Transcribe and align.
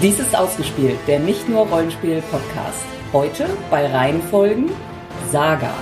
Dies 0.00 0.20
ist 0.20 0.36
ausgespielt, 0.36 0.96
der 1.08 1.18
nicht 1.18 1.48
nur 1.48 1.66
Rollenspiel-Podcast. 1.66 2.84
Heute 3.12 3.48
bei 3.68 3.84
Reihenfolgen 3.84 4.70
Saga. 5.32 5.74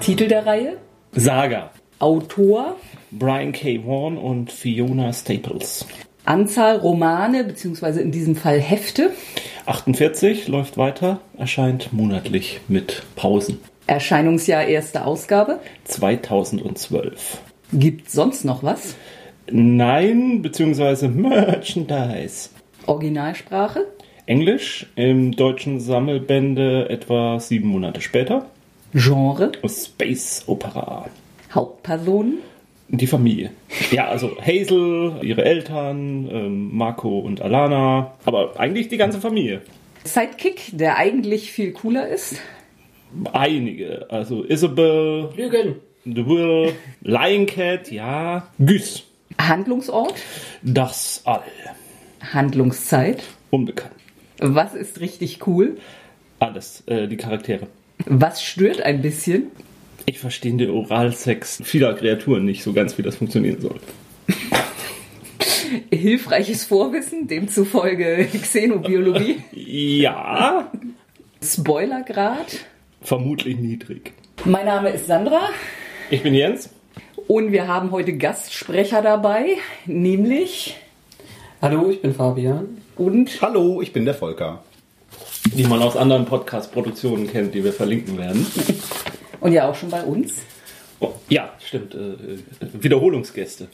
Titel 0.00 0.28
der 0.28 0.46
Reihe? 0.46 0.76
Saga. 1.10 1.72
Autor? 1.98 2.76
Brian 3.12 3.52
K. 3.52 3.84
Vaughan 3.84 4.16
und 4.16 4.52
Fiona 4.52 5.12
Staples. 5.12 5.86
Anzahl 6.24 6.76
Romane, 6.76 7.44
beziehungsweise 7.44 8.00
in 8.00 8.12
diesem 8.12 8.36
Fall 8.36 8.60
Hefte. 8.60 9.10
48 9.66 10.48
läuft 10.48 10.76
weiter, 10.76 11.20
erscheint 11.36 11.92
monatlich 11.92 12.60
mit 12.68 13.02
Pausen. 13.16 13.58
Erscheinungsjahr 13.86 14.64
erste 14.66 15.04
Ausgabe. 15.04 15.58
2012. 15.84 17.38
Gibt 17.72 18.10
sonst 18.10 18.44
noch 18.44 18.62
was? 18.62 18.94
Nein, 19.50 20.42
beziehungsweise 20.42 21.08
Merchandise. 21.08 22.50
Originalsprache? 22.86 23.86
Englisch, 24.26 24.86
im 24.94 25.32
deutschen 25.32 25.80
Sammelbände 25.80 26.88
etwa 26.88 27.40
sieben 27.40 27.68
Monate 27.68 28.00
später. 28.00 28.46
Genre? 28.94 29.50
Space 29.66 30.44
Opera. 30.46 31.06
Hauptpersonen? 31.52 32.38
Die 32.92 33.06
Familie. 33.06 33.50
Ja, 33.92 34.08
also 34.08 34.36
Hazel, 34.40 35.14
ihre 35.22 35.44
Eltern, 35.44 36.28
ähm, 36.30 36.76
Marco 36.76 37.20
und 37.20 37.40
Alana, 37.40 38.14
aber 38.24 38.58
eigentlich 38.58 38.88
die 38.88 38.96
ganze 38.96 39.20
Familie. 39.20 39.62
Sidekick, 40.04 40.70
der 40.72 40.96
eigentlich 40.96 41.52
viel 41.52 41.72
cooler 41.72 42.08
ist. 42.08 42.36
Einige, 43.32 44.06
also 44.10 44.44
Isabel, 44.44 45.30
Lügen. 45.36 45.76
The 46.04 46.26
Will, 46.26 46.72
Lion 47.02 47.46
Cat, 47.46 47.90
ja, 47.92 48.48
Güs, 48.58 49.04
Handlungsort? 49.38 50.14
das 50.62 51.22
All, 51.24 51.42
Handlungszeit? 52.32 53.22
unbekannt. 53.50 53.94
Was 54.38 54.74
ist 54.74 55.00
richtig 55.00 55.46
cool? 55.46 55.76
Alles, 56.38 56.82
äh, 56.86 57.06
die 57.06 57.16
Charaktere. 57.16 57.66
Was 58.06 58.42
stört 58.42 58.80
ein 58.80 59.02
bisschen? 59.02 59.48
Ich 60.10 60.18
verstehe 60.18 60.52
den 60.54 60.70
Oralsex 60.70 61.60
vieler 61.62 61.94
Kreaturen 61.94 62.44
nicht 62.44 62.64
so 62.64 62.72
ganz, 62.72 62.98
wie 62.98 63.02
das 63.02 63.14
funktionieren 63.14 63.60
soll. 63.60 63.78
Hilfreiches 65.92 66.64
Vorwissen, 66.64 67.28
demzufolge 67.28 68.26
Xenobiologie. 68.42 69.36
Ja, 69.52 70.68
Spoilergrad. 71.40 72.58
vermutlich 73.00 73.56
niedrig. 73.58 74.12
Mein 74.44 74.66
Name 74.66 74.90
ist 74.90 75.06
Sandra 75.06 75.50
Ich 76.10 76.24
bin 76.24 76.34
Jens. 76.34 76.70
und 77.28 77.52
wir 77.52 77.68
haben 77.68 77.92
heute 77.92 78.12
Gastsprecher 78.16 79.02
dabei, 79.02 79.58
nämlich 79.86 80.76
Hallo, 81.62 81.88
ich 81.88 82.02
bin 82.02 82.14
Fabian. 82.14 82.78
und 82.96 83.40
Hallo, 83.40 83.80
ich 83.80 83.92
bin 83.92 84.04
der 84.06 84.14
Volker. 84.14 84.64
Die 85.54 85.62
man 85.68 85.80
aus 85.82 85.96
anderen 85.96 86.24
Podcast-Produktionen 86.24 87.30
kennt, 87.30 87.54
die 87.54 87.62
wir 87.62 87.72
verlinken 87.72 88.18
werden. 88.18 88.44
und 89.40 89.52
ja 89.52 89.68
auch 89.68 89.74
schon 89.74 89.90
bei 89.90 90.02
uns. 90.02 90.34
Oh, 91.00 91.14
ja, 91.28 91.50
stimmt. 91.70 91.94
Äh, 91.94 91.98
äh, 91.98 92.82
Wiederholungsgäste. 92.82 93.68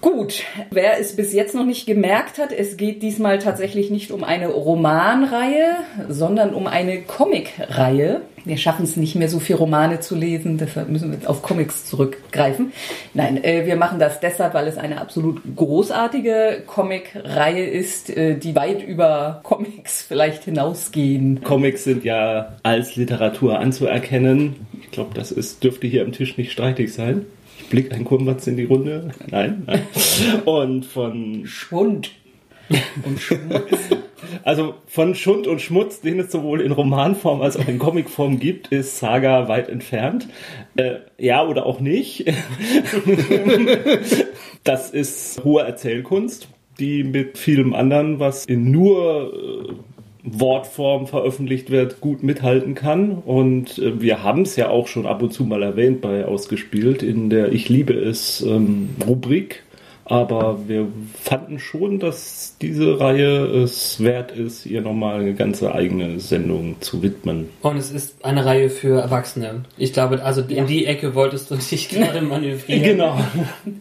Gut, 0.00 0.42
wer 0.70 0.98
es 0.98 1.16
bis 1.16 1.32
jetzt 1.32 1.54
noch 1.54 1.66
nicht 1.66 1.86
gemerkt 1.86 2.38
hat, 2.38 2.50
es 2.50 2.76
geht 2.76 3.02
diesmal 3.02 3.38
tatsächlich 3.38 3.90
nicht 3.90 4.10
um 4.10 4.24
eine 4.24 4.48
Romanreihe, 4.48 5.76
sondern 6.08 6.54
um 6.54 6.66
eine 6.66 7.02
Comicreihe. 7.02 8.22
Wir 8.44 8.56
schaffen 8.56 8.84
es 8.84 8.96
nicht 8.96 9.16
mehr, 9.16 9.28
so 9.28 9.38
viel 9.38 9.56
Romane 9.56 10.00
zu 10.00 10.14
lesen, 10.16 10.56
deshalb 10.56 10.88
müssen 10.88 11.12
wir 11.12 11.28
auf 11.28 11.42
Comics 11.42 11.84
zurückgreifen. 11.84 12.72
Nein, 13.12 13.42
äh, 13.44 13.66
wir 13.66 13.76
machen 13.76 13.98
das 13.98 14.20
deshalb, 14.20 14.54
weil 14.54 14.66
es 14.66 14.78
eine 14.78 15.00
absolut 15.00 15.42
großartige 15.56 16.62
Comicreihe 16.66 17.66
ist, 17.66 18.08
äh, 18.08 18.38
die 18.38 18.56
weit 18.56 18.82
über 18.82 19.40
Comics 19.42 20.02
vielleicht 20.02 20.44
hinausgehen. 20.44 21.42
Comics 21.42 21.84
sind 21.84 22.04
ja 22.04 22.56
als 22.62 22.96
Literatur 22.96 23.58
anzuerkennen. 23.58 24.56
Ich 24.82 24.90
glaube, 24.90 25.10
das 25.14 25.32
ist, 25.32 25.62
dürfte 25.62 25.86
hier 25.86 26.02
am 26.02 26.12
Tisch 26.12 26.38
nicht 26.38 26.52
streitig 26.52 26.94
sein. 26.94 27.09
Ich 27.58 27.68
blicke 27.68 27.94
ein 27.94 28.04
Kurmatz 28.04 28.46
in 28.46 28.56
die 28.56 28.64
Runde. 28.64 29.10
Nein, 29.30 29.62
nein. 29.66 29.82
Und 30.44 30.84
von, 30.86 31.46
Schund 31.46 32.12
und 33.04 33.20
Schmutz. 33.20 33.90
also 34.44 34.74
von 34.86 35.14
Schund 35.14 35.46
und 35.46 35.60
Schmutz, 35.60 36.00
den 36.00 36.20
es 36.20 36.30
sowohl 36.30 36.60
in 36.60 36.72
Romanform 36.72 37.42
als 37.42 37.56
auch 37.56 37.68
in 37.68 37.78
Comicform 37.78 38.38
gibt, 38.38 38.68
ist 38.68 38.98
Saga 38.98 39.48
weit 39.48 39.68
entfernt. 39.68 40.28
Äh, 40.76 40.96
ja 41.18 41.46
oder 41.46 41.66
auch 41.66 41.80
nicht. 41.80 42.32
Das 44.62 44.90
ist 44.90 45.42
hohe 45.42 45.62
Erzählkunst, 45.62 46.48
die 46.78 47.02
mit 47.02 47.38
vielem 47.38 47.74
anderen, 47.74 48.20
was 48.20 48.44
in 48.44 48.70
nur 48.70 49.32
äh, 49.32 49.72
Wortform 50.22 51.06
veröffentlicht 51.06 51.70
wird, 51.70 52.00
gut 52.00 52.22
mithalten 52.22 52.74
kann. 52.74 53.12
Und 53.12 53.78
äh, 53.78 54.00
wir 54.00 54.22
haben 54.22 54.42
es 54.42 54.56
ja 54.56 54.68
auch 54.68 54.86
schon 54.86 55.06
ab 55.06 55.22
und 55.22 55.32
zu 55.32 55.44
mal 55.44 55.62
erwähnt 55.62 56.00
bei 56.00 56.24
Ausgespielt 56.24 57.02
in 57.02 57.30
der 57.30 57.52
Ich 57.52 57.68
liebe 57.68 57.94
es 57.94 58.42
ähm, 58.42 58.90
Rubrik. 59.06 59.62
Aber 60.10 60.58
wir 60.66 60.88
fanden 61.22 61.60
schon, 61.60 62.00
dass 62.00 62.56
diese 62.60 62.98
Reihe 62.98 63.46
es 63.46 64.02
wert 64.02 64.32
ist, 64.32 64.66
ihr 64.66 64.80
nochmal 64.80 65.20
eine 65.20 65.34
ganze 65.34 65.72
eigene 65.72 66.18
Sendung 66.18 66.74
zu 66.80 67.00
widmen. 67.00 67.48
Und 67.62 67.76
es 67.76 67.92
ist 67.92 68.24
eine 68.24 68.44
Reihe 68.44 68.70
für 68.70 69.00
Erwachsene. 69.00 69.62
Ich 69.78 69.92
glaube, 69.92 70.24
also 70.24 70.40
in 70.42 70.66
die 70.66 70.84
Ecke 70.86 71.14
wolltest 71.14 71.52
du 71.52 71.54
dich 71.54 71.88
gerade 71.90 72.22
manövrieren. 72.22 72.82
Genau. 72.82 73.20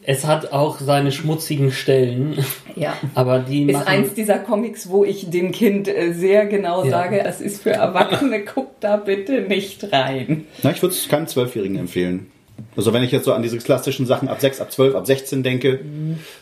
Es 0.04 0.28
hat 0.28 0.54
auch 0.54 0.80
seine 0.80 1.12
schmutzigen 1.12 1.72
Stellen, 1.72 2.38
Ja. 2.76 2.94
aber 3.16 3.40
die 3.40 3.64
Ist 3.64 3.88
eins 3.88 4.14
dieser 4.14 4.38
Comics, 4.38 4.88
wo 4.88 5.04
ich 5.04 5.32
dem 5.32 5.52
Kind 5.52 5.88
äh, 5.88 6.14
sehr 6.14 6.46
genau 6.46 6.84
Ja. 6.86 6.92
sage, 6.92 7.26
es 7.26 7.42
ist 7.42 7.64
für 7.64 7.72
Erwachsene, 7.72 8.44
guckt 8.46 8.84
da 8.84 8.98
bitte 8.98 9.42
nicht 9.42 9.92
rein. 9.92 10.46
Na, 10.62 10.70
ich 10.70 10.82
würde 10.84 10.94
es 10.94 11.08
keinem 11.10 11.26
Zwölfjährigen 11.26 11.78
empfehlen. 11.78 12.28
Also 12.76 12.94
wenn 12.94 13.04
ich 13.04 13.12
jetzt 13.12 13.26
so 13.26 13.34
an 13.34 13.42
diese 13.42 13.58
klassischen 13.58 14.06
Sachen 14.06 14.28
ab 14.28 14.42
6, 14.42 14.62
ab 14.62 14.72
12, 14.72 14.96
ab 14.96 15.06
16 15.06 15.44
denke, 15.44 15.80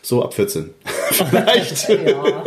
so 0.02 0.24
ab 0.24 0.34
14. 0.34 0.70
Vielleicht. 1.12 1.90
Ja. 1.90 2.44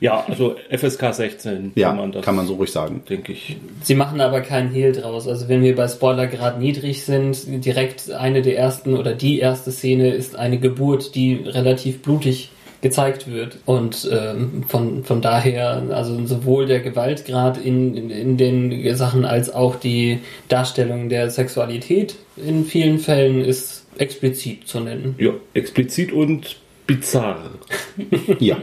Ja, 0.00 0.22
also 0.28 0.56
FSK 0.70 1.14
16 1.14 1.72
ja, 1.76 1.88
kann 1.88 1.96
man 1.96 2.12
das, 2.12 2.24
kann 2.24 2.36
man 2.36 2.46
so 2.46 2.56
ruhig 2.56 2.70
sagen. 2.70 3.02
denke 3.08 3.32
ich. 3.32 3.56
Sie 3.82 3.94
machen 3.94 4.20
aber 4.20 4.42
keinen 4.42 4.70
Hehl 4.70 4.92
draus. 4.92 5.26
Also 5.26 5.48
wenn 5.48 5.62
wir 5.62 5.74
bei 5.74 5.88
Spoilergrad 5.88 6.60
niedrig 6.60 7.04
sind, 7.04 7.64
direkt 7.64 8.10
eine 8.10 8.42
der 8.42 8.58
ersten 8.58 8.96
oder 8.98 9.14
die 9.14 9.38
erste 9.38 9.72
Szene 9.72 10.12
ist 10.12 10.36
eine 10.36 10.58
Geburt, 10.58 11.14
die 11.14 11.36
relativ 11.46 12.02
blutig 12.02 12.50
gezeigt 12.84 13.26
wird. 13.26 13.56
Und 13.64 14.08
ähm, 14.12 14.62
von, 14.68 15.04
von 15.04 15.22
daher, 15.22 15.82
also 15.90 16.26
sowohl 16.26 16.66
der 16.66 16.80
Gewaltgrad 16.80 17.56
in, 17.56 17.96
in, 17.96 18.10
in 18.10 18.36
den 18.36 18.94
Sachen 18.94 19.24
als 19.24 19.52
auch 19.52 19.76
die 19.76 20.18
Darstellung 20.48 21.08
der 21.08 21.30
Sexualität 21.30 22.16
in 22.36 22.66
vielen 22.66 22.98
Fällen 22.98 23.42
ist 23.42 23.86
explizit 23.96 24.68
zu 24.68 24.80
nennen. 24.80 25.14
Ja, 25.18 25.32
explizit 25.54 26.12
und 26.12 26.58
bizarr. 26.86 27.52
Ja. 28.38 28.58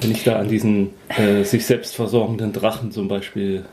Wenn 0.00 0.10
ich 0.10 0.24
da 0.24 0.40
an 0.40 0.48
diesen 0.48 0.90
äh, 1.08 1.42
sich 1.44 1.64
selbst 1.64 1.94
versorgenden 1.94 2.52
Drachen 2.52 2.92
zum 2.92 3.08
Beispiel 3.08 3.64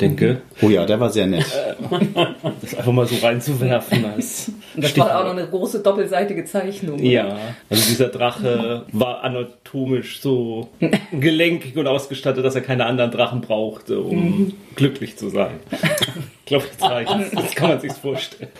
denke, 0.00 0.42
Oh 0.62 0.68
ja, 0.68 0.84
der 0.84 1.00
war 1.00 1.10
sehr 1.10 1.26
nett. 1.26 1.44
das 2.60 2.74
einfach 2.74 2.92
mal 2.92 3.06
so 3.06 3.16
reinzuwerfen 3.24 4.04
als 4.04 4.52
Und 4.74 4.84
das 4.84 4.96
war 4.98 5.20
auch 5.20 5.24
noch 5.24 5.32
eine 5.32 5.46
große 5.46 5.80
doppelseitige 5.80 6.44
Zeichnung. 6.44 6.98
Ja, 6.98 7.38
also 7.70 7.88
dieser 7.88 8.08
Drache 8.08 8.84
war 8.92 9.22
anatomisch 9.24 10.20
so 10.20 10.68
gelenkig 11.12 11.76
und 11.76 11.86
ausgestattet, 11.86 12.44
dass 12.44 12.54
er 12.54 12.62
keine 12.62 12.86
anderen 12.86 13.10
Drachen 13.10 13.40
brauchte, 13.40 14.00
um 14.00 14.52
glücklich 14.74 15.16
zu 15.16 15.28
sein. 15.30 15.60
Ich 16.46 16.50
glaube, 16.50 16.64
jetzt 16.70 16.80
reicht's. 16.80 17.30
Das 17.32 17.54
kann 17.56 17.70
man 17.70 17.80
sich 17.80 17.92
vorstellen. 17.92 18.50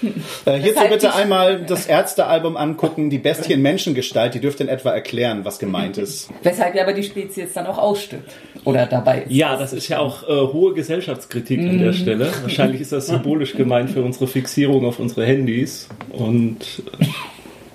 Äh, 0.44 0.54
hierzu 0.54 0.74
Weshalb 0.74 0.90
bitte 0.90 1.14
einmal 1.14 1.62
das 1.62 1.86
Ärztealbum 1.86 2.56
angucken, 2.56 3.10
die 3.10 3.18
Bestie 3.18 3.52
in 3.52 3.62
Menschengestalt, 3.62 4.34
die 4.34 4.40
dürfte 4.40 4.64
in 4.64 4.68
etwa 4.68 4.90
erklären, 4.90 5.44
was 5.44 5.60
gemeint 5.60 5.96
ist. 5.96 6.28
Weshalb 6.42 6.74
ja 6.74 6.82
aber 6.82 6.94
die 6.94 7.04
Spezies 7.04 7.52
dann 7.52 7.66
auch 7.66 7.78
ausstirbt. 7.78 8.28
Oder 8.64 8.86
dabei 8.86 9.22
ist. 9.22 9.30
Ja, 9.30 9.56
das 9.56 9.72
ist 9.72 9.86
ja 9.86 10.00
auch 10.00 10.24
äh, 10.24 10.52
hohe 10.52 10.74
Gesellschaftskritik 10.74 11.60
an 11.60 11.78
der 11.78 11.92
Stelle. 11.92 12.32
Wahrscheinlich 12.42 12.80
ist 12.80 12.90
das 12.90 13.06
symbolisch 13.06 13.54
gemeint 13.54 13.90
für 13.90 14.02
unsere 14.02 14.26
Fixierung 14.26 14.84
auf 14.84 14.98
unsere 14.98 15.24
Handys 15.24 15.88
und 16.10 16.82
äh, 16.98 17.06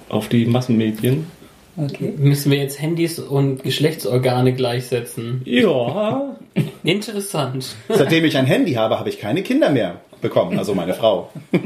auf 0.10 0.28
die 0.28 0.46
Massenmedien. 0.46 1.28
Okay. 1.78 2.14
Müssen 2.18 2.52
wir 2.52 2.58
jetzt 2.60 2.82
Handys 2.82 3.18
und 3.20 3.64
Geschlechtsorgane 3.64 4.54
gleichsetzen? 4.54 5.42
Ja, 5.46 6.36
Interessant. 6.84 7.76
Seitdem 7.88 8.26
ich 8.26 8.36
ein 8.38 8.46
Handy 8.46 8.74
habe, 8.74 9.00
habe 9.00 9.08
ich 9.10 9.20
keine 9.20 9.42
Kinder 9.44 9.70
mehr 9.70 10.02
bekommen, 10.22 10.58
also 10.60 10.76
meine 10.76 10.94
Frau. 10.94 11.30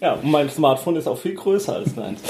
Ja, 0.00 0.12
und 0.14 0.30
mein 0.30 0.50
Smartphone 0.50 0.96
ist 0.96 1.06
auch 1.08 1.16
viel 1.16 1.32
größer 1.34 1.76
als 1.76 1.94
deins. 1.94 2.20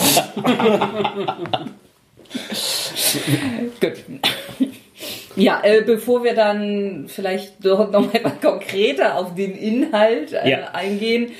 Gut. 3.80 3.92
Ja, 5.36 5.60
äh, 5.64 5.82
bevor 5.82 6.22
wir 6.22 6.34
dann 6.34 7.06
vielleicht 7.08 7.64
doch 7.64 7.90
noch 7.90 8.12
mal 8.12 8.32
konkreter 8.40 9.16
auf 9.18 9.34
den 9.34 9.52
Inhalt 9.56 10.32
äh, 10.32 10.48
Ja. 10.50 10.70
eingehen, 10.72 11.32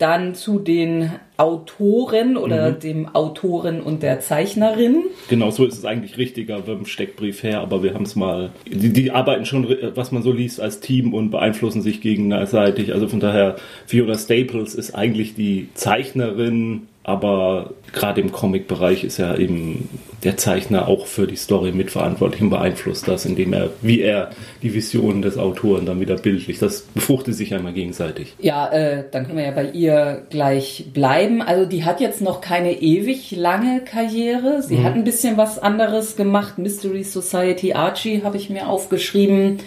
dann 0.00 0.34
zu 0.34 0.58
den 0.58 1.12
Autoren 1.36 2.36
oder 2.36 2.72
dem 2.72 3.14
Autoren 3.14 3.80
und 3.80 4.02
der 4.02 4.20
Zeichnerin. 4.20 5.04
Genau, 5.28 5.50
so 5.50 5.64
ist 5.64 5.78
es 5.78 5.84
eigentlich 5.84 6.18
richtiger 6.18 6.60
beim 6.60 6.84
Steckbrief 6.84 7.42
her, 7.42 7.60
aber 7.60 7.82
wir 7.82 7.94
haben 7.94 8.04
es 8.04 8.16
mal. 8.16 8.50
Die, 8.66 8.92
die 8.92 9.10
arbeiten 9.10 9.46
schon, 9.46 9.66
was 9.94 10.12
man 10.12 10.22
so 10.22 10.32
liest, 10.32 10.60
als 10.60 10.80
Team 10.80 11.14
und 11.14 11.30
beeinflussen 11.30 11.82
sich 11.82 12.00
gegenseitig. 12.00 12.92
Also 12.92 13.08
von 13.08 13.20
daher, 13.20 13.56
Fiona 13.86 14.18
Staples 14.18 14.74
ist 14.74 14.94
eigentlich 14.94 15.34
die 15.34 15.68
Zeichnerin, 15.74 16.88
aber 17.02 17.70
gerade 17.92 18.20
im 18.20 18.30
Comic-Bereich 18.30 19.04
ist 19.04 19.16
ja 19.16 19.34
eben 19.34 19.88
der 20.22 20.36
Zeichner 20.36 20.86
auch 20.86 21.06
für 21.06 21.26
die 21.26 21.36
Story 21.36 21.72
mitverantwortlich 21.72 22.42
und 22.42 22.50
beeinflusst 22.50 23.08
das, 23.08 23.24
indem 23.24 23.54
er, 23.54 23.70
wie 23.80 24.02
er 24.02 24.30
die 24.62 24.74
Visionen 24.74 25.22
des 25.22 25.38
Autoren 25.38 25.86
dann 25.86 25.98
wieder 25.98 26.16
bildlich, 26.16 26.58
das 26.58 26.82
befruchtet 26.82 27.34
sich 27.34 27.50
ja 27.50 27.58
immer 27.58 27.72
gegenseitig. 27.72 28.34
Ja, 28.38 28.70
äh, 28.70 29.04
dann 29.10 29.24
können 29.24 29.38
wir 29.38 29.46
ja 29.46 29.50
bei 29.50 29.70
ihr 29.70 30.26
gleich 30.28 30.90
bleiben. 30.92 31.40
Also 31.40 31.64
die 31.64 31.84
hat 31.84 32.02
jetzt 32.02 32.20
noch 32.20 32.42
keine 32.42 32.72
ewig 32.72 33.30
lange 33.30 33.80
Karriere. 33.80 34.62
Sie 34.62 34.84
hat 34.84 34.94
ein 34.94 35.04
bisschen 35.04 35.38
was 35.38 35.58
anderes 35.58 36.16
gemacht. 36.16 36.58
Mystery 36.58 37.02
Society 37.02 37.72
Archie 37.72 38.22
habe 38.22 38.36
ich 38.36 38.50
mir 38.50 38.68
aufgeschrieben. 38.68 39.58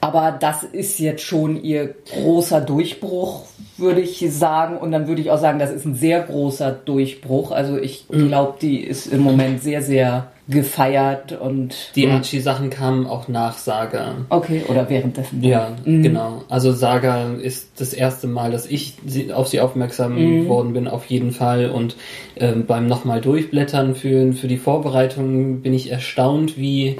Aber 0.00 0.32
das 0.32 0.64
ist 0.64 0.98
jetzt 0.98 1.22
schon 1.22 1.62
ihr 1.62 1.94
großer 2.12 2.60
Durchbruch, 2.60 3.46
würde 3.76 4.00
ich 4.00 4.24
sagen. 4.30 4.76
Und 4.76 4.92
dann 4.92 5.08
würde 5.08 5.20
ich 5.20 5.30
auch 5.30 5.38
sagen, 5.38 5.58
das 5.58 5.70
ist 5.70 5.84
ein 5.84 5.94
sehr 5.94 6.20
großer 6.20 6.72
Durchbruch. 6.72 7.50
Also 7.50 7.78
ich 7.78 8.06
glaube, 8.08 8.54
die 8.60 8.80
ist 8.80 9.06
im 9.06 9.20
Moment 9.20 9.62
sehr, 9.62 9.82
sehr 9.82 10.28
gefeiert 10.46 11.32
und 11.32 11.74
Die 11.96 12.06
Archie-Sachen 12.06 12.68
kamen 12.68 13.06
auch 13.06 13.28
nach 13.28 13.56
Saga. 13.56 14.26
okay, 14.28 14.62
oder 14.68 14.90
währenddessen. 14.90 15.42
Ja, 15.42 15.70
genau. 15.86 16.42
Also 16.50 16.72
Saga 16.72 17.32
ist 17.32 17.80
das 17.80 17.94
erste 17.94 18.26
Mal, 18.26 18.50
dass 18.50 18.66
ich 18.66 18.94
sie, 19.06 19.32
auf 19.32 19.48
sie 19.48 19.60
aufmerksam 19.60 20.46
worden 20.46 20.74
bin, 20.74 20.86
auf 20.86 21.06
jeden 21.06 21.32
Fall. 21.32 21.70
Und 21.70 21.96
ähm, 22.36 22.66
beim 22.66 22.86
nochmal 22.86 23.22
durchblättern 23.22 23.94
für, 23.94 24.34
für 24.34 24.48
die 24.48 24.58
Vorbereitung 24.58 25.62
bin 25.62 25.72
ich 25.72 25.90
erstaunt, 25.90 26.58
wie 26.58 26.96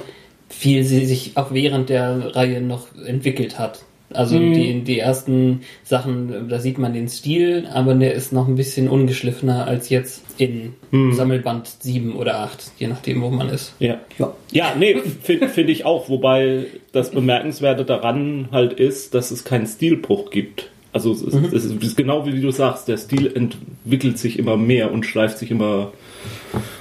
viel 0.49 0.83
sie 0.83 1.05
sich 1.05 1.33
auch 1.35 1.51
während 1.51 1.89
der 1.89 2.35
Reihe 2.35 2.61
noch 2.61 2.87
entwickelt 3.05 3.59
hat. 3.59 3.83
Also 4.13 4.37
die, 4.37 4.81
die 4.81 4.99
ersten 4.99 5.61
Sachen, 5.83 6.47
da 6.47 6.59
sieht 6.59 6.77
man 6.77 6.93
den 6.93 7.09
Stil, 7.09 7.67
aber 7.73 7.95
der 7.95 8.13
ist 8.13 8.33
noch 8.33 8.47
ein 8.47 8.55
bisschen 8.55 8.87
ungeschliffener 8.87 9.65
als 9.65 9.89
jetzt 9.89 10.23
in 10.37 10.73
Sammelband 11.13 11.67
7 11.79 12.15
oder 12.15 12.39
8, 12.41 12.71
je 12.77 12.87
nachdem, 12.87 13.21
wo 13.21 13.29
man 13.29 13.49
ist. 13.49 13.73
Ja. 13.79 13.99
Ja. 14.17 14.33
Ja, 14.51 14.73
nee, 14.77 14.97
finde 15.23 15.49
find 15.49 15.69
ich 15.69 15.85
auch. 15.85 16.07
Wobei 16.07 16.67
das 16.91 17.11
Bemerkenswerte 17.11 17.83
daran 17.83 18.49
halt 18.51 18.73
ist, 18.73 19.13
dass 19.13 19.31
es 19.31 19.43
keinen 19.43 19.65
Stilbruch 19.65 20.29
gibt. 20.29 20.69
Also 20.93 21.11
es 21.11 21.21
ist, 21.21 21.35
es 21.53 21.65
ist 21.65 21.97
genau 21.97 22.25
wie 22.25 22.39
du 22.39 22.51
sagst, 22.51 22.87
der 22.87 22.97
Stil 22.97 23.29
entwickelt 23.35 24.17
sich 24.17 24.39
immer 24.39 24.55
mehr 24.55 24.93
und 24.93 25.05
schleift 25.05 25.39
sich 25.39 25.51
immer 25.51 25.91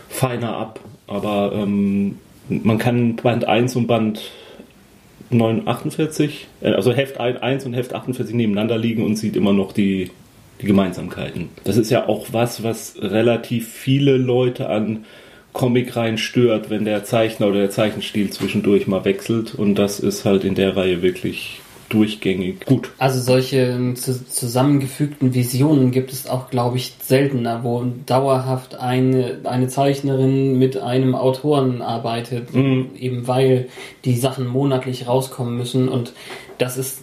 feiner 0.08 0.56
ab. 0.56 0.78
Aber 1.08 1.52
ähm, 1.52 2.18
man 2.48 2.78
kann 2.78 3.16
Band 3.16 3.46
1 3.46 3.74
und 3.76 3.86
Band 3.86 4.20
948, 5.30 6.46
äh, 6.60 6.72
also 6.72 6.92
Heft 6.92 7.18
1 7.20 7.64
und 7.66 7.74
Heft 7.74 7.94
48 7.94 8.34
nebeneinander 8.34 8.78
liegen 8.78 9.04
und 9.04 9.16
sieht 9.16 9.36
immer 9.36 9.52
noch 9.52 9.72
die, 9.72 10.10
die 10.60 10.66
Gemeinsamkeiten. 10.66 11.48
Das 11.64 11.76
ist 11.76 11.90
ja 11.90 12.08
auch 12.08 12.28
was, 12.32 12.62
was 12.62 12.96
relativ 13.00 13.68
viele 13.68 14.16
Leute 14.16 14.68
an 14.68 15.04
Comicreihen 15.52 16.18
stört, 16.18 16.68
wenn 16.68 16.84
der 16.84 17.04
Zeichner 17.04 17.46
oder 17.48 17.60
der 17.60 17.70
Zeichenstil 17.70 18.30
zwischendurch 18.30 18.86
mal 18.86 19.04
wechselt. 19.04 19.54
Und 19.54 19.76
das 19.76 20.00
ist 20.00 20.24
halt 20.24 20.44
in 20.44 20.56
der 20.56 20.76
Reihe 20.76 21.00
wirklich 21.00 21.60
durchgängig 21.94 22.64
gut. 22.64 22.90
Also 22.98 23.20
solche 23.20 23.94
zu, 23.94 24.26
zusammengefügten 24.26 25.32
Visionen 25.32 25.90
gibt 25.92 26.12
es 26.12 26.26
auch, 26.26 26.50
glaube 26.50 26.76
ich, 26.76 26.94
seltener, 27.00 27.62
wo 27.62 27.84
dauerhaft 28.06 28.74
eine, 28.74 29.40
eine 29.44 29.68
Zeichnerin 29.68 30.58
mit 30.58 30.76
einem 30.76 31.14
Autoren 31.14 31.82
arbeitet, 31.82 32.54
eben 32.54 33.28
weil 33.28 33.68
die 34.04 34.16
Sachen 34.16 34.46
monatlich 34.46 35.06
rauskommen 35.06 35.56
müssen. 35.56 35.88
Und 35.88 36.12
das 36.58 36.76
ist 36.76 37.02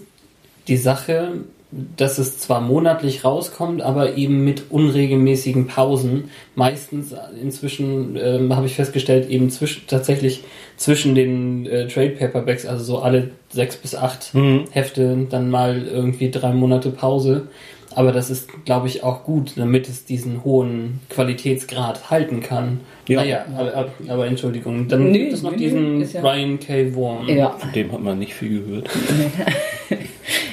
die 0.67 0.77
Sache, 0.77 1.33
dass 1.71 2.17
es 2.17 2.37
zwar 2.37 2.59
monatlich 2.59 3.23
rauskommt, 3.23 3.81
aber 3.81 4.17
eben 4.17 4.43
mit 4.43 4.71
unregelmäßigen 4.71 5.67
Pausen. 5.67 6.29
Meistens 6.53 7.15
inzwischen 7.41 8.17
ähm, 8.17 8.55
habe 8.55 8.65
ich 8.65 8.75
festgestellt, 8.75 9.29
eben 9.29 9.49
zwischen, 9.49 9.87
tatsächlich 9.87 10.43
zwischen 10.75 11.15
den 11.15 11.65
äh, 11.65 11.87
Trade 11.87 12.11
Paperbacks, 12.11 12.65
also 12.65 12.83
so 12.83 12.99
alle 12.99 13.31
sechs 13.49 13.77
bis 13.77 13.95
acht 13.95 14.33
Hefte, 14.71 15.27
dann 15.29 15.49
mal 15.49 15.85
irgendwie 15.85 16.29
drei 16.29 16.53
Monate 16.53 16.89
Pause. 16.89 17.47
Aber 17.95 18.11
das 18.11 18.29
ist, 18.29 18.49
glaube 18.65 18.87
ich, 18.87 19.03
auch 19.03 19.23
gut, 19.23 19.53
damit 19.57 19.89
es 19.89 20.05
diesen 20.05 20.43
hohen 20.43 20.99
Qualitätsgrad 21.09 22.09
halten 22.09 22.41
kann. 22.41 22.81
Ja. 23.07 23.21
Naja, 23.21 23.45
aber, 23.57 23.89
aber, 24.07 24.27
Entschuldigung, 24.27 24.87
dann 24.87 25.11
Nee, 25.11 25.19
gibt 25.19 25.33
es 25.33 25.41
noch 25.41 25.51
nee, 25.51 25.57
diesen 25.57 26.01
ja- 26.11 26.21
Brian 26.21 26.59
K. 26.59 26.95
Vaughan. 26.95 27.27
Ja. 27.27 27.49
Von 27.51 27.71
dem 27.73 27.91
hat 27.91 28.01
man 28.01 28.19
nicht 28.19 28.33
viel 28.33 28.61
gehört. 28.61 28.89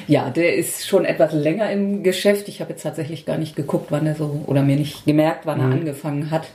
Ja, 0.08 0.30
der 0.30 0.56
ist 0.56 0.86
schon 0.88 1.04
etwas 1.04 1.34
länger 1.34 1.70
im 1.70 2.02
Geschäft. 2.02 2.48
Ich 2.48 2.62
habe 2.62 2.70
jetzt 2.70 2.82
tatsächlich 2.82 3.26
gar 3.26 3.36
nicht 3.36 3.54
geguckt, 3.56 3.88
wann 3.90 4.06
er 4.06 4.14
so, 4.14 4.42
oder 4.46 4.62
mir 4.62 4.76
nicht 4.76 5.04
gemerkt, 5.04 5.44
wann 5.44 5.60
er 5.60 5.66
angefangen 5.66 6.30
hat. 6.30 6.48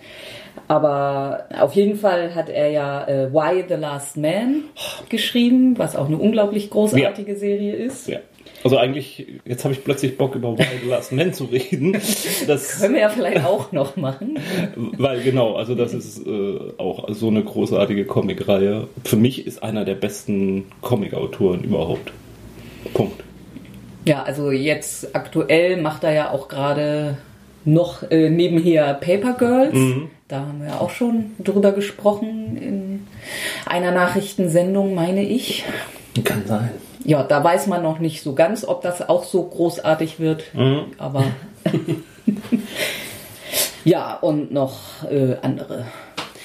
Aber 0.67 1.45
auf 1.59 1.73
jeden 1.75 1.95
Fall 1.95 2.33
hat 2.33 2.49
er 2.49 2.71
ja 2.71 3.05
äh, 3.07 3.31
Why 3.31 3.63
the 3.67 3.75
Last 3.75 4.17
Man 4.17 4.63
geschrieben, 5.09 5.77
was 5.77 5.95
auch 5.95 6.07
eine 6.07 6.17
unglaublich 6.17 6.71
großartige 6.71 7.35
Serie 7.35 7.73
ist. 7.75 8.07
Ja. 8.07 8.19
Also 8.63 8.77
eigentlich, 8.77 9.27
jetzt 9.45 9.65
habe 9.65 9.73
ich 9.73 9.83
plötzlich 9.83 10.17
Bock 10.17 10.35
über 10.35 10.57
Wild 10.57 10.85
Last 10.87 11.11
Man 11.11 11.33
zu 11.33 11.45
reden. 11.45 11.97
Das, 12.47 12.79
Können 12.79 12.93
wir 12.93 13.01
ja 13.01 13.09
vielleicht 13.09 13.45
auch 13.45 13.71
noch 13.71 13.95
machen. 13.97 14.39
Weil 14.75 15.21
genau, 15.21 15.55
also 15.55 15.75
das 15.75 15.93
ist 15.93 16.25
äh, 16.25 16.59
auch 16.77 17.07
so 17.09 17.27
eine 17.27 17.43
großartige 17.43 18.05
Comicreihe. 18.05 18.87
Für 19.03 19.17
mich 19.17 19.45
ist 19.45 19.63
einer 19.63 19.85
der 19.85 19.95
besten 19.95 20.65
Comicautoren 20.81 21.63
überhaupt. 21.63 22.11
Punkt. 22.93 23.23
Ja, 24.05 24.23
also 24.23 24.51
jetzt 24.51 25.15
aktuell 25.15 25.81
macht 25.81 26.03
er 26.03 26.13
ja 26.13 26.31
auch 26.31 26.47
gerade 26.47 27.17
noch 27.65 28.03
äh, 28.11 28.29
nebenher 28.29 28.93
Paper 28.95 29.33
Girls. 29.33 29.77
Da 30.27 30.39
haben 30.41 30.63
wir 30.63 30.81
auch 30.81 30.89
schon 30.89 31.31
drüber 31.39 31.71
gesprochen 31.71 32.57
in 32.57 33.07
einer 33.65 33.91
Nachrichtensendung, 33.91 34.95
meine 34.95 35.23
ich. 35.23 35.63
Kann 36.23 36.43
sein. 36.45 36.71
Ja, 37.05 37.23
da 37.23 37.43
weiß 37.43 37.67
man 37.67 37.83
noch 37.83 37.99
nicht 37.99 38.23
so 38.23 38.33
ganz, 38.33 38.65
ob 38.65 38.81
das 38.81 39.07
auch 39.07 39.23
so 39.23 39.43
großartig 39.43 40.19
wird. 40.19 40.43
Aber 40.97 41.23
ja, 43.83 44.15
und 44.15 44.51
noch 44.51 45.03
äh, 45.09 45.35
andere 45.41 45.85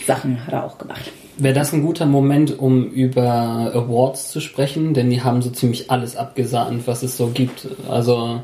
Sachen 0.06 0.44
hat 0.46 0.52
er 0.52 0.64
auch 0.64 0.78
gemacht. 0.78 1.12
Wäre 1.40 1.54
das 1.54 1.72
ein 1.72 1.82
guter 1.82 2.04
Moment, 2.04 2.58
um 2.58 2.90
über 2.90 3.72
Awards 3.72 4.30
zu 4.30 4.40
sprechen? 4.40 4.92
Denn 4.92 5.08
die 5.08 5.22
haben 5.22 5.40
so 5.40 5.50
ziemlich 5.50 5.88
alles 5.90 6.16
abgesahnt, 6.16 6.86
was 6.86 7.04
es 7.04 7.16
so 7.16 7.28
gibt. 7.28 7.68
Also 7.88 8.42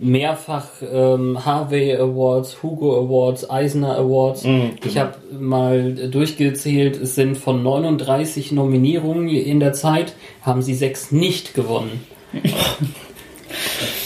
mehrfach 0.00 0.66
ähm, 0.92 1.44
Harvey 1.44 1.94
Awards, 1.94 2.62
Hugo 2.62 2.98
Awards, 3.06 3.48
Eisner 3.48 3.96
Awards. 3.96 4.44
Ich 4.84 4.98
habe 4.98 5.14
mal 5.38 5.94
durchgezählt, 6.10 7.00
es 7.00 7.14
sind 7.14 7.36
von 7.36 7.62
39 7.62 8.50
Nominierungen 8.50 9.28
in 9.28 9.60
der 9.60 9.72
Zeit, 9.72 10.14
haben 10.42 10.62
sie 10.62 10.74
sechs 10.74 11.12
nicht 11.12 11.54
gewonnen. 11.54 12.00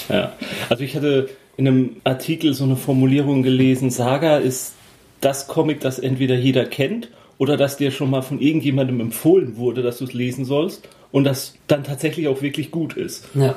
Ja. 0.09 0.33
Also 0.69 0.85
ich 0.85 0.95
hatte 0.95 1.29
in 1.57 1.67
einem 1.67 1.97
Artikel 2.05 2.55
so 2.55 2.65
eine 2.65 2.77
Formulierung 2.77 3.43
gelesen, 3.43 3.91
Saga 3.91 4.37
ist 4.37 4.75
das 5.21 5.49
Comic, 5.49 5.81
das 5.81 5.99
entweder 5.99 6.35
jeder 6.35 6.65
kennt 6.65 7.09
oder 7.39 7.57
das 7.57 7.77
dir 7.77 7.91
schon 7.91 8.11
mal 8.11 8.23
von 8.23 8.41
irgendjemandem 8.41 9.01
empfohlen 9.01 9.57
wurde, 9.57 9.83
dass 9.83 9.99
du 9.99 10.05
es 10.05 10.15
lesen 10.15 10.45
sollst 10.45 10.89
und 11.17 11.25
das 11.25 11.55
dann 11.67 11.83
tatsächlich 11.83 12.29
auch 12.29 12.43
wirklich 12.43 12.71
gut 12.71 12.95
ist. 12.95 13.27
Ja. 13.35 13.55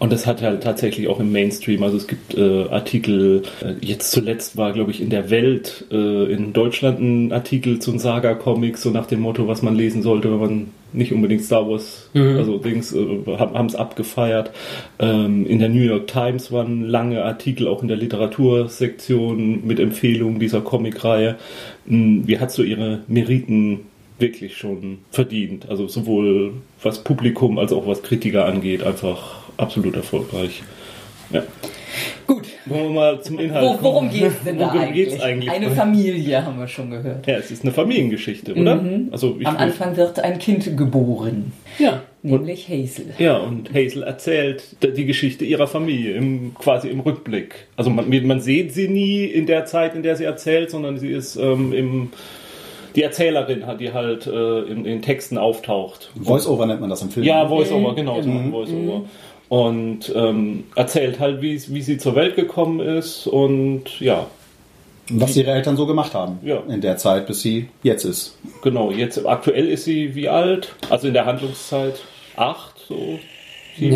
Und 0.00 0.10
das 0.10 0.26
hat 0.26 0.42
halt 0.42 0.60
tatsächlich 0.64 1.06
auch 1.06 1.20
im 1.20 1.30
Mainstream, 1.30 1.84
also 1.84 1.96
es 1.96 2.08
gibt 2.08 2.36
äh, 2.36 2.64
Artikel, 2.64 3.44
äh, 3.60 3.74
jetzt 3.80 4.10
zuletzt 4.10 4.56
war, 4.56 4.72
glaube 4.72 4.90
ich, 4.90 5.00
in 5.00 5.08
der 5.08 5.30
Welt 5.30 5.84
äh, 5.92 6.32
in 6.32 6.52
Deutschland 6.52 6.98
ein 6.98 7.32
Artikel 7.32 7.78
zu 7.78 7.96
Saga-Comics, 7.96 8.82
so 8.82 8.90
nach 8.90 9.06
dem 9.06 9.20
Motto, 9.20 9.46
was 9.46 9.62
man 9.62 9.76
lesen 9.76 10.02
sollte, 10.02 10.32
wenn 10.32 10.40
man 10.40 10.66
nicht 10.92 11.12
unbedingt 11.12 11.44
Star 11.44 11.68
Wars, 11.68 12.10
also 12.12 12.58
Dings, 12.58 12.92
äh, 12.92 13.38
haben 13.38 13.66
es 13.66 13.76
abgefeiert. 13.76 14.50
Ähm, 14.98 15.46
in 15.46 15.60
der 15.60 15.68
New 15.68 15.82
York 15.82 16.08
Times 16.08 16.50
waren 16.50 16.82
lange 16.82 17.22
Artikel, 17.22 17.68
auch 17.68 17.82
in 17.82 17.88
der 17.88 17.98
Literatursektion 17.98 19.64
mit 19.64 19.78
Empfehlungen 19.78 20.40
dieser 20.40 20.60
Comicreihe. 20.60 21.36
Hm, 21.86 22.26
Wie 22.26 22.40
hat 22.40 22.50
so 22.50 22.64
ihre 22.64 23.02
Meriten 23.06 23.82
wirklich 24.18 24.56
schon 24.56 24.98
verdient. 25.10 25.68
Also 25.68 25.86
sowohl 25.88 26.54
was 26.82 27.02
Publikum 27.04 27.58
als 27.58 27.72
auch 27.72 27.86
was 27.86 28.02
Kritiker 28.02 28.44
angeht, 28.46 28.82
einfach 28.82 29.36
absolut 29.56 29.96
erfolgreich. 29.96 30.62
Ja. 31.30 31.42
Gut. 32.26 32.44
Wollen 32.66 32.84
wir 32.84 32.90
mal 32.90 33.22
zum 33.22 33.38
Inhalt 33.38 33.64
Wo, 33.64 33.82
worum 33.82 34.10
geht's 34.10 34.42
denn 34.44 34.58
da 34.58 34.68
eigentlich? 34.70 35.22
eigentlich? 35.22 35.50
Eine 35.50 35.70
Familie 35.70 36.44
haben 36.44 36.58
wir 36.58 36.68
schon 36.68 36.90
gehört. 36.90 37.26
Ja, 37.26 37.36
es 37.36 37.50
ist 37.50 37.64
eine 37.64 37.72
Familiengeschichte, 37.72 38.54
oder? 38.54 38.82
Also 39.10 39.36
ich 39.38 39.46
Am 39.46 39.56
Anfang 39.56 39.96
wird 39.96 40.20
ein 40.20 40.38
Kind 40.38 40.76
geboren, 40.76 41.52
Ja. 41.78 42.02
nämlich 42.22 42.68
Hazel. 42.68 43.06
Ja, 43.18 43.38
und 43.38 43.70
Hazel 43.72 44.02
erzählt 44.02 44.76
die 44.82 45.06
Geschichte 45.06 45.44
ihrer 45.46 45.66
Familie 45.66 46.14
im, 46.14 46.54
quasi 46.54 46.88
im 46.88 47.00
Rückblick. 47.00 47.54
Also 47.76 47.88
man, 47.88 48.08
man 48.26 48.40
sieht 48.40 48.74
sie 48.74 48.88
nie 48.88 49.24
in 49.24 49.46
der 49.46 49.64
Zeit, 49.64 49.94
in 49.94 50.02
der 50.02 50.16
sie 50.16 50.24
erzählt, 50.24 50.70
sondern 50.70 50.98
sie 50.98 51.08
ist 51.08 51.36
ähm, 51.36 51.72
im 51.72 52.10
die 52.94 53.02
Erzählerin, 53.02 53.66
hat 53.66 53.80
die 53.80 53.92
halt 53.92 54.26
äh, 54.26 54.60
in 54.62 54.84
den 54.84 55.02
Texten 55.02 55.38
auftaucht. 55.38 56.10
Voice-Over 56.20 56.66
nennt 56.66 56.80
man 56.80 56.90
das 56.90 57.02
im 57.02 57.10
Film. 57.10 57.24
Ja, 57.26 57.46
Voice-Over, 57.46 57.94
genau, 57.94 58.20
so 58.22 58.30
ein 58.30 58.50
Voice-Over. 58.50 59.02
Und 59.48 60.12
ähm, 60.14 60.64
erzählt 60.74 61.20
halt, 61.20 61.40
wie, 61.40 61.60
wie 61.68 61.82
sie 61.82 61.98
zur 61.98 62.14
Welt 62.14 62.36
gekommen 62.36 62.80
ist 62.80 63.26
und 63.26 63.98
ja, 63.98 64.26
Was 65.10 65.36
ihre 65.36 65.52
Eltern 65.52 65.76
so 65.76 65.86
gemacht 65.86 66.12
haben. 66.14 66.38
Ja. 66.42 66.62
In 66.68 66.82
der 66.82 66.98
Zeit, 66.98 67.26
bis 67.26 67.40
sie 67.40 67.68
jetzt 67.82 68.04
ist. 68.04 68.36
genau, 68.62 68.90
jetzt 68.90 69.24
aktuell 69.26 69.66
ist 69.68 69.84
sie 69.84 70.14
wie 70.14 70.28
alt? 70.28 70.74
Also 70.90 71.08
in 71.08 71.14
der 71.14 71.24
Handlungszeit 71.24 72.02
acht, 72.36 72.74
so. 72.88 73.18
sieben. 73.78 73.94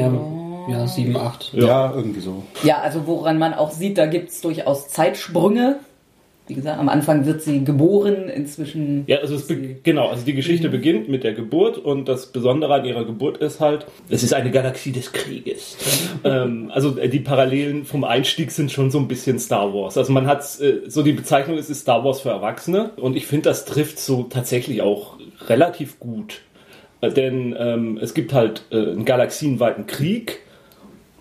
Ja, 0.68 0.78
ja 0.78 0.86
7, 0.86 1.16
8. 1.16 1.50
Ja. 1.52 1.66
Ja, 1.66 1.92
irgendwie 1.94 2.20
so. 2.20 2.42
Ja, 2.62 2.78
also 2.78 3.06
woran 3.06 3.38
man 3.38 3.54
auch 3.54 3.70
sieht, 3.72 3.98
da 3.98 4.06
gibt's 4.06 4.40
durchaus 4.40 4.88
Zeitsprünge. 4.88 5.80
Wie 6.52 6.56
gesagt, 6.56 6.78
am 6.78 6.90
Anfang 6.90 7.24
wird 7.24 7.40
sie 7.40 7.64
geboren, 7.64 8.28
inzwischen. 8.28 9.04
Ja, 9.06 9.20
also 9.20 9.36
es 9.36 9.50
genau, 9.82 10.08
also 10.08 10.22
die 10.22 10.34
Geschichte 10.34 10.68
beginnt 10.68 11.08
mit 11.08 11.24
der 11.24 11.32
Geburt 11.32 11.78
und 11.78 12.10
das 12.10 12.26
Besondere 12.26 12.74
an 12.74 12.84
ihrer 12.84 13.06
Geburt 13.06 13.38
ist 13.38 13.58
halt, 13.58 13.86
es 14.10 14.22
ist 14.22 14.34
eine 14.34 14.50
Galaxie 14.50 14.92
des 14.92 15.12
Krieges. 15.12 15.78
ähm, 16.24 16.70
also 16.70 16.98
äh, 16.98 17.08
die 17.08 17.20
Parallelen 17.20 17.86
vom 17.86 18.04
Einstieg 18.04 18.50
sind 18.50 18.70
schon 18.70 18.90
so 18.90 18.98
ein 18.98 19.08
bisschen 19.08 19.38
Star 19.38 19.72
Wars. 19.72 19.96
Also 19.96 20.12
man 20.12 20.26
hat 20.26 20.42
äh, 20.60 20.90
so 20.90 21.02
die 21.02 21.12
Bezeichnung, 21.12 21.56
es 21.56 21.70
ist 21.70 21.80
Star 21.80 22.04
Wars 22.04 22.20
für 22.20 22.28
Erwachsene 22.28 22.90
und 22.96 23.16
ich 23.16 23.26
finde, 23.26 23.48
das 23.48 23.64
trifft 23.64 23.98
so 23.98 24.24
tatsächlich 24.24 24.82
auch 24.82 25.16
relativ 25.46 26.00
gut. 26.00 26.42
Äh, 27.00 27.12
Denn 27.12 27.56
ähm, 27.58 27.98
es 27.98 28.12
gibt 28.12 28.34
halt 28.34 28.66
äh, 28.70 28.76
einen 28.76 29.06
galaxienweiten 29.06 29.86
Krieg 29.86 30.40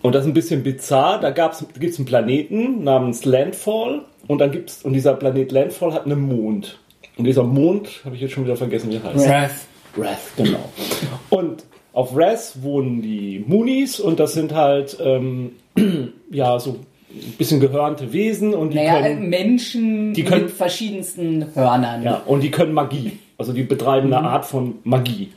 und 0.02 0.14
das 0.14 0.24
ist 0.24 0.30
ein 0.30 0.34
bisschen 0.34 0.62
bizarr. 0.62 1.20
Da 1.20 1.30
gab's, 1.30 1.64
gibt's 1.80 1.96
einen 1.96 2.04
Planeten 2.04 2.84
namens 2.84 3.24
Landfall 3.24 4.02
und 4.28 4.38
dann 4.40 4.50
gibt's 4.50 4.82
und 4.82 4.92
dieser 4.92 5.14
Planet 5.14 5.52
Landfall 5.52 5.92
hat 5.94 6.06
einen 6.06 6.20
Mond. 6.20 6.78
Und 7.16 7.24
dieser 7.26 7.42
Mond 7.44 7.88
habe 8.04 8.14
ich 8.16 8.22
jetzt 8.22 8.32
schon 8.32 8.44
wieder 8.44 8.56
vergessen, 8.56 8.90
wie 8.90 8.96
er 8.96 9.04
heißt. 9.04 9.26
Wrath. 9.26 9.50
Wrath, 9.96 10.36
genau. 10.36 10.58
Und 11.30 11.64
auf 11.92 12.14
Wrath 12.16 12.54
wohnen 12.62 13.02
die 13.02 13.44
Moonies 13.46 14.00
und 14.00 14.18
das 14.18 14.32
sind 14.32 14.54
halt 14.54 14.96
ähm, 15.02 15.52
ja 16.30 16.58
so 16.58 16.70
ein 17.10 17.34
bisschen 17.36 17.60
gehörnte 17.60 18.12
Wesen 18.14 18.54
und 18.54 18.70
die 18.70 18.76
Naja, 18.78 19.02
können 19.02 19.28
Menschen 19.28 20.14
die 20.14 20.24
können- 20.24 20.44
mit 20.44 20.50
verschiedensten 20.52 21.54
Hörnern. 21.54 22.02
ja, 22.02 22.22
und 22.24 22.42
die 22.42 22.50
können 22.50 22.72
Magie. 22.72 23.18
Also 23.36 23.52
die 23.52 23.64
betreiben 23.64 24.12
eine 24.14 24.26
Art 24.26 24.46
von 24.46 24.76
Magie. 24.84 25.28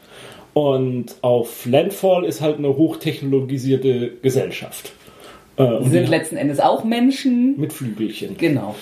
Und 0.54 1.16
auf 1.22 1.66
Landfall 1.66 2.24
ist 2.24 2.40
halt 2.40 2.60
eine 2.60 2.70
hochtechnologisierte 2.78 4.12
Gesellschaft. 4.22 4.94
Äh, 5.58 5.64
und 5.64 5.92
Sind 5.92 6.06
die- 6.06 6.10
letzten 6.12 6.38
Endes 6.38 6.60
auch 6.60 6.84
Menschen. 6.84 7.60
mit 7.60 7.72
Flügelchen. 7.74 8.38
Genau. 8.38 8.76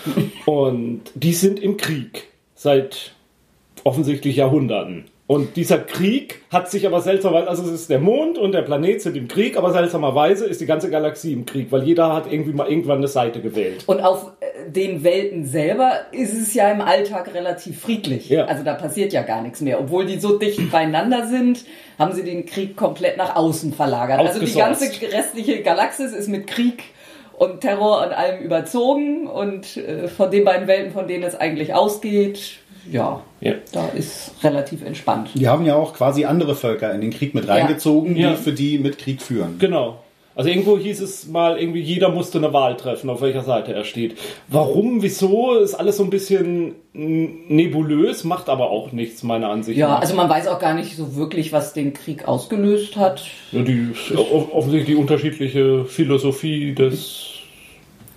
Und 0.45 1.01
die 1.15 1.33
sind 1.33 1.59
im 1.59 1.77
Krieg 1.77 2.27
seit 2.55 3.13
offensichtlich 3.83 4.37
Jahrhunderten. 4.37 5.05
Und 5.25 5.55
dieser 5.55 5.77
Krieg 5.77 6.41
hat 6.51 6.69
sich 6.69 6.85
aber 6.85 6.99
seltsamerweise, 6.99 7.49
also 7.49 7.63
es 7.63 7.71
ist 7.71 7.89
der 7.89 7.99
Mond 7.99 8.37
und 8.37 8.51
der 8.51 8.61
Planet 8.61 9.01
sind 9.01 9.15
im 9.15 9.29
Krieg, 9.29 9.57
aber 9.57 9.71
seltsamerweise 9.71 10.45
ist 10.45 10.59
die 10.59 10.65
ganze 10.65 10.89
Galaxie 10.89 11.31
im 11.31 11.45
Krieg, 11.45 11.71
weil 11.71 11.83
jeder 11.83 12.13
hat 12.13 12.29
irgendwie 12.29 12.51
mal 12.51 12.67
irgendwann 12.69 12.97
eine 12.97 13.07
Seite 13.07 13.39
gewählt. 13.39 13.85
Und 13.87 14.01
auf 14.01 14.33
äh, 14.41 14.69
den 14.69 15.05
Welten 15.05 15.45
selber 15.45 15.93
ist 16.11 16.33
es 16.33 16.53
ja 16.53 16.69
im 16.69 16.81
Alltag 16.81 17.33
relativ 17.33 17.79
friedlich. 17.79 18.27
Ja. 18.27 18.45
Also 18.45 18.63
da 18.65 18.73
passiert 18.73 19.13
ja 19.13 19.21
gar 19.21 19.41
nichts 19.41 19.61
mehr. 19.61 19.79
Obwohl 19.79 20.05
die 20.05 20.19
so 20.19 20.37
dicht 20.37 20.69
beieinander 20.71 21.25
sind, 21.27 21.63
haben 21.97 22.11
sie 22.11 22.23
den 22.23 22.45
Krieg 22.45 22.75
komplett 22.75 23.15
nach 23.15 23.37
außen 23.37 23.71
verlagert. 23.71 24.19
Also 24.19 24.41
die 24.41 24.53
ganze 24.53 24.91
restliche 25.09 25.61
Galaxis 25.61 26.11
ist 26.11 26.27
mit 26.27 26.47
Krieg 26.47 26.83
und 27.37 27.61
Terror 27.61 28.05
und 28.05 28.11
allem 28.11 28.41
überzogen. 28.41 29.27
Und 29.27 29.77
äh, 29.77 30.09
von 30.09 30.29
den 30.31 30.43
beiden 30.43 30.67
Welten, 30.67 30.91
von 30.91 31.07
denen 31.07 31.23
es 31.23 31.33
eigentlich 31.33 31.73
ausgeht, 31.73 32.59
ja, 32.91 33.21
Ja. 33.41 33.53
da 33.71 33.87
ist 33.89 34.31
relativ 34.43 34.83
entspannt. 34.85 35.29
Die 35.35 35.47
haben 35.47 35.65
ja 35.65 35.75
auch 35.75 35.93
quasi 35.93 36.25
andere 36.25 36.55
Völker 36.55 36.93
in 36.93 37.01
den 37.01 37.11
Krieg 37.11 37.33
mit 37.33 37.47
reingezogen, 37.47 38.15
Ja. 38.15 38.31
die 38.31 38.35
für 38.37 38.51
die 38.53 38.77
mit 38.77 38.97
Krieg 38.97 39.21
führen. 39.21 39.57
Genau. 39.59 39.99
Also 40.35 40.49
irgendwo 40.49 40.79
hieß 40.79 40.99
es 41.01 41.27
mal, 41.27 41.59
irgendwie 41.59 41.81
jeder 41.81 42.09
musste 42.09 42.39
eine 42.39 42.51
Wahl 42.53 42.75
treffen, 42.75 43.07
auf 43.11 43.21
welcher 43.21 43.43
Seite 43.43 43.71
er 43.73 43.83
steht. 43.83 44.17
Warum, 44.47 45.03
wieso, 45.03 45.59
ist 45.59 45.75
alles 45.75 45.97
so 45.97 46.03
ein 46.03 46.09
bisschen 46.09 46.73
nebulös, 47.49 48.23
macht 48.23 48.49
aber 48.49 48.69
auch 48.71 48.91
nichts, 48.91 49.23
meiner 49.23 49.49
Ansicht 49.49 49.77
Ja, 49.77 49.89
nach. 49.89 50.01
also 50.01 50.15
man 50.15 50.29
weiß 50.29 50.47
auch 50.47 50.59
gar 50.59 50.73
nicht 50.73 50.95
so 50.95 51.15
wirklich, 51.15 51.53
was 51.53 51.73
den 51.73 51.93
Krieg 51.93 52.27
ausgelöst 52.27 52.95
hat. 52.97 53.23
Ja, 53.51 53.61
die, 53.61 53.89
off- 54.15 54.51
offensichtlich 54.53 54.95
die 54.95 55.01
unterschiedliche 55.01 55.85
Philosophie 55.85 56.73
des 56.73 57.32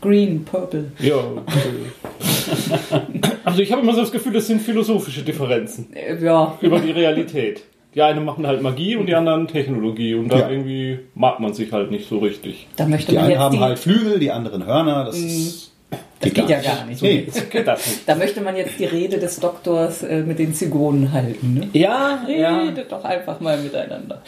Green, 0.01 0.45
Purple. 0.45 0.93
Ja. 0.99 1.17
Also 3.45 3.61
ich 3.63 3.73
habe 3.73 3.83
immer 3.83 3.95
so 3.95 4.01
das 4.01 4.13
Gefühl, 4.13 4.33
das 4.35 4.47
sind 4.47 4.61
philosophische 4.61 5.23
Differenzen 5.23 5.89
Äh, 5.95 6.23
Ja, 6.23 6.57
über 6.61 6.79
die 6.81 6.91
Realität. 6.93 7.63
Die 7.95 8.03
einen 8.03 8.25
machen 8.25 8.47
halt 8.47 8.61
Magie 8.61 8.97
und 8.97 9.07
die 9.07 9.15
anderen 9.15 9.49
Technologie 9.49 10.15
und 10.15 10.29
da 10.31 10.41
Ja. 10.41 10.51
irgendwie 10.51 10.99
mag 11.15 11.41
man 11.41 11.55
sich 11.55 11.73
halt 11.73 11.91
nicht 11.91 12.09
so 12.09 12.19
richtig. 12.19 12.67
da 12.77 12.87
möchte 12.87 13.13
Die 13.13 13.15
man 13.17 13.25
einen 13.25 13.33
jetzt 13.33 13.41
haben 13.41 13.55
die, 13.57 13.61
halt 13.61 13.79
Flügel, 13.79 14.19
die 14.19 14.31
anderen 14.31 14.67
Hörner. 14.67 15.05
Das, 15.07 15.17
ist, 15.17 15.73
das 16.21 16.33
geht 16.35 16.49
ja 16.51 16.61
gar 16.61 16.85
nicht. 16.85 17.01
Nee. 17.01 17.27
So 17.31 17.41
geht 17.51 17.67
das 17.67 17.87
nicht. 17.87 18.09
Da 18.09 18.15
möchte 18.17 18.43
man 18.43 18.55
jetzt 18.57 18.79
die 18.79 18.85
Rede 18.85 19.19
des 19.19 19.41
Doktors 19.41 20.03
äh, 20.03 20.23
mit 20.23 20.39
den 20.39 20.53
Zygonen 20.53 21.13
halten. 21.13 21.55
Ne? 21.55 21.69
Ja, 21.73 22.23
Redet 22.27 22.93
doch 22.93 23.03
einfach 23.05 23.41
mal 23.41 23.57
miteinander. 23.59 24.23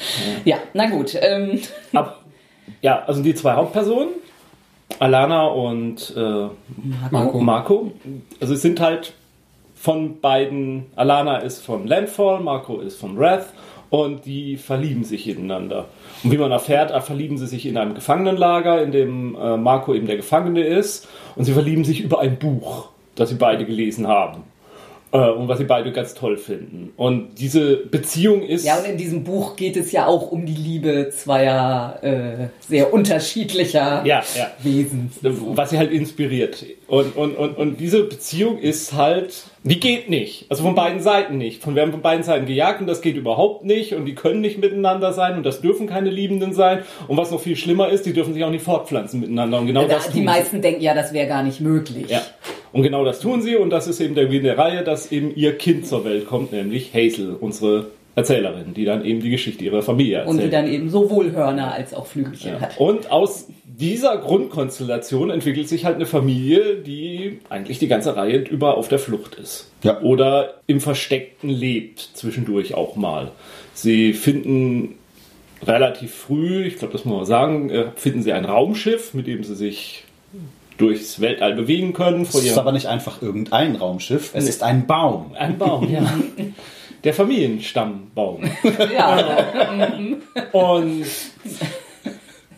Ja, 0.47 0.57
na 0.73 0.87
gut. 0.89 1.15
Ähm, 1.21 1.61
Ab, 1.93 2.23
ja, 2.81 3.03
also 3.07 3.23
die 3.23 3.35
zwei 3.35 3.53
Hauptpersonen, 3.53 4.09
Alana 4.99 5.47
und 5.47 6.15
äh, 6.17 6.49
Marco. 7.11 7.41
Marco, 7.41 7.93
also 8.41 8.55
es 8.55 8.63
sind 8.63 8.81
halt 8.81 9.15
von 9.75 10.21
beiden, 10.21 10.87
Alana 10.97 11.39
ist 11.39 11.65
von 11.65 11.87
Landfall, 11.87 12.41
Marco 12.41 12.81
ist 12.81 12.99
von 12.99 13.17
Wrath 13.17 13.53
und 13.91 14.25
die 14.27 14.57
verlieben 14.57 15.05
sich 15.05 15.29
ineinander. 15.29 15.87
Und 16.23 16.33
wie 16.33 16.39
man 16.39 16.51
erfährt, 16.51 16.91
äh, 16.91 17.01
verlieben 17.01 17.39
sie 17.39 17.47
sich 17.47 17.67
in 17.67 17.77
einem 17.77 17.95
Gefangenenlager, 17.95 18.83
in 18.83 18.93
dem 18.93 19.37
äh, 19.37 19.57
Marco 19.57 19.95
eben 19.95 20.07
der 20.07 20.17
Gefangene 20.17 20.63
ist 20.63 21.09
und 21.37 21.45
sie 21.45 21.53
verlieben 21.53 21.85
sich 21.85 22.01
über 22.01 22.21
ein 22.21 22.39
Buch, 22.39 22.89
das 23.15 23.29
sie 23.29 23.37
beide 23.37 23.65
gelesen 23.65 24.09
haben. 24.09 24.43
Äh, 25.11 25.31
und 25.31 25.49
was 25.49 25.59
sie 25.59 25.65
beide 25.65 25.91
ganz 25.93 26.15
toll 26.15 26.37
finden. 26.37 26.93
Und 26.97 27.39
diese 27.39 27.77
Beziehung 27.77 28.43
ist... 28.43 28.67
ja, 28.67 28.79
und 28.79 28.85
in 28.85 28.99
diesem 28.99 29.25
Buch 29.25 29.57
geht 29.57 29.77
es 29.77 29.91
ja 29.91 30.07
auch 30.07 30.31
um 30.31 30.45
die 30.45 30.55
Liebe 30.55 31.09
zweier 31.11 31.99
äh, 32.03 32.49
sehr 32.61 32.93
unterschiedlicher 32.93 34.05
ja, 34.05 34.23
ja. 34.37 34.51
Wesen. 34.63 35.11
was 35.23 35.71
sie 35.71 35.79
halt 35.79 35.93
inspiriert. 35.93 36.65
Und, 36.89 37.17
und, 37.17 37.37
und, 37.37 37.57
und 37.57 37.81
diese 37.81 38.05
Beziehung 38.05 38.59
ist 38.59 38.93
halt, 38.93 39.45
die 39.63 39.81
geht 39.81 40.11
nicht. 40.11 40.47
Also 40.51 40.63
von 40.63 40.75
beiden 40.75 41.01
Seiten 41.01 41.39
nicht. 41.39 41.63
Von 41.63 41.75
werden 41.75 41.91
von 41.93 42.03
beiden 42.03 42.23
Seiten 42.23 42.47
gejagt 42.47 42.81
und 42.81 42.87
das 42.87 43.01
geht 43.01 43.17
überhaupt 43.17 43.65
nicht 43.65 43.95
und 43.95 44.05
die 44.05 44.15
können 44.15 44.41
nicht 44.41 44.59
miteinander 44.59 45.13
sein 45.13 45.37
und 45.37 45.45
das 45.45 45.61
dürfen 45.61 45.87
keine 45.87 46.11
Liebenden 46.11 46.53
sein. 46.53 46.83
Und 47.07 47.17
was 47.17 47.31
noch 47.31 47.41
viel 47.41 47.57
schlimmer 47.57 47.89
ist, 47.89 48.05
die 48.05 48.13
dürfen 48.13 48.35
sich 48.35 48.45
auch 48.45 48.51
nicht 48.51 48.65
fortpflanzen 48.65 49.21
miteinander. 49.21 49.59
Und 49.59 49.67
genau 49.67 49.83
Da, 49.83 49.95
das 49.95 50.11
die 50.11 50.21
meisten 50.21 50.61
denken 50.61 50.83
ja, 50.83 50.95
das 50.95 51.13
wäre 51.13 51.29
gar 51.29 51.43
nicht 51.43 51.61
möglich. 51.61 52.09
Ja. 52.09 52.23
Und 52.73 52.83
genau 52.83 53.05
das 53.05 53.21
tun 53.21 53.43
sie 53.43 53.57
und 53.57 53.71
das 53.71 53.87
ist 53.87 54.01
eben 54.01 54.15
der 54.15 54.27
Gewinn 54.27 54.43
der 54.43 54.59
Reihe, 54.59 54.85
dass 54.85 55.11
eben 55.13 55.35
ihr 55.35 55.57
Kind 55.57 55.87
zur 55.87 56.05
Welt 56.05 56.27
kommt, 56.27 56.53
nämlich 56.53 56.93
Hazel, 56.95 57.37
unsere 57.39 57.87
Erzählerin, 58.15 58.75
die 58.75 58.85
dann 58.85 59.05
eben 59.05 59.21
die 59.21 59.31
Geschichte 59.31 59.65
ihrer 59.65 59.83
Familie 59.83 60.19
erzählt. 60.19 60.37
Und 60.37 60.43
die 60.43 60.51
dann 60.51 60.67
eben 60.67 60.91
sowohl 60.91 61.33
Hörner 61.33 61.73
als 61.73 61.95
auch 61.95 62.07
Flügelchen 62.07 62.61
hat. 62.61 62.79
Und 62.79 63.11
aus 63.13 63.47
dieser 63.65 64.19
Grundkonstellation 64.19 65.31
entwickelt 65.31 65.69
sich 65.69 65.85
halt 65.85 65.97
eine 65.97 66.07
Familie, 66.07 66.77
die 66.77 67.39
eigentlich 67.49 67.79
die 67.79 67.87
ganze 67.87 68.17
Reihe 68.17 68.39
über 68.39 68.77
auf 68.77 68.89
der 68.89 68.99
Flucht 68.99 69.37
ist. 69.37 69.71
Ja. 69.85 70.01
Oder 70.01 70.55
im 70.67 70.81
Versteckten 70.81 71.49
lebt, 71.49 72.01
zwischendurch 72.15 72.75
auch 72.75 72.97
mal. 72.97 73.31
Sie 73.75 74.15
finden 74.15 74.97
relativ 75.65 76.13
früh, 76.13 76.65
ich 76.65 76.77
glaube, 76.77 76.93
das 76.93 77.05
muss 77.05 77.19
man 77.19 77.27
sagen, 77.27 77.71
äh, 77.71 77.85
finden 77.95 78.23
sie 78.23 78.33
ein 78.33 78.45
Raumschiff, 78.45 79.15
mit 79.15 79.29
dem 79.29 79.45
sie 79.45 79.55
sich 79.55 80.05
durchs 80.79 81.21
Weltall 81.21 81.55
bewegen 81.55 81.93
können. 81.93 82.23
Es 82.23 82.35
ist 82.35 82.57
aber 82.57 82.73
nicht 82.73 82.87
einfach 82.87 83.21
irgendein 83.21 83.77
Raumschiff, 83.77 84.31
es 84.35 84.49
ist 84.49 84.63
ein 84.63 84.87
Baum. 84.87 85.35
ein 85.37 85.59
Baum, 85.59 85.91
ja. 85.93 86.03
Der 87.05 87.15
Familienstammbaum. 87.15 88.43
Ja, 88.93 89.39
Und 90.53 91.05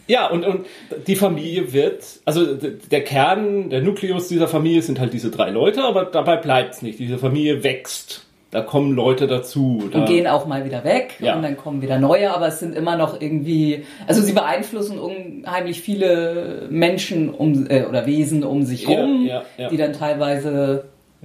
ja, 0.06 0.26
und, 0.28 0.44
und 0.44 0.66
die 1.06 1.14
Familie 1.14 1.72
wird, 1.72 2.02
also 2.24 2.54
der 2.54 3.04
Kern, 3.04 3.70
der 3.70 3.80
Nukleus 3.80 4.26
dieser 4.26 4.48
Familie 4.48 4.82
sind 4.82 4.98
halt 4.98 5.12
diese 5.12 5.30
drei 5.30 5.50
Leute, 5.50 5.84
aber 5.84 6.04
dabei 6.04 6.36
bleibt 6.36 6.74
es 6.74 6.82
nicht. 6.82 6.98
Diese 6.98 7.18
Familie 7.18 7.62
wächst 7.62 8.26
da 8.50 8.62
kommen 8.62 8.92
Leute 8.92 9.26
dazu. 9.26 9.82
Da 9.92 10.00
und 10.00 10.06
gehen 10.06 10.26
auch 10.26 10.46
mal 10.46 10.64
wieder 10.64 10.84
weg 10.84 11.14
Ja. 11.20 11.36
und 11.36 11.42
dann 11.42 11.56
kommen 11.56 11.82
wieder 11.82 11.98
neue, 11.98 12.34
aber 12.34 12.48
es 12.48 12.58
sind 12.58 12.74
immer 12.74 12.96
noch 12.96 13.20
irgendwie, 13.20 13.84
also 14.06 14.22
sie 14.22 14.32
beeinflussen 14.32 14.98
unheimlich 14.98 15.80
viele 15.80 16.66
Menschen 16.70 17.30
um 17.30 17.66
äh, 17.68 17.84
oder 17.84 18.06
Wesen 18.06 18.42
um 18.42 18.62
sich 18.64 18.88
Ja, 18.88 19.00
rum, 19.00 19.24
ja, 19.26 19.42
ja. 19.56 19.68
die 19.68 19.76
dann 19.76 19.92
teilweise 19.92 20.84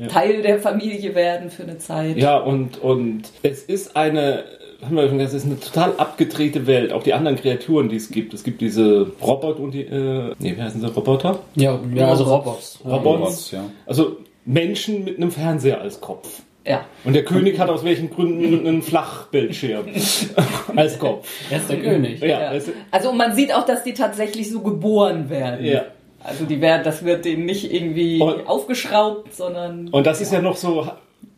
Teil 0.09 0.41
der 0.41 0.59
Familie 0.59 1.15
werden 1.15 1.49
für 1.49 1.63
eine 1.63 1.77
Zeit. 1.77 2.17
Ja, 2.17 2.37
und, 2.37 2.77
und 2.79 3.23
es 3.43 3.63
ist 3.63 3.95
eine, 3.95 4.43
haben 4.83 4.95
wir 4.95 5.07
schon 5.07 5.17
gesagt, 5.17 5.35
es 5.35 5.43
ist 5.45 5.49
eine 5.49 5.59
total 5.59 5.93
abgedrehte 5.97 6.67
Welt. 6.67 6.91
Auch 6.91 7.01
die 7.01 7.13
anderen 7.13 7.37
Kreaturen, 7.37 7.87
die 7.87 7.95
es 7.95 8.09
gibt. 8.09 8.33
Es 8.33 8.43
gibt 8.43 8.59
diese 8.59 9.09
Roboter 9.21 9.61
und 9.61 9.73
die, 9.73 9.83
äh, 9.83 10.33
nee, 10.37 10.55
wie 10.57 10.61
heißen 10.61 10.81
sie, 10.81 10.87
Roboter? 10.87 11.39
Ja, 11.55 11.79
ja 11.93 12.09
also 12.09 12.25
Robots. 12.25 12.79
Robots. 12.83 13.05
Robots, 13.05 13.51
ja. 13.51 13.63
Also 13.85 14.17
Menschen 14.43 15.05
mit 15.05 15.15
einem 15.17 15.31
Fernseher 15.31 15.79
als 15.79 16.01
Kopf. 16.01 16.41
Ja. 16.65 16.85
Und 17.03 17.13
der 17.13 17.23
König 17.23 17.59
hat 17.59 17.69
aus 17.69 17.83
welchen 17.83 18.09
Gründen 18.09 18.67
einen 18.67 18.81
Flachbildschirm 18.81 19.85
als 20.75 20.97
Kopf. 20.97 21.27
Er 21.51 21.57
ist 21.59 21.69
der 21.69 21.79
König. 21.79 22.21
Ja, 22.21 22.53
Ja. 22.53 22.59
Also 22.91 23.09
und 23.11 23.17
man 23.17 23.35
sieht 23.35 23.53
auch, 23.53 23.65
dass 23.65 23.83
die 23.83 23.93
tatsächlich 23.93 24.49
so 24.49 24.61
geboren 24.61 25.29
werden. 25.29 25.65
ja. 25.65 25.85
Also 26.23 26.45
die 26.45 26.59
werden, 26.59 26.81
das 26.83 27.05
wird 27.05 27.23
denen 27.23 27.45
nicht 27.45 27.71
irgendwie 27.71 28.19
Und- 28.19 28.47
aufgeschraubt, 28.47 29.31
sondern 29.35 29.89
Und 29.89 30.07
das 30.07 30.21
ist 30.21 30.33
ja 30.33 30.41
noch 30.41 30.55
so 30.57 30.87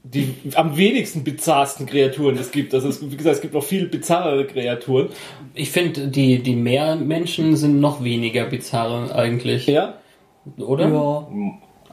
die 0.06 0.34
am 0.56 0.78
wenigsten 0.78 1.26
bizarrsten 1.26 1.86
Kreaturen 1.86 2.38
es 2.38 2.52
gibt. 2.52 2.74
Also 2.74 2.88
es, 2.88 3.02
wie 3.12 3.18
gesagt, 3.18 3.36
es 3.36 3.42
gibt 3.42 3.54
noch 3.54 3.64
viel 3.66 3.88
bizarrere 3.88 4.46
Kreaturen. 4.48 5.10
Ich 5.54 5.72
finde, 5.72 6.08
die, 6.08 6.42
die 6.42 6.56
Meermenschen 6.56 7.58
sind 7.58 7.82
noch 7.82 8.02
weniger 8.02 8.46
bizarre 8.46 9.14
eigentlich. 9.14 9.68
Ja. 9.68 9.96
Oder? 10.58 10.88
ja, 10.88 11.28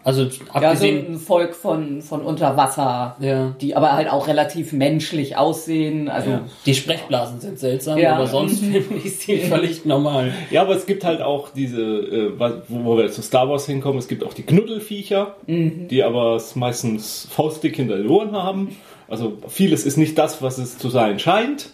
Also 0.05 0.25
ja 0.25 0.29
so 0.31 0.45
abgesehen. 0.53 1.15
ein 1.15 1.19
Volk 1.19 1.55
von, 1.55 2.03
von 2.03 2.21
Unterwasser, 2.21 3.17
Ja. 3.21 3.55
die 3.61 3.75
aber 3.75 3.93
halt 3.93 4.11
auch 4.11 4.29
relativ 4.29 4.73
menschlich 4.75 5.37
aussehen. 5.39 6.09
Also 6.11 6.31
Ja. 6.31 6.41
Die 6.67 6.75
Sprechblasen 6.75 7.41
sind 7.41 7.59
seltsam, 7.59 7.99
Ja. 7.99 8.15
aber 8.17 8.27
sonst 8.27 8.61
finde 8.61 8.85
ich 9.03 9.17
sie 9.19 9.39
völlig 9.39 9.87
normal. 9.87 10.33
Ja, 10.51 10.61
aber 10.63 10.77
es 10.77 10.85
gibt 10.85 11.05
halt 11.05 11.23
auch 11.23 11.49
diese, 11.55 11.81
äh, 11.81 12.33
wo 12.69 12.85
wo 12.85 12.97
wir 12.99 13.11
zu 13.11 13.23
Star 13.23 13.49
Wars 13.49 13.65
hinkommen, 13.67 13.99
es 13.99 14.07
gibt 14.09 14.25
auch 14.25 14.35
die 14.35 14.43
Knuddelviecher, 14.43 15.37
die 15.47 16.03
aber 16.05 16.37
es 16.37 16.55
meistens 16.55 17.27
faustdick 17.31 17.77
hinter 17.77 17.97
den 17.97 18.09
Ohren 18.09 18.33
haben. 18.33 18.77
Also 19.09 19.39
vieles 19.49 19.87
ist 19.87 19.97
nicht 19.97 20.19
das, 20.19 20.43
was 20.43 20.59
es 20.59 20.77
zu 20.79 20.89
sein 20.91 21.19
scheint, 21.19 21.71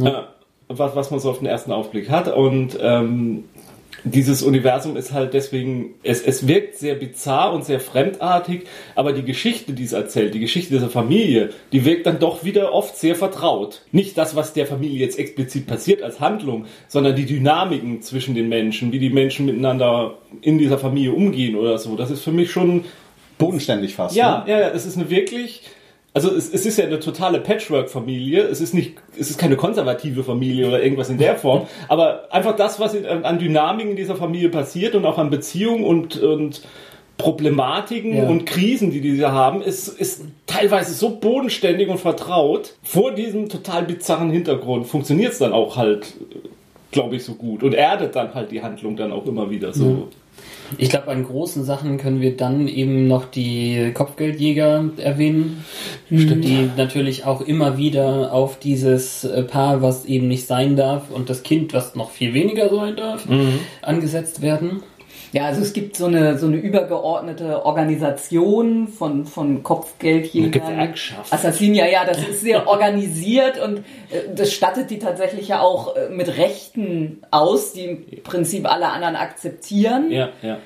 äh, 0.00 0.10
was, 0.68 0.94
was 0.96 1.10
man 1.10 1.20
so 1.20 1.30
auf 1.30 1.38
den 1.38 1.46
ersten 1.46 1.72
Aufblick 1.72 2.10
hat. 2.10 2.32
Und 2.34 2.78
ähm, 2.80 3.44
dieses 4.06 4.42
Universum 4.42 4.96
ist 4.96 5.12
halt 5.12 5.34
deswegen, 5.34 5.94
es, 6.04 6.22
es 6.22 6.46
wirkt 6.46 6.78
sehr 6.78 6.94
bizarr 6.94 7.52
und 7.52 7.64
sehr 7.64 7.80
fremdartig, 7.80 8.62
aber 8.94 9.12
die 9.12 9.24
Geschichte, 9.24 9.72
die 9.72 9.82
es 9.82 9.92
erzählt, 9.92 10.32
die 10.32 10.40
Geschichte 10.40 10.72
dieser 10.74 10.88
Familie, 10.88 11.50
die 11.72 11.84
wirkt 11.84 12.06
dann 12.06 12.20
doch 12.20 12.44
wieder 12.44 12.72
oft 12.72 12.96
sehr 12.96 13.16
vertraut. 13.16 13.82
Nicht 13.90 14.16
das, 14.16 14.36
was 14.36 14.52
der 14.52 14.66
Familie 14.66 15.00
jetzt 15.00 15.18
explizit 15.18 15.66
passiert 15.66 16.02
als 16.02 16.20
Handlung, 16.20 16.66
sondern 16.86 17.16
die 17.16 17.26
Dynamiken 17.26 18.00
zwischen 18.00 18.36
den 18.36 18.48
Menschen, 18.48 18.92
wie 18.92 19.00
die 19.00 19.10
Menschen 19.10 19.46
miteinander 19.46 20.18
in 20.40 20.58
dieser 20.58 20.78
Familie 20.78 21.12
umgehen 21.12 21.56
oder 21.56 21.76
so. 21.78 21.96
Das 21.96 22.10
ist 22.10 22.22
für 22.22 22.32
mich 22.32 22.50
schon 22.50 22.84
Bodenständig 23.38 23.94
fast. 23.94 24.16
ja, 24.16 24.44
Ne? 24.46 24.52
ja, 24.52 24.60
ja, 24.60 24.68
es 24.70 24.86
ist 24.86 24.96
eine 24.96 25.10
wirklich. 25.10 25.62
Also 26.16 26.34
es, 26.34 26.48
es 26.50 26.64
ist 26.64 26.78
ja 26.78 26.86
eine 26.86 26.98
totale 26.98 27.40
Patchwork-Familie. 27.40 28.40
Es 28.44 28.62
ist 28.62 28.72
nicht, 28.72 28.94
es 29.20 29.28
ist 29.28 29.38
keine 29.38 29.56
konservative 29.56 30.24
Familie 30.24 30.66
oder 30.66 30.82
irgendwas 30.82 31.10
in 31.10 31.18
der 31.18 31.36
Form. 31.44 31.66
aber 31.88 32.28
einfach 32.30 32.56
das, 32.56 32.80
was 32.80 32.94
in, 32.94 33.04
an 33.04 33.38
Dynamiken 33.38 33.90
in 33.90 33.96
dieser 33.96 34.16
Familie 34.16 34.48
passiert 34.48 34.94
und 34.94 35.04
auch 35.04 35.18
an 35.18 35.28
Beziehungen 35.28 35.84
und, 35.84 36.16
und 36.16 36.62
Problematiken 37.18 38.16
Ja. 38.16 38.28
und 38.28 38.46
Krisen, 38.46 38.90
die 38.90 39.00
diese 39.02 39.30
haben, 39.32 39.60
ist, 39.60 39.88
ist 39.88 40.22
teilweise 40.46 40.94
so 40.94 41.10
bodenständig 41.16 41.88
und 41.88 41.98
vertraut. 41.98 42.74
Vor 42.82 43.12
diesem 43.12 43.48
total 43.50 43.82
bizarren 43.84 44.30
Hintergrund 44.30 44.86
funktioniert 44.86 45.32
es 45.32 45.38
dann 45.38 45.52
auch 45.52 45.76
halt, 45.76 46.14
glaube 46.92 47.16
ich, 47.16 47.24
so 47.24 47.34
gut 47.34 47.62
und 47.62 47.74
erdet 47.74 48.16
dann 48.16 48.32
halt 48.34 48.50
die 48.52 48.62
Handlung 48.62 48.96
dann 48.96 49.12
auch 49.12 49.26
immer 49.26 49.50
wieder 49.50 49.74
so. 49.74 50.08
Ich 50.78 50.90
glaube, 50.90 51.08
an 51.08 51.24
großen 51.24 51.64
Sachen 51.64 51.96
können 51.96 52.20
wir 52.20 52.36
dann 52.36 52.66
eben 52.66 53.06
noch 53.06 53.24
die 53.24 53.92
Kopfgeldjäger 53.94 54.90
erwähnen, 54.96 55.64
die 56.10 56.70
natürlich 56.76 57.24
auch 57.24 57.40
immer 57.40 57.78
wieder 57.78 58.32
auf 58.32 58.58
dieses 58.58 59.24
äh, 59.24 59.42
Paar, 59.44 59.80
was 59.82 60.04
eben 60.06 60.26
nicht 60.28 60.46
sein 60.46 60.76
darf, 60.76 61.10
und 61.10 61.30
das 61.30 61.42
Kind, 61.42 61.72
was 61.72 61.94
noch 61.94 62.10
viel 62.10 62.34
weniger 62.34 62.68
sein 62.68 62.96
darf, 62.96 63.26
angesetzt 63.82 64.42
werden. 64.42 64.82
Ja, 65.36 65.44
also 65.44 65.60
es 65.60 65.74
gibt 65.74 65.96
so 65.96 66.06
eine, 66.06 66.38
so 66.38 66.46
eine 66.46 66.56
übergeordnete 66.56 67.66
Organisation 67.66 68.88
von, 68.88 69.26
von 69.26 69.62
Kopfgeldjägern. 69.62 70.94
Assassinen, 71.28 71.74
ja, 71.74 71.84
ja, 71.84 72.06
das 72.06 72.26
ist 72.26 72.40
sehr 72.40 72.66
organisiert 72.66 73.62
und 73.62 73.80
äh, 74.10 74.34
das 74.34 74.54
stattet 74.54 74.88
die 74.88 74.98
tatsächlich 74.98 75.48
ja 75.48 75.60
auch 75.60 75.94
äh, 75.94 76.08
mit 76.08 76.38
Rechten 76.38 77.18
aus, 77.30 77.74
die 77.74 77.84
im 77.84 78.22
Prinzip 78.22 78.64
alle 78.64 78.88
anderen 78.88 79.14
akzeptieren. 79.14 80.10
Ja, 80.10 80.30
ja. 80.40 80.56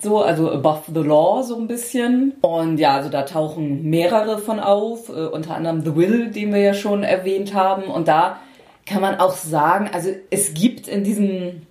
So, 0.00 0.22
also 0.22 0.50
above 0.50 0.84
the 0.94 1.06
law 1.06 1.42
so 1.42 1.58
ein 1.58 1.66
bisschen. 1.66 2.32
Und 2.40 2.78
ja, 2.78 2.94
also 2.94 3.10
da 3.10 3.24
tauchen 3.24 3.90
mehrere 3.90 4.38
von 4.38 4.58
auf, 4.58 5.10
äh, 5.10 5.26
unter 5.26 5.54
anderem 5.54 5.84
The 5.84 5.96
Will, 5.96 6.30
den 6.30 6.50
wir 6.50 6.62
ja 6.62 6.72
schon 6.72 7.02
erwähnt 7.02 7.52
haben. 7.52 7.90
Und 7.90 8.08
da 8.08 8.40
kann 8.86 9.02
man 9.02 9.20
auch 9.20 9.34
sagen, 9.34 9.90
also 9.92 10.08
es 10.30 10.54
gibt 10.54 10.88
in 10.88 11.04
diesem 11.04 11.66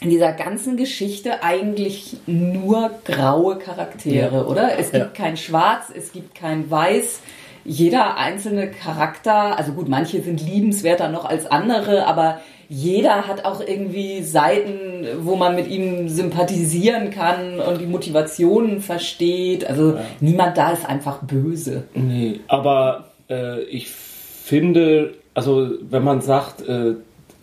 in 0.00 0.10
dieser 0.10 0.32
ganzen 0.32 0.76
Geschichte 0.76 1.42
eigentlich 1.42 2.16
nur 2.26 2.90
graue 3.04 3.56
Charaktere, 3.58 4.36
Ja. 4.36 4.44
oder? 4.44 4.78
Es 4.78 4.92
gibt 4.92 5.04
Ja. 5.16 5.24
kein 5.24 5.36
Schwarz, 5.36 5.86
es 5.96 6.12
gibt 6.12 6.34
kein 6.34 6.70
Weiß. 6.70 7.20
Jeder 7.64 8.16
einzelne 8.16 8.70
Charakter, 8.70 9.58
also 9.58 9.72
gut, 9.72 9.88
manche 9.88 10.20
sind 10.22 10.40
liebenswerter 10.46 11.08
noch 11.08 11.24
als 11.24 11.46
andere, 11.46 12.06
aber 12.06 12.40
jeder 12.68 13.26
hat 13.26 13.44
auch 13.44 13.60
irgendwie 13.60 14.22
Seiten, 14.22 15.06
wo 15.22 15.34
man 15.36 15.54
mit 15.56 15.68
ihm 15.68 16.08
sympathisieren 16.08 17.10
kann 17.10 17.58
und 17.60 17.80
die 17.80 17.86
Motivationen 17.86 18.80
versteht. 18.80 19.64
Also 19.68 19.98
niemand 20.20 20.58
da 20.58 20.70
ist 20.72 20.86
einfach 20.88 21.22
böse. 21.22 21.84
Nee, 21.94 22.40
aber 22.48 23.10
äh, 23.30 23.62
ich 23.64 23.88
finde, 23.88 25.14
also 25.34 25.70
wenn 25.80 26.04
man 26.04 26.20
sagt, 26.20 26.68
äh, 26.68 26.94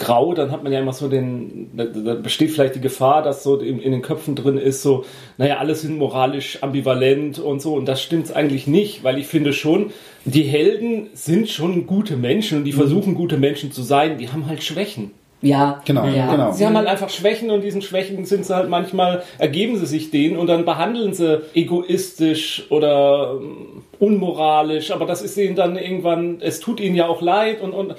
grau, 0.04 0.34
dann 0.34 0.52
hat 0.52 0.64
man 0.64 0.72
ja 0.72 0.80
immer 0.80 0.94
so 0.94 1.08
den, 1.08 1.70
da, 1.74 1.86
da 1.86 2.14
besteht 2.16 2.52
vielleicht 2.52 2.76
die 2.76 2.82
Gefahr, 2.82 3.24
dass 3.24 3.44
so 3.44 3.58
in, 3.58 3.80
in 3.80 3.92
den 3.92 4.02
Köpfen 4.02 4.36
drin 4.36 4.58
ist, 4.58 4.82
so, 4.82 5.06
naja, 5.38 5.58
alles 5.58 5.82
sind 5.82 5.98
moralisch 5.98 6.62
ambivalent 6.62 7.40
und 7.40 7.62
so, 7.62 7.74
und 7.74 7.86
das 7.86 8.02
stimmt 8.02 8.36
eigentlich 8.36 8.68
nicht, 8.68 9.04
weil 9.04 9.18
ich 9.18 9.28
finde 9.28 9.54
schon, 9.54 9.92
die 10.26 10.44
Helden 10.44 11.10
sind 11.14 11.50
schon 11.50 11.88
gute 11.88 12.16
Menschen 12.16 12.60
und 12.60 12.64
die 12.66 12.72
versuchen 12.72 13.16
gute 13.16 13.38
Menschen 13.38 13.72
zu 13.72 13.82
sein, 13.82 14.18
die 14.18 14.30
haben 14.30 14.48
halt 14.48 14.64
Schwächen. 14.64 15.12
Ja, 15.44 15.82
Genau, 15.84 16.06
ja. 16.06 16.32
genau. 16.32 16.52
Sie 16.54 16.66
haben 16.66 16.78
halt 16.78 16.88
einfach 16.88 17.10
Schwächen 17.10 17.52
und 17.52 17.62
diesen 17.62 17.82
Schwächen 17.82 18.24
sind 18.24 18.46
sie 18.46 18.56
halt 18.56 18.70
manchmal, 18.70 19.24
ergeben 19.38 19.78
sie 19.78 19.86
sich 19.86 20.10
denen 20.10 20.38
und 20.38 20.48
dann 20.48 20.64
behandeln 20.64 21.14
sie 21.14 21.42
egoistisch 21.54 22.66
oder 22.70 23.40
ähm, 23.42 23.84
unmoralisch, 24.00 24.92
aber 24.92 25.06
das 25.06 25.22
ist 25.22 25.38
ihnen 25.38 25.58
dann 25.58 25.76
irgendwann, 25.76 26.38
es 26.40 26.62
tut 26.62 26.80
ihnen 26.80 26.96
ja 26.96 27.08
auch 27.08 27.22
leid 27.22 27.62
und, 27.62 27.74
und 27.74 27.96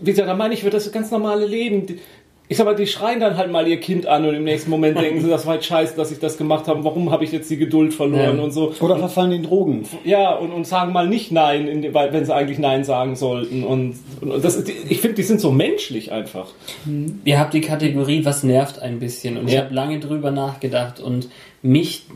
wie 0.00 0.10
gesagt, 0.10 0.28
da 0.28 0.34
meine 0.34 0.54
ich, 0.54 0.64
wird 0.64 0.74
das 0.74 0.90
ganz 0.92 1.10
normale 1.10 1.46
Leben. 1.46 1.98
Ich 2.48 2.56
sag 2.56 2.64
mal, 2.66 2.74
die 2.74 2.88
schreien 2.88 3.20
dann 3.20 3.36
halt 3.36 3.52
mal 3.52 3.68
ihr 3.68 3.78
Kind 3.78 4.06
an 4.06 4.26
und 4.26 4.34
im 4.34 4.42
nächsten 4.42 4.70
Moment 4.70 4.98
denken 4.98 5.20
sie, 5.20 5.28
das 5.30 5.46
war 5.46 5.54
jetzt 5.54 5.66
scheiße, 5.66 5.94
dass 5.96 6.10
ich 6.10 6.18
das 6.18 6.36
gemacht 6.36 6.66
habe, 6.66 6.82
warum 6.82 7.12
habe 7.12 7.22
ich 7.22 7.30
jetzt 7.30 7.48
die 7.48 7.56
Geduld 7.56 7.94
verloren 7.94 8.38
Ja. 8.38 8.42
und 8.42 8.50
so. 8.50 8.72
Oder 8.80 8.96
verfallen 8.96 9.30
den 9.30 9.44
Drogen. 9.44 9.84
Ja, 10.02 10.34
und, 10.34 10.50
und 10.50 10.66
sagen 10.66 10.92
mal 10.92 11.06
nicht 11.06 11.30
Nein, 11.30 11.68
in, 11.68 11.94
wenn 11.94 12.24
sie 12.24 12.34
eigentlich 12.34 12.58
Nein 12.58 12.82
sagen 12.82 13.14
sollten. 13.14 13.62
Und, 13.62 13.94
und 14.20 14.44
das, 14.44 14.64
ich 14.64 15.00
finde, 15.00 15.14
die 15.14 15.22
sind 15.22 15.40
so 15.40 15.52
menschlich 15.52 16.10
einfach. 16.10 16.48
Ihr 17.24 17.38
habt 17.38 17.54
die 17.54 17.60
Kategorie, 17.60 18.24
was 18.24 18.42
nervt 18.42 18.80
ein 18.82 18.98
bisschen. 18.98 19.36
Und 19.36 19.46
ich 19.46 19.54
Ja. 19.54 19.60
habe 19.62 19.72
lange 19.74 20.00
drüber 20.00 20.32
nachgedacht 20.32 20.98
und 20.98 21.28
mich 21.62 22.06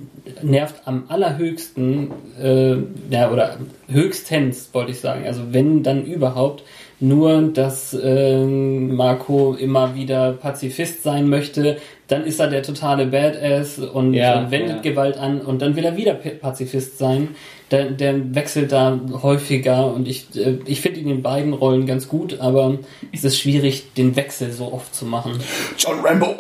nervt 0.42 0.82
am 0.86 1.04
allerhöchsten, 1.06 2.10
äh, 2.42 2.74
ja, 3.08 3.30
oder 3.30 3.58
höchstens, 3.88 4.70
wollte 4.72 4.90
ich 4.90 4.98
sagen. 4.98 5.24
Also 5.26 5.42
wenn 5.52 5.84
dann 5.84 6.04
überhaupt 6.06 6.64
nur, 7.08 7.42
dass 7.42 7.94
äh, 7.94 8.44
Marco 8.44 9.54
immer 9.54 9.94
wieder 9.94 10.32
Pazifist 10.32 11.02
sein 11.02 11.28
möchte, 11.28 11.78
dann 12.08 12.24
ist 12.24 12.40
er 12.40 12.48
der 12.48 12.62
totale 12.62 13.06
Badass 13.06 13.78
und 13.78 14.14
Ja, 14.14 14.50
wendet 14.50 14.76
ja. 14.76 14.82
Gewalt 14.82 15.16
an 15.16 15.40
und 15.40 15.62
dann 15.62 15.76
will 15.76 15.84
er 15.84 15.96
wieder 15.96 16.14
Pazifist 16.14 16.98
sein. 16.98 17.28
Der, 17.70 17.90
der 17.90 18.34
wechselt 18.34 18.72
da 18.72 19.00
häufiger 19.22 19.92
und 19.92 20.06
ich, 20.06 20.26
äh, 20.36 20.58
ich 20.66 20.80
finde 20.80 21.00
ihn 21.00 21.08
in 21.08 21.22
beiden 21.22 21.54
Rollen 21.54 21.86
ganz 21.86 22.08
gut, 22.08 22.40
aber 22.40 22.78
es 23.12 23.24
ist 23.24 23.38
schwierig, 23.38 23.94
den 23.94 24.16
Wechsel 24.16 24.52
so 24.52 24.72
oft 24.72 24.94
zu 24.94 25.06
machen. 25.06 25.32
John 25.78 26.00
Rambo. 26.04 26.34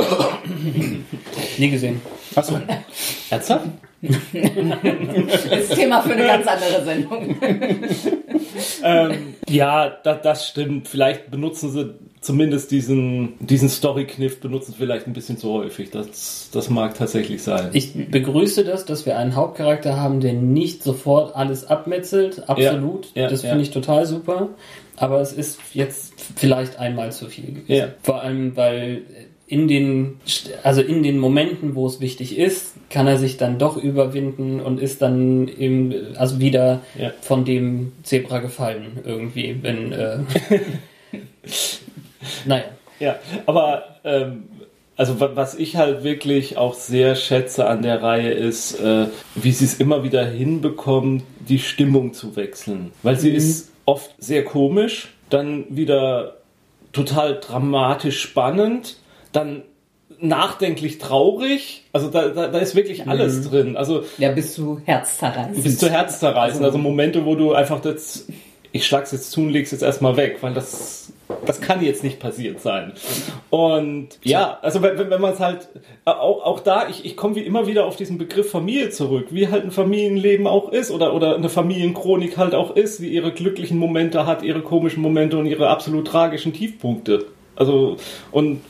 Nie 1.58 1.70
gesehen. 1.70 2.00
Achso. 2.34 2.60
Ernsthaft? 3.30 3.66
Das 4.04 5.44
ist 5.44 5.74
Thema 5.74 6.02
für 6.02 6.12
eine 6.12 6.26
ganz 6.26 6.46
andere 6.46 6.84
Sendung. 6.84 7.36
ähm, 8.82 9.34
ja, 9.48 9.90
da, 10.02 10.14
das 10.14 10.48
stimmt. 10.48 10.88
Vielleicht 10.88 11.30
benutzen 11.30 11.70
sie 11.70 11.94
zumindest 12.20 12.70
diesen, 12.70 13.34
diesen 13.38 13.68
Story-Kniff 13.68 14.40
benutzen 14.40 14.74
vielleicht 14.76 15.06
ein 15.06 15.12
bisschen 15.12 15.36
zu 15.36 15.52
häufig. 15.52 15.90
Das, 15.90 16.48
das 16.52 16.70
mag 16.70 16.94
tatsächlich 16.94 17.42
sein. 17.42 17.70
Ich 17.72 17.92
begrüße 18.10 18.64
das, 18.64 18.84
dass 18.84 19.06
wir 19.06 19.18
einen 19.18 19.36
Hauptcharakter 19.36 20.00
haben, 20.00 20.20
der 20.20 20.32
nicht 20.32 20.82
sofort 20.82 21.36
alles 21.36 21.66
abmetzelt. 21.66 22.48
Absolut. 22.48 23.14
Ja, 23.14 23.22
ja, 23.22 23.28
das 23.28 23.42
ja. 23.42 23.50
finde 23.50 23.64
ich 23.64 23.70
total 23.70 24.06
super. 24.06 24.48
Aber 24.96 25.20
es 25.20 25.32
ist 25.32 25.58
jetzt 25.72 26.14
vielleicht 26.36 26.78
einmal 26.78 27.12
zu 27.12 27.26
viel 27.26 27.46
gewesen. 27.46 27.72
Ja. 27.72 27.88
Vor 28.02 28.22
allem, 28.22 28.56
weil 28.56 29.02
in 29.46 29.68
den, 29.68 30.20
also 30.62 30.80
in 30.80 31.02
den 31.02 31.18
Momenten, 31.18 31.74
wo 31.74 31.86
es 31.86 32.00
wichtig 32.00 32.38
ist, 32.38 32.74
kann 32.88 33.06
er 33.06 33.18
sich 33.18 33.36
dann 33.36 33.58
doch 33.58 33.76
überwinden 33.76 34.60
und 34.60 34.80
ist 34.80 35.02
dann 35.02 35.48
eben, 35.48 36.16
also 36.16 36.40
wieder 36.40 36.80
Ja. 36.98 37.12
von 37.20 37.44
dem 37.44 37.92
Zebra 38.02 38.38
gefallen 38.38 39.00
irgendwie, 39.04 39.56
wenn, 39.62 39.92
äh, 39.92 40.18
naja. 42.46 42.64
Ja, 43.00 43.16
aber 43.46 43.96
ähm, 44.04 44.44
also 44.96 45.18
wa- 45.20 45.32
was 45.34 45.56
ich 45.56 45.76
halt 45.76 46.04
wirklich 46.04 46.56
auch 46.56 46.74
sehr 46.74 47.16
schätze 47.16 47.66
an 47.66 47.82
der 47.82 48.02
Reihe 48.02 48.30
ist, 48.30 48.78
äh, 48.80 49.06
wie 49.34 49.50
sie 49.50 49.64
es 49.64 49.74
immer 49.80 50.04
wieder 50.04 50.24
hinbekommen, 50.24 51.24
die 51.48 51.58
Stimmung 51.58 52.14
zu 52.14 52.36
wechseln. 52.36 52.92
Weil 53.02 53.18
sie 53.18 53.30
ist 53.30 53.72
oft 53.84 54.14
sehr 54.18 54.44
komisch, 54.44 55.08
dann 55.28 55.64
wieder 55.68 56.36
total 56.92 57.40
dramatisch 57.40 58.20
spannend, 58.22 58.96
dann 59.34 59.62
nachdenklich 60.20 60.98
traurig. 60.98 61.84
Also 61.92 62.08
da, 62.08 62.28
da, 62.28 62.48
da 62.48 62.58
ist 62.58 62.74
wirklich 62.74 63.06
alles 63.06 63.48
drin. 63.48 63.76
Also 63.76 64.04
Ja, 64.18 64.30
bis 64.32 64.54
zu 64.54 64.80
herzzerreißend. 64.84 65.62
bis 65.62 65.78
zu 65.78 65.90
Herz 65.90 66.20
zerreißen. 66.20 66.64
Also 66.64 66.78
Momente, 66.78 67.26
wo 67.26 67.34
du 67.34 67.52
einfach 67.52 67.80
das, 67.80 68.26
ich 68.72 68.86
schlag's 68.86 69.12
jetzt 69.12 69.30
zu 69.32 69.42
und 69.42 69.50
leg's 69.50 69.72
jetzt 69.72 69.82
erstmal 69.82 70.16
weg, 70.16 70.38
weil 70.40 70.54
das, 70.54 71.12
das 71.46 71.60
kann 71.60 71.82
jetzt 71.84 72.04
nicht 72.04 72.20
passiert 72.20 72.60
sein. 72.60 72.92
Und 73.50 74.08
ja, 74.22 74.58
also 74.62 74.82
wenn, 74.82 74.98
wenn 74.98 75.10
wenn 75.10 75.20
man 75.20 75.32
es 75.32 75.40
halt, 75.40 75.68
auch, 76.04 76.44
auch 76.44 76.60
da, 76.60 76.88
ich, 76.88 77.04
ich 77.04 77.16
komme 77.16 77.34
wie 77.34 77.40
immer 77.40 77.66
wieder 77.66 77.84
auf 77.84 77.96
diesen 77.96 78.16
Begriff 78.16 78.50
Familie 78.50 78.90
zurück, 78.90 79.26
wie 79.30 79.48
halt 79.48 79.64
ein 79.64 79.72
Familienleben 79.72 80.46
auch 80.46 80.70
ist 80.70 80.90
oder, 80.90 81.12
oder 81.12 81.34
eine 81.34 81.48
Familienchronik 81.48 82.36
halt 82.36 82.54
auch 82.54 82.76
ist, 82.76 83.00
wie 83.00 83.08
ihre 83.08 83.32
glücklichen 83.32 83.78
Momente 83.78 84.26
hat, 84.26 84.42
ihre 84.42 84.62
komischen 84.62 85.02
Momente 85.02 85.38
und 85.38 85.46
ihre 85.46 85.68
absolut 85.68 86.06
tragischen 86.06 86.52
Tiefpunkte. 86.52 87.26
Also, 87.56 87.96
und 88.30 88.60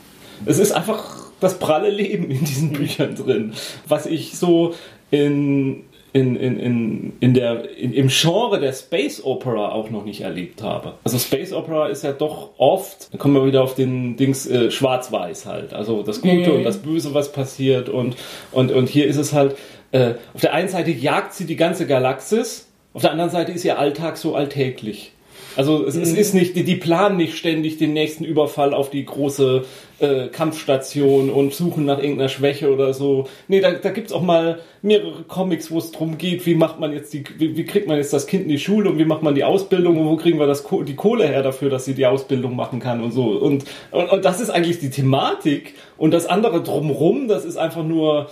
es 0.45 0.59
ist 0.59 0.71
einfach 0.71 1.25
das 1.39 1.59
pralle 1.59 1.89
Leben 1.89 2.31
in 2.31 2.39
diesen 2.39 2.71
Büchern 2.71 3.15
drin, 3.15 3.53
was 3.87 4.05
ich 4.05 4.37
so 4.37 4.73
in, 5.11 5.83
in, 6.13 6.35
in, 6.35 6.59
in, 6.59 7.13
in 7.19 7.33
der, 7.33 7.77
in, 7.77 7.93
im 7.93 8.07
Genre 8.07 8.59
der 8.59 8.73
Space 8.73 9.21
Opera 9.23 9.71
auch 9.71 9.89
noch 9.89 10.05
nicht 10.05 10.21
erlebt 10.21 10.63
habe. 10.63 10.93
Also 11.03 11.17
Space 11.17 11.51
Opera 11.51 11.87
ist 11.87 12.03
ja 12.03 12.13
doch 12.13 12.51
oft, 12.57 13.11
dann 13.11 13.19
kommen 13.19 13.35
wir 13.35 13.45
wieder 13.45 13.63
auf 13.63 13.75
den 13.75 14.15
Dings 14.15 14.47
äh, 14.47 14.71
schwarz-weiß 14.71 15.45
halt, 15.45 15.73
also 15.73 16.03
das 16.03 16.21
Gute 16.21 16.53
und 16.53 16.63
das 16.63 16.77
Böse, 16.77 17.13
was 17.13 17.31
passiert 17.31 17.89
und, 17.89 18.15
und, 18.51 18.71
und 18.71 18.89
hier 18.89 19.07
ist 19.07 19.17
es 19.17 19.33
halt, 19.33 19.55
äh, 19.91 20.13
auf 20.33 20.41
der 20.41 20.53
einen 20.53 20.69
Seite 20.69 20.91
jagt 20.91 21.33
sie 21.33 21.45
die 21.45 21.57
ganze 21.57 21.85
Galaxis, 21.85 22.67
auf 22.93 23.01
der 23.01 23.11
anderen 23.11 23.29
Seite 23.29 23.51
ist 23.51 23.65
ihr 23.65 23.77
Alltag 23.77 24.15
so 24.15 24.35
alltäglich. 24.35 25.11
Also 25.55 25.85
es, 25.85 25.95
es 25.95 26.13
ist 26.13 26.33
nicht, 26.33 26.55
die, 26.55 26.63
die 26.63 26.75
planen 26.75 27.17
nicht 27.17 27.37
ständig 27.37 27.77
den 27.77 27.93
nächsten 27.93 28.25
Überfall 28.25 28.73
auf 28.73 28.89
die 28.89 29.05
große 29.05 29.63
äh, 29.99 30.27
Kampfstation 30.27 31.29
und 31.29 31.53
suchen 31.53 31.85
nach 31.85 31.99
irgendeiner 31.99 32.29
Schwäche 32.29 32.73
oder 32.73 32.93
so. 32.93 33.27
Nee, 33.47 33.61
da, 33.61 33.71
da 33.71 33.91
gibt's 33.91 34.11
auch 34.11 34.21
mal 34.21 34.59
mehrere 34.81 35.23
Comics, 35.23 35.71
wo 35.71 35.77
es 35.77 35.91
drum 35.91 36.17
geht, 36.17 36.45
wie 36.45 36.55
macht 36.55 36.79
man 36.79 36.91
jetzt 36.91 37.13
die, 37.13 37.23
wie, 37.37 37.55
wie 37.55 37.65
kriegt 37.65 37.87
man 37.87 37.97
jetzt 37.97 38.13
das 38.13 38.27
Kind 38.27 38.43
in 38.43 38.49
die 38.49 38.59
Schule 38.59 38.89
und 38.89 38.97
wie 38.97 39.05
macht 39.05 39.23
man 39.23 39.35
die 39.35 39.43
Ausbildung 39.43 39.97
und 39.97 40.07
wo 40.07 40.17
kriegen 40.17 40.39
wir 40.39 40.47
das, 40.47 40.65
die 40.85 40.95
Kohle 40.95 41.27
her 41.27 41.43
dafür, 41.43 41.69
dass 41.69 41.85
sie 41.85 41.93
die 41.93 42.05
Ausbildung 42.05 42.55
machen 42.55 42.79
kann 42.79 43.01
und 43.01 43.11
so. 43.11 43.27
Und, 43.29 43.65
und, 43.91 44.11
und 44.11 44.25
das 44.25 44.41
ist 44.41 44.49
eigentlich 44.49 44.79
die 44.79 44.89
Thematik 44.89 45.75
und 45.97 46.11
das 46.11 46.25
andere 46.25 46.61
drumrum, 46.61 47.27
das 47.27 47.45
ist 47.45 47.57
einfach 47.57 47.83
nur 47.83 48.29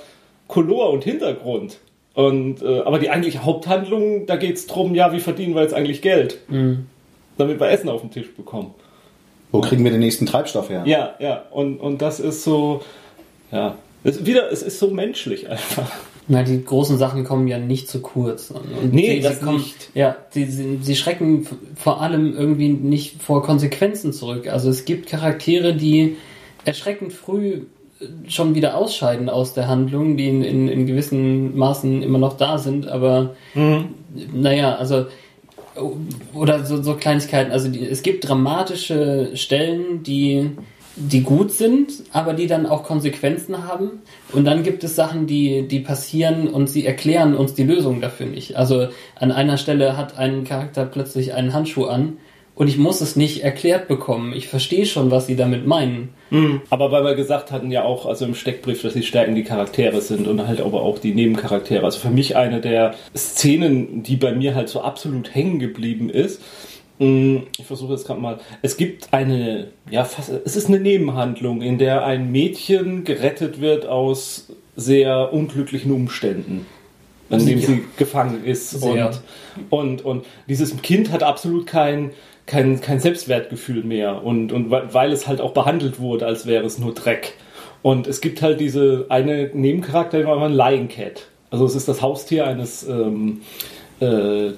Color 0.48 0.92
und 0.92 1.04
Hintergrund. 1.04 1.80
Und, 2.14 2.62
äh, 2.62 2.82
aber 2.82 3.00
die 3.00 3.10
eigentliche 3.10 3.44
Haupthandlung, 3.44 4.28
da 4.28 4.36
geht's 4.36 4.68
drum, 4.68 4.94
ja, 4.94 5.14
wie 5.14 5.20
verdienen 5.20 5.56
wir 5.56 5.64
jetzt 5.64 5.74
eigentlich 5.74 6.02
Geld? 6.02 6.38
Damit 7.38 7.60
wir 7.60 7.70
Essen 7.70 7.90
auf 7.90 8.02
den 8.02 8.12
Tisch 8.12 8.34
bekommen. 8.36 8.74
Wo 9.52 9.62
kriegen 9.62 9.84
wir 9.84 9.92
den 9.92 10.00
nächsten 10.00 10.26
Treibstoff 10.26 10.70
her? 10.70 10.84
Ja, 10.86 11.14
ja, 11.20 11.44
und, 11.52 11.78
und 11.80 12.02
das 12.02 12.20
ist 12.20 12.44
so, 12.44 12.82
ja, 13.52 13.76
es, 14.04 14.18
ist 14.18 14.26
wieder, 14.26 14.52
es 14.52 14.64
ist 14.64 14.80
so 14.80 14.90
menschlich 14.90 15.48
einfach. 15.50 15.92
Na, 16.28 16.42
die 16.42 16.64
großen 16.64 16.98
Sachen 16.98 17.24
kommen 17.24 17.48
ja 17.48 17.60
nicht 17.60 17.90
zu 17.90 18.00
kurz. 18.02 18.50
Und 18.50 18.94
Nee, 18.94 19.16
sie, 19.16 19.20
das 19.22 19.40
sie 19.40 19.46
kommen, 19.46 19.58
nicht. 19.58 19.90
Ja, 19.94 20.16
sie, 20.30 20.46
sie, 20.46 20.80
sie 20.82 20.96
schrecken 20.96 21.46
vor 21.76 22.02
allem 22.02 22.34
irgendwie 22.36 22.70
nicht 22.70 23.22
vor 23.22 23.44
Konsequenzen 23.44 24.14
zurück. 24.14 24.48
Also 24.48 24.70
es 24.70 24.86
gibt 24.86 25.08
Charaktere, 25.10 25.76
die 25.76 26.16
erschreckend 26.66 27.12
früh 27.14 27.64
äh, 28.00 28.06
schon 28.30 28.56
wieder 28.56 28.78
ausscheiden 28.78 29.30
aus 29.30 29.54
der 29.54 29.68
Handlung, 29.68 30.16
die 30.18 30.30
in, 30.30 30.44
in, 30.44 30.68
in 30.70 30.86
gewissen 30.88 31.58
Maßen 31.58 32.02
immer 32.02 32.20
noch 32.20 32.38
da 32.38 32.58
sind, 32.58 32.88
aber 32.88 33.36
Mhm. 33.54 33.90
naja, 34.34 34.76
also 34.76 35.06
oder 36.34 36.66
so, 36.66 36.82
so 36.82 36.96
Kleinigkeiten. 36.96 37.52
Also 37.52 37.70
die, 37.70 37.86
es 37.86 38.04
gibt 38.04 38.28
dramatische 38.28 39.32
Stellen, 39.36 40.04
die, 40.04 40.52
die 40.96 41.22
gut 41.22 41.52
sind, 41.52 41.92
aber 42.12 42.34
die 42.34 42.48
dann 42.48 42.66
auch 42.66 42.84
Konsequenzen 42.84 43.68
haben. 43.68 44.02
Und 44.32 44.46
dann 44.46 44.64
gibt 44.64 44.84
es 44.84 44.96
Sachen, 44.96 45.28
die, 45.28 45.68
die 45.68 45.80
passieren 45.80 46.48
und 46.48 46.70
sie 46.70 46.86
erklären 46.86 47.36
uns 47.36 47.54
die 47.54 47.64
Lösung 47.64 48.02
dafür 48.02 48.28
nicht. 48.28 48.56
Also 48.56 48.88
an 49.16 49.32
einer 49.32 49.58
Stelle 49.58 49.98
hat 49.98 50.18
ein 50.18 50.44
Charakter 50.44 50.86
plötzlich 50.86 51.34
einen 51.34 51.54
Handschuh 51.54 51.86
an 51.86 52.18
und 52.56 52.68
ich 52.68 52.78
muss 52.78 53.02
es 53.02 53.16
nicht 53.16 53.44
erklärt 53.44 53.88
bekommen. 53.88 54.34
Ich 54.34 54.48
verstehe 54.48 54.86
schon, 54.86 55.10
was 55.12 55.26
sie 55.28 55.36
damit 55.36 55.66
meinen. 55.66 56.10
Aber 56.70 56.92
weil 56.92 57.04
wir 57.04 57.16
gesagt 57.16 57.52
hatten 57.52 57.70
ja 57.72 57.84
auch, 57.84 58.06
also 58.08 58.26
im 58.26 58.34
Steckbrief, 58.36 58.82
dass 58.82 58.94
die 58.94 59.04
Stärken 59.04 59.36
die 59.36 59.44
Charaktere 59.44 60.02
sind 60.02 60.28
und 60.28 60.48
halt 60.48 60.62
aber 60.62 60.82
auch 60.82 60.98
die 61.00 61.14
Nebencharaktere. 61.14 61.84
Also 61.86 62.00
für 62.00 62.10
mich 62.10 62.36
eine 62.36 62.60
der 62.62 62.96
Szenen, 63.16 64.02
die 64.04 64.16
bei 64.16 64.34
mir 64.34 64.56
halt 64.56 64.70
so 64.70 64.82
absolut 64.82 65.34
hängen 65.36 65.60
geblieben 65.60 66.10
ist. 66.10 66.42
mh, 67.00 67.42
Ich 67.60 67.66
versuche 67.66 67.94
jetzt 67.94 68.06
gerade 68.08 68.20
mal. 68.22 68.40
Es 68.64 68.78
gibt 68.78 69.10
eine, 69.14 69.68
ja, 69.92 70.04
fast, 70.06 70.32
es 70.46 70.56
ist 70.56 70.68
eine 70.68 70.80
Nebenhandlung, 70.80 71.62
in 71.62 71.78
der 71.78 72.04
ein 72.06 72.32
Mädchen 72.32 73.04
gerettet 73.04 73.62
wird 73.62 73.86
aus 73.86 74.48
sehr 74.76 75.34
unglücklichen 75.34 75.92
Umständen, 75.92 76.66
in 77.30 77.46
dem 77.46 77.60
Ja. 77.60 77.66
sie 77.68 77.84
gefangen 77.98 78.44
ist. 78.44 78.72
Sehr. 78.72 79.12
Und, 79.70 80.02
und, 80.02 80.06
und 80.06 80.26
dieses 80.50 80.76
Kind 80.82 81.12
hat 81.12 81.22
absolut 81.22 81.68
kein, 81.68 82.10
kein, 82.46 82.82
kein 82.82 83.00
Selbstwertgefühl 83.00 83.84
mehr. 83.84 84.24
Und, 84.24 84.52
und 84.52 84.70
weil 84.72 85.12
es 85.12 85.28
halt 85.28 85.42
auch 85.42 85.54
behandelt 85.54 86.00
wurde, 86.00 86.26
als 86.26 86.46
wäre 86.46 86.66
es 86.66 86.80
nur 86.80 86.94
Dreck. 86.94 87.34
Und 87.82 88.08
es 88.08 88.22
gibt 88.22 88.42
halt 88.42 88.60
diese 88.60 89.06
eine 89.10 89.50
Nebencharakter, 89.54 90.20
die 90.20 90.26
war 90.26 90.42
ein 90.42 90.54
Lion 90.54 90.88
Cat. 90.88 91.28
Also 91.52 91.66
es 91.66 91.76
ist 91.76 91.88
das 91.88 92.02
Haustier 92.02 92.48
eines 92.48 92.88
ähm, 92.88 93.42
äh, 94.02 94.48
äh, 94.48 94.54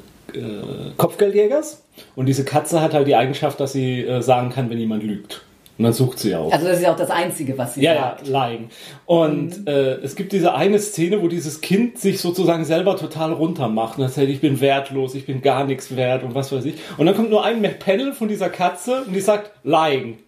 Kopfgeldjägers. 0.97 1.83
Und 2.15 2.27
diese 2.27 2.45
Katze 2.45 2.81
hat 2.81 2.93
halt 2.93 3.07
die 3.07 3.15
Eigenschaft, 3.15 3.59
dass 3.59 3.73
sie 3.73 4.01
äh, 4.01 4.21
sagen 4.21 4.49
kann, 4.49 4.69
wenn 4.69 4.77
jemand 4.77 5.03
lügt. 5.03 5.41
Und 5.77 5.83
dann 5.83 5.93
sucht 5.93 6.19
sie 6.19 6.33
auch. 6.35 6.51
Also 6.53 6.67
das 6.67 6.77
ist 6.77 6.83
ja 6.83 6.93
auch 6.93 6.97
das 6.97 7.09
Einzige, 7.09 7.57
was 7.57 7.73
sie 7.73 7.81
Ja, 7.81 7.95
sagt. 7.95 8.27
ja, 8.29 8.47
lying. 8.47 8.69
Und 9.05 9.67
äh, 9.67 9.95
es 9.95 10.15
gibt 10.15 10.31
diese 10.31 10.53
eine 10.53 10.79
Szene, 10.79 11.21
wo 11.21 11.27
dieses 11.27 11.59
Kind 11.59 11.99
sich 11.99 12.21
sozusagen 12.21 12.63
selber 12.63 12.95
total 12.95 13.33
runtermacht 13.33 13.97
und 13.97 14.03
erzählt, 14.05 14.29
ich 14.29 14.39
bin 14.39 14.61
wertlos, 14.61 15.15
ich 15.15 15.25
bin 15.25 15.41
gar 15.41 15.65
nichts 15.65 15.95
wert 15.97 16.23
und 16.23 16.33
was 16.33 16.51
weiß 16.51 16.63
ich. 16.65 16.75
Und 16.97 17.07
dann 17.07 17.15
kommt 17.15 17.29
nur 17.29 17.43
ein 17.43 17.61
Panel 17.79 18.13
von 18.13 18.27
dieser 18.29 18.49
Katze 18.49 19.03
und 19.05 19.13
die 19.13 19.19
sagt, 19.19 19.51
lying. 19.63 20.19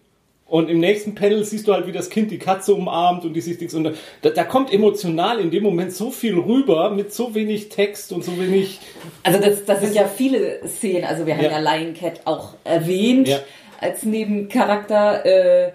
Und 0.44 0.70
im 0.70 0.80
nächsten 0.80 1.14
Panel 1.14 1.44
siehst 1.44 1.68
du 1.68 1.74
halt, 1.74 1.86
wie 1.86 1.92
das 1.92 2.08
Kind 2.08 2.30
die 2.30 2.38
Katze 2.38 2.74
umarmt 2.74 3.24
und 3.24 3.34
die 3.34 3.40
sich 3.42 3.60
nichts. 3.60 3.74
Und 3.74 3.84
da, 4.22 4.30
da 4.30 4.44
kommt 4.44 4.72
emotional 4.72 5.40
in 5.40 5.50
dem 5.50 5.62
Moment 5.62 5.92
so 5.92 6.10
viel 6.10 6.38
rüber 6.38 6.88
mit 6.90 7.12
so 7.12 7.34
wenig 7.34 7.68
Text 7.68 8.12
und 8.12 8.24
so 8.24 8.38
wenig. 8.38 8.80
Also 9.22 9.38
das, 9.40 9.66
das 9.66 9.80
sind 9.80 9.94
ja 9.94 10.06
viele 10.06 10.66
Szenen. 10.66 11.04
Also 11.04 11.26
wir 11.26 11.36
haben 11.36 11.44
Ja. 11.44 11.60
ja, 11.60 11.76
Lion 11.76 11.92
Cat 11.92 12.22
auch 12.24 12.54
erwähnt 12.64 13.28
Ja. 13.28 13.40
Als 13.80 14.02
Nebencharakter. 14.02 15.24
Äh, 15.24 15.72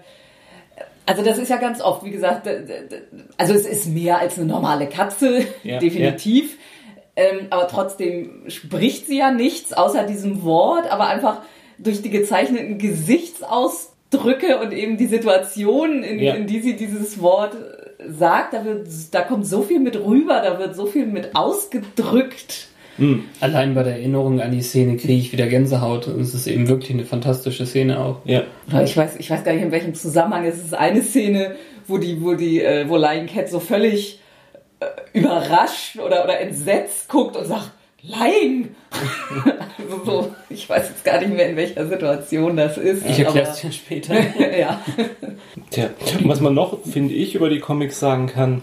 also 1.06 1.22
das 1.22 1.38
ist 1.38 1.50
ja 1.50 1.56
ganz 1.58 1.80
oft, 1.82 2.04
wie 2.04 2.10
gesagt, 2.10 2.48
also 3.36 3.52
es 3.54 3.66
ist 3.66 3.86
mehr 3.86 4.18
als 4.18 4.38
eine 4.38 4.46
normale 4.46 4.88
Katze, 4.88 5.44
Ja, 5.62 5.78
definitiv. 5.78 6.56
Ähm, 7.16 7.46
aber 7.50 7.68
trotzdem 7.68 8.44
spricht 8.48 9.06
sie 9.06 9.18
ja 9.18 9.30
nichts 9.30 9.72
außer 9.72 10.04
diesem 10.04 10.42
Wort, 10.42 10.90
aber 10.90 11.06
einfach 11.08 11.42
durch 11.78 12.02
die 12.02 12.10
gezeichneten 12.10 12.78
Gesichtsausdrücke 12.78 14.58
und 14.58 14.72
eben 14.72 14.96
die 14.96 15.06
Situation, 15.06 16.02
in, 16.02 16.18
Ja. 16.18 16.34
in 16.34 16.46
die 16.46 16.60
sie 16.60 16.74
dieses 16.74 17.20
Wort 17.20 17.56
sagt, 18.08 18.54
da, 18.54 18.64
wird, 18.64 18.88
da 19.12 19.20
kommt 19.22 19.46
so 19.46 19.62
viel 19.62 19.80
mit 19.80 19.96
rüber, 19.96 20.40
da 20.44 20.58
wird 20.58 20.74
so 20.74 20.86
viel 20.86 21.06
mit 21.06 21.36
ausgedrückt. 21.36 22.68
Allein 23.40 23.74
bei 23.74 23.82
der 23.82 23.94
Erinnerung 23.94 24.40
an 24.40 24.52
die 24.52 24.62
Szene 24.62 24.96
kriege 24.96 25.14
ich 25.14 25.32
wieder 25.32 25.46
Gänsehaut. 25.46 26.08
Und 26.08 26.20
es 26.20 26.34
ist 26.34 26.46
eben 26.46 26.68
wirklich 26.68 26.92
eine 26.92 27.04
fantastische 27.04 27.66
Szene 27.66 27.98
auch. 27.98 28.20
Ja. 28.24 28.44
Oder 28.68 28.84
ich 28.84 28.96
weiß, 28.96 29.16
ich 29.18 29.30
weiß 29.30 29.44
gar 29.44 29.52
nicht, 29.52 29.62
in 29.62 29.72
welchem 29.72 29.94
Zusammenhang. 29.94 30.44
Es 30.44 30.56
ist 30.56 30.74
eine 30.74 31.02
Szene, 31.02 31.56
wo 31.86 31.98
die, 31.98 32.22
wo 32.22 32.34
die, 32.34 32.62
äh, 32.62 32.88
wo 32.88 32.96
Lion 32.96 33.26
Cat 33.26 33.48
so 33.48 33.60
völlig 33.60 34.20
äh, 34.80 34.86
überrascht 35.18 35.98
oder, 35.98 36.24
oder 36.24 36.40
entsetzt 36.40 37.08
guckt 37.08 37.36
und 37.36 37.46
sagt, 37.46 37.72
Lying! 38.06 38.74
also 39.78 40.04
so, 40.04 40.34
ich 40.50 40.68
weiß 40.68 40.90
jetzt 40.90 41.04
gar 41.04 41.18
nicht 41.20 41.32
mehr, 41.32 41.48
in 41.48 41.56
welcher 41.56 41.86
Situation 41.86 42.54
das 42.54 42.76
ist. 42.76 43.04
Ich 43.08 43.18
erkläre 43.18 43.48
es 43.48 43.60
dir 43.60 43.72
später. 43.72 44.14
ja. 44.58 44.82
Tja, 45.70 45.88
und 46.18 46.28
was 46.28 46.40
man 46.40 46.52
noch, 46.52 46.84
finde 46.84 47.14
ich, 47.14 47.34
über 47.34 47.48
die 47.48 47.60
Comics 47.60 47.98
sagen 47.98 48.26
kann, 48.26 48.62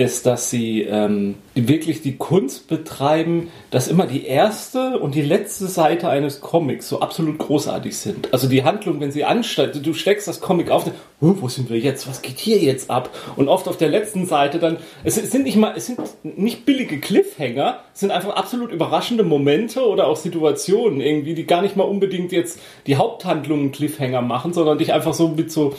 ist, 0.00 0.24
dass 0.24 0.48
sie 0.48 0.82
ähm, 0.82 1.34
wirklich 1.54 2.00
die 2.00 2.16
Kunst 2.16 2.68
betreiben, 2.68 3.50
dass 3.70 3.86
immer 3.86 4.06
die 4.06 4.24
erste 4.24 4.98
und 4.98 5.14
die 5.14 5.20
letzte 5.20 5.66
Seite 5.66 6.08
eines 6.08 6.40
Comics 6.40 6.88
so 6.88 7.00
absolut 7.00 7.36
großartig 7.36 7.96
sind. 7.96 8.32
Also 8.32 8.48
die 8.48 8.64
Handlung, 8.64 8.98
wenn 9.00 9.12
sie 9.12 9.24
ansteigt, 9.24 9.84
du 9.84 9.92
steckst 9.92 10.26
das 10.26 10.40
Comic 10.40 10.70
auf, 10.70 10.86
oh, 11.20 11.34
wo 11.40 11.48
sind 11.48 11.68
wir 11.68 11.78
jetzt? 11.78 12.08
Was 12.08 12.22
geht 12.22 12.38
hier 12.38 12.56
jetzt 12.56 12.88
ab? 12.88 13.10
Und 13.36 13.48
oft 13.48 13.68
auf 13.68 13.76
der 13.76 13.90
letzten 13.90 14.24
Seite 14.24 14.58
dann, 14.58 14.78
es 15.04 15.16
sind 15.16 15.44
nicht 15.44 15.56
mal, 15.56 15.74
es 15.76 15.86
sind 15.86 16.00
nicht 16.22 16.64
billige 16.64 16.98
Cliffhanger, 16.98 17.80
es 17.92 18.00
sind 18.00 18.10
einfach 18.10 18.36
absolut 18.36 18.72
überraschende 18.72 19.22
Momente 19.22 19.86
oder 19.86 20.06
auch 20.06 20.16
Situationen 20.16 21.02
irgendwie, 21.02 21.34
die 21.34 21.46
gar 21.46 21.60
nicht 21.60 21.76
mal 21.76 21.84
unbedingt 21.84 22.32
jetzt 22.32 22.58
die 22.86 22.96
Haupthandlungen 22.96 23.70
Cliffhanger 23.70 24.22
machen, 24.22 24.54
sondern 24.54 24.78
dich 24.78 24.94
einfach 24.94 25.12
so 25.12 25.28
mit 25.28 25.52
so 25.52 25.74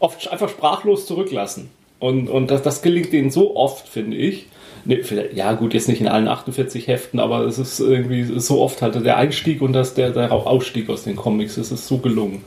oft 0.00 0.32
einfach 0.32 0.48
sprachlos 0.48 1.04
zurücklassen. 1.04 1.70
Und, 1.98 2.28
und 2.28 2.50
das, 2.50 2.62
das 2.62 2.82
gelingt 2.82 3.12
denen 3.12 3.30
so 3.30 3.56
oft, 3.56 3.88
finde 3.88 4.16
ich. 4.16 4.46
Nee, 4.84 5.02
ja, 5.34 5.52
gut, 5.54 5.74
jetzt 5.74 5.88
nicht 5.88 6.00
in 6.00 6.06
allen 6.06 6.28
48 6.28 6.86
Heften, 6.86 7.18
aber 7.18 7.40
es 7.40 7.58
ist 7.58 7.80
irgendwie 7.80 8.22
so 8.38 8.60
oft 8.60 8.82
halt 8.82 8.94
der 9.04 9.16
Einstieg 9.16 9.60
und 9.60 9.72
das, 9.72 9.94
der, 9.94 10.10
der 10.10 10.30
Ausstieg 10.30 10.88
aus 10.88 11.02
den 11.02 11.16
Comics. 11.16 11.56
Es 11.56 11.72
ist 11.72 11.88
so 11.88 11.98
gelungen. 11.98 12.44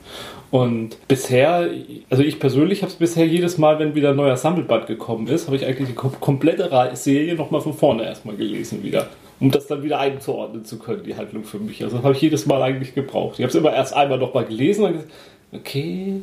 Und 0.50 0.96
bisher, 1.06 1.68
also 2.08 2.22
ich 2.22 2.40
persönlich 2.40 2.82
habe 2.82 2.90
es 2.90 2.98
bisher 2.98 3.26
jedes 3.26 3.58
Mal, 3.58 3.78
wenn 3.78 3.94
wieder 3.94 4.10
ein 4.10 4.16
neuer 4.16 4.36
Sammelband 4.36 4.86
gekommen 4.86 5.28
ist, 5.28 5.46
habe 5.46 5.56
ich 5.56 5.66
eigentlich 5.66 5.88
die 5.90 5.94
komplette 5.94 6.70
Serie 6.94 7.34
nochmal 7.34 7.60
von 7.60 7.74
vorne 7.74 8.04
erstmal 8.04 8.36
gelesen 8.36 8.82
wieder. 8.82 9.08
Um 9.38 9.50
das 9.50 9.66
dann 9.66 9.82
wieder 9.82 9.98
einzuordnen 10.00 10.64
zu 10.64 10.78
können, 10.78 11.04
die 11.04 11.16
Handlung 11.16 11.44
für 11.44 11.58
mich. 11.58 11.82
Also 11.84 12.02
habe 12.02 12.14
ich 12.14 12.20
jedes 12.20 12.46
Mal 12.46 12.62
eigentlich 12.62 12.94
gebraucht. 12.94 13.34
Ich 13.38 13.42
habe 13.42 13.50
es 13.50 13.54
immer 13.54 13.72
erst 13.72 13.94
einmal 13.94 14.18
nochmal 14.18 14.44
gelesen 14.44 14.84
und 14.84 14.92
gesagt, 14.92 15.10
okay, 15.52 16.20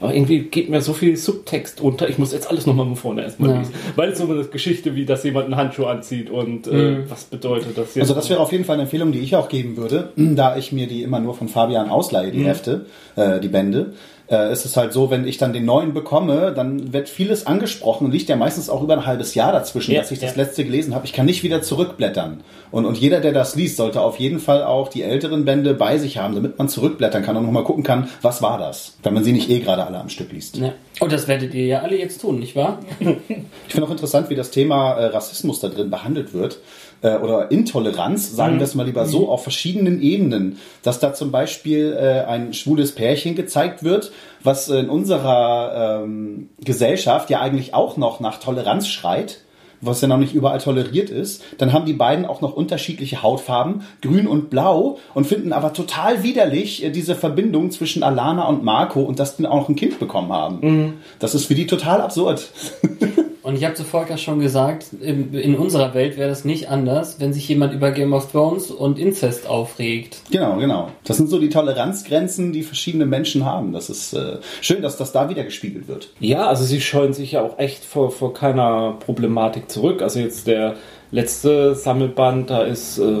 aber 0.00 0.14
irgendwie 0.14 0.40
geht 0.40 0.68
mir 0.68 0.80
so 0.82 0.92
viel 0.92 1.16
Subtext 1.16 1.80
unter, 1.80 2.08
ich 2.08 2.18
muss 2.18 2.32
jetzt 2.32 2.48
alles 2.50 2.66
nochmal 2.66 2.86
von 2.86 2.96
vorne 2.96 3.22
erstmal 3.22 3.50
ja. 3.50 3.58
lesen. 3.58 3.74
Weil 3.94 4.10
es 4.10 4.18
so 4.18 4.28
eine 4.28 4.44
Geschichte 4.44 4.94
wie, 4.94 5.06
dass 5.06 5.24
jemand 5.24 5.46
einen 5.46 5.56
Handschuh 5.56 5.86
anzieht 5.86 6.30
und 6.30 6.66
äh, 6.66 6.70
mhm. 6.70 7.04
was 7.08 7.24
bedeutet 7.24 7.76
das 7.78 7.94
jetzt? 7.94 8.02
Also 8.02 8.14
das 8.14 8.28
wäre 8.28 8.40
auf 8.40 8.52
jeden 8.52 8.64
Fall 8.64 8.74
eine 8.74 8.82
Empfehlung, 8.82 9.12
die 9.12 9.20
ich 9.20 9.36
auch 9.36 9.48
geben 9.48 9.76
würde, 9.76 10.10
da 10.16 10.56
ich 10.56 10.72
mir 10.72 10.86
die 10.86 11.02
immer 11.02 11.20
nur 11.20 11.34
von 11.34 11.48
Fabian 11.48 11.88
ausleihe, 11.88 12.30
die 12.30 12.40
mhm. 12.40 12.46
Hefte, 12.46 12.86
äh, 13.16 13.40
die 13.40 13.48
Bände 13.48 13.94
äh, 14.30 14.52
ist 14.52 14.64
es 14.64 14.76
halt 14.76 14.92
so, 14.92 15.10
wenn 15.10 15.26
ich 15.26 15.38
dann 15.38 15.52
den 15.52 15.64
neuen 15.64 15.94
bekomme, 15.94 16.52
dann 16.54 16.92
wird 16.92 17.08
vieles 17.08 17.46
angesprochen 17.46 18.06
und 18.06 18.12
liegt 18.12 18.28
ja 18.28 18.36
meistens 18.36 18.68
auch 18.68 18.82
über 18.82 18.94
ein 18.94 19.06
halbes 19.06 19.34
Jahr 19.34 19.52
dazwischen, 19.52 19.92
ja, 19.92 20.00
dass 20.00 20.10
ich 20.10 20.20
ja. 20.20 20.26
das 20.26 20.36
letzte 20.36 20.64
gelesen 20.64 20.94
habe. 20.94 21.06
Ich 21.06 21.12
kann 21.12 21.26
nicht 21.26 21.42
wieder 21.42 21.62
zurückblättern. 21.62 22.42
Und, 22.70 22.84
und 22.84 22.98
jeder, 22.98 23.20
der 23.20 23.32
das 23.32 23.54
liest, 23.54 23.76
sollte 23.76 24.00
auf 24.00 24.18
jeden 24.18 24.40
Fall 24.40 24.64
auch 24.64 24.88
die 24.88 25.02
älteren 25.02 25.44
Bände 25.44 25.74
bei 25.74 25.98
sich 25.98 26.18
haben, 26.18 26.34
damit 26.34 26.58
man 26.58 26.68
zurückblättern 26.68 27.22
kann 27.22 27.36
und 27.36 27.44
nochmal 27.44 27.64
gucken 27.64 27.84
kann, 27.84 28.08
was 28.22 28.42
war 28.42 28.58
das, 28.58 28.96
wenn 29.02 29.14
man 29.14 29.22
sie 29.22 29.32
nicht 29.32 29.48
eh 29.50 29.60
gerade 29.60 29.86
alle 29.86 30.00
am 30.00 30.08
Stück 30.08 30.32
liest. 30.32 30.56
Ja. 30.56 30.72
Und 30.98 31.12
das 31.12 31.28
werdet 31.28 31.54
ihr 31.54 31.66
ja 31.66 31.80
alle 31.80 31.96
jetzt 31.96 32.20
tun, 32.20 32.40
nicht 32.40 32.56
wahr? 32.56 32.80
ich 32.98 33.06
finde 33.72 33.86
auch 33.86 33.90
interessant, 33.90 34.30
wie 34.30 34.34
das 34.34 34.50
Thema 34.50 34.94
äh, 34.94 35.06
Rassismus 35.06 35.60
da 35.60 35.68
drin 35.68 35.90
behandelt 35.90 36.32
wird 36.32 36.58
äh, 37.02 37.16
oder 37.16 37.50
Intoleranz, 37.50 38.34
sagen 38.34 38.54
mhm. 38.54 38.58
wir 38.58 38.64
es 38.64 38.74
mal 38.74 38.86
lieber 38.86 39.06
so, 39.06 39.28
auf 39.28 39.42
verschiedenen 39.42 40.00
Ebenen. 40.00 40.58
Dass 40.82 41.00
da 41.00 41.14
zum 41.14 41.30
Beispiel 41.30 41.96
äh, 41.98 42.24
ein 42.24 42.54
schwules 42.54 42.94
Pärchen 42.94 43.34
gezeigt 43.34 43.82
wird, 43.82 44.12
was 44.42 44.68
in 44.68 44.88
unserer 44.88 46.02
ähm, 46.02 46.50
Gesellschaft 46.64 47.30
ja 47.30 47.40
eigentlich 47.40 47.74
auch 47.74 47.96
noch 47.96 48.20
nach 48.20 48.38
Toleranz 48.38 48.88
schreit 48.88 49.40
was 49.80 50.00
ja 50.00 50.08
noch 50.08 50.18
nicht 50.18 50.34
überall 50.34 50.58
toleriert 50.58 51.10
ist. 51.10 51.42
Dann 51.58 51.72
haben 51.72 51.86
die 51.86 51.92
beiden 51.92 52.24
auch 52.24 52.40
noch 52.40 52.54
unterschiedliche 52.54 53.22
Hautfarben, 53.22 53.82
grün 54.02 54.26
und 54.26 54.50
blau, 54.50 54.98
und 55.14 55.26
finden 55.26 55.52
aber 55.52 55.72
total 55.72 56.22
widerlich 56.22 56.84
äh, 56.84 56.90
diese 56.90 57.14
Verbindung 57.14 57.70
zwischen 57.70 58.02
Alana 58.02 58.46
und 58.48 58.64
Marco 58.64 59.00
und 59.00 59.18
dass 59.18 59.36
die 59.36 59.46
auch 59.46 59.56
noch 59.56 59.68
ein 59.68 59.76
Kind 59.76 59.98
bekommen 59.98 60.32
haben. 60.32 60.58
Mhm. 60.60 60.92
Das 61.18 61.34
ist 61.34 61.46
für 61.46 61.54
die 61.54 61.66
total 61.66 62.00
absurd. 62.00 62.48
Und 63.46 63.54
ich 63.54 63.64
habe 63.64 63.74
zu 63.74 63.84
Volker 63.84 64.18
schon 64.18 64.40
gesagt, 64.40 64.86
in, 65.00 65.32
in 65.32 65.54
unserer 65.54 65.94
Welt 65.94 66.16
wäre 66.16 66.28
das 66.28 66.44
nicht 66.44 66.68
anders, 66.68 67.20
wenn 67.20 67.32
sich 67.32 67.48
jemand 67.48 67.72
über 67.74 67.92
Game 67.92 68.12
of 68.12 68.32
Thrones 68.32 68.72
und 68.72 68.98
Inzest 68.98 69.46
aufregt. 69.46 70.20
Genau, 70.32 70.56
genau. 70.56 70.90
Das 71.04 71.16
sind 71.16 71.30
so 71.30 71.38
die 71.38 71.48
Toleranzgrenzen, 71.48 72.52
die 72.52 72.64
verschiedene 72.64 73.06
Menschen 73.06 73.44
haben. 73.44 73.72
Das 73.72 73.88
ist 73.88 74.14
äh, 74.14 74.38
schön, 74.60 74.82
dass 74.82 74.96
das 74.96 75.12
da 75.12 75.28
wieder 75.28 75.44
gespiegelt 75.44 75.86
wird. 75.86 76.08
Ja, 76.18 76.48
also 76.48 76.64
sie 76.64 76.80
scheuen 76.80 77.12
sich 77.12 77.30
ja 77.30 77.42
auch 77.42 77.56
echt 77.60 77.84
vor, 77.84 78.10
vor 78.10 78.34
keiner 78.34 78.96
Problematik 78.98 79.70
zurück. 79.70 80.02
Also 80.02 80.18
jetzt 80.18 80.48
der 80.48 80.74
letzte 81.12 81.76
Sammelband, 81.76 82.50
da 82.50 82.64
ist 82.64 82.98
äh, 82.98 83.20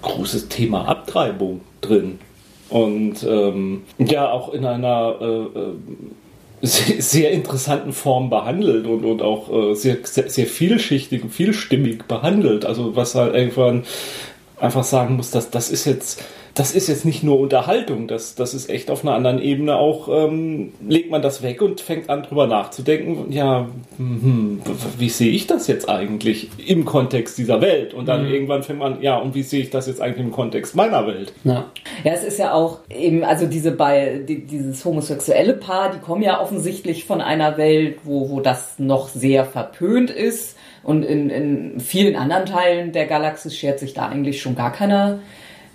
großes 0.00 0.48
Thema 0.48 0.88
Abtreibung 0.88 1.60
drin. 1.82 2.20
Und 2.70 3.22
ähm, 3.22 3.82
ja, 3.98 4.30
auch 4.30 4.54
in 4.54 4.64
einer 4.64 5.16
äh, 5.20 5.58
äh 5.58 5.74
sehr, 6.66 7.30
interessanten 7.30 7.92
Form 7.92 8.30
behandelt 8.30 8.86
und, 8.86 9.04
und 9.04 9.22
auch 9.22 9.50
äh, 9.52 9.74
sehr, 9.74 9.98
sehr, 10.02 10.28
sehr 10.28 10.46
vielschichtig 10.46 11.22
und 11.22 11.30
vielstimmig 11.30 12.04
behandelt. 12.06 12.64
Also 12.64 12.96
was 12.96 13.14
halt 13.14 13.34
irgendwann 13.34 13.84
einfach 14.58 14.84
sagen 14.84 15.16
muss, 15.16 15.30
dass 15.30 15.50
das 15.50 15.70
ist 15.70 15.84
jetzt 15.84 16.22
das 16.56 16.74
ist 16.74 16.88
jetzt 16.88 17.04
nicht 17.04 17.22
nur 17.22 17.38
Unterhaltung, 17.38 18.08
das, 18.08 18.34
das 18.34 18.54
ist 18.54 18.70
echt 18.70 18.90
auf 18.90 19.04
einer 19.04 19.14
anderen 19.14 19.42
Ebene 19.42 19.76
auch, 19.76 20.08
ähm, 20.08 20.72
legt 20.80 21.10
man 21.10 21.20
das 21.20 21.42
weg 21.42 21.60
und 21.60 21.82
fängt 21.82 22.08
an 22.08 22.22
drüber 22.22 22.46
nachzudenken, 22.46 23.30
ja, 23.30 23.68
hm, 23.98 24.62
wie 24.96 25.10
sehe 25.10 25.30
ich 25.30 25.46
das 25.46 25.66
jetzt 25.66 25.86
eigentlich 25.90 26.48
im 26.66 26.86
Kontext 26.86 27.36
dieser 27.36 27.60
Welt? 27.60 27.92
Und 27.92 28.08
dann 28.08 28.24
mhm. 28.24 28.32
irgendwann 28.32 28.62
fängt 28.62 28.78
man, 28.78 29.02
ja, 29.02 29.18
und 29.18 29.34
wie 29.34 29.42
sehe 29.42 29.60
ich 29.60 29.68
das 29.68 29.86
jetzt 29.86 30.00
eigentlich 30.00 30.24
im 30.24 30.32
Kontext 30.32 30.74
meiner 30.74 31.06
Welt? 31.06 31.34
Ja, 31.44 31.66
ja 32.04 32.12
es 32.12 32.24
ist 32.24 32.38
ja 32.38 32.54
auch 32.54 32.78
eben, 32.88 33.22
also 33.22 33.46
diese 33.46 33.72
bei, 33.72 34.22
die, 34.26 34.46
dieses 34.46 34.82
homosexuelle 34.82 35.52
Paar, 35.52 35.92
die 35.92 35.98
kommen 35.98 36.22
ja 36.22 36.40
offensichtlich 36.40 37.04
von 37.04 37.20
einer 37.20 37.58
Welt, 37.58 37.98
wo, 38.04 38.30
wo 38.30 38.40
das 38.40 38.78
noch 38.78 39.08
sehr 39.08 39.44
verpönt 39.44 40.08
ist. 40.08 40.56
Und 40.82 41.02
in, 41.02 41.28
in 41.28 41.80
vielen 41.80 42.16
anderen 42.16 42.46
Teilen 42.46 42.92
der 42.92 43.04
Galaxis 43.04 43.54
schert 43.54 43.78
sich 43.78 43.92
da 43.92 44.08
eigentlich 44.08 44.40
schon 44.40 44.54
gar 44.54 44.72
keiner 44.72 45.18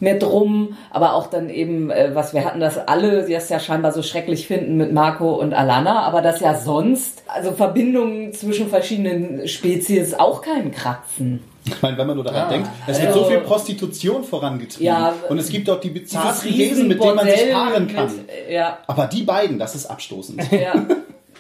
mehr 0.02 0.16
drum. 0.18 0.78
Aber 0.90 1.14
auch 1.14 1.28
dann 1.28 1.50
eben, 1.50 1.90
äh, 1.90 2.12
was 2.14 2.34
wir 2.34 2.44
hatten, 2.44 2.60
dass 2.60 2.78
alle 2.78 3.30
das 3.30 3.50
ja 3.50 3.60
scheinbar 3.60 3.92
so 3.92 4.04
schrecklich 4.04 4.48
finden 4.48 4.76
mit 4.78 4.92
Marco 4.92 5.34
und 5.34 5.54
Alana, 5.54 6.02
aber 6.02 6.22
dass 6.22 6.40
ja 6.42 6.56
sonst, 6.56 7.24
also 7.28 7.52
Verbindungen 7.54 8.34
zwischen 8.34 8.68
verschiedenen 8.68 9.48
Spezies 9.48 10.14
auch 10.14 10.42
keinen 10.42 10.72
kratzen. 10.72 11.44
Ich 11.64 11.80
meine, 11.82 11.96
wenn 11.98 12.08
man 12.08 12.16
nur 12.16 12.26
daran 12.26 12.42
ja, 12.42 12.50
denkt, 12.50 12.70
es 12.88 12.98
also, 12.98 13.02
wird 13.04 13.14
so 13.14 13.24
viel 13.26 13.40
Prostitution 13.42 14.24
vorangetrieben. 14.24 14.86
Ja, 14.86 15.14
und 15.30 15.38
es 15.38 15.50
gibt 15.50 15.70
auch 15.70 15.80
die 15.80 15.92
bizarrsten 15.92 16.58
Wesen, 16.58 16.88
mit 16.88 17.02
denen 17.02 17.16
man 17.16 17.28
sich 17.28 17.52
paaren 17.52 17.88
kann. 17.88 18.16
Mit, 18.16 18.26
ja. 18.50 18.80
Aber 18.88 19.06
die 19.06 19.22
beiden, 19.22 19.60
das 19.60 19.76
ist 19.76 19.86
abstoßend. 19.86 20.42
Ja, 20.52 20.74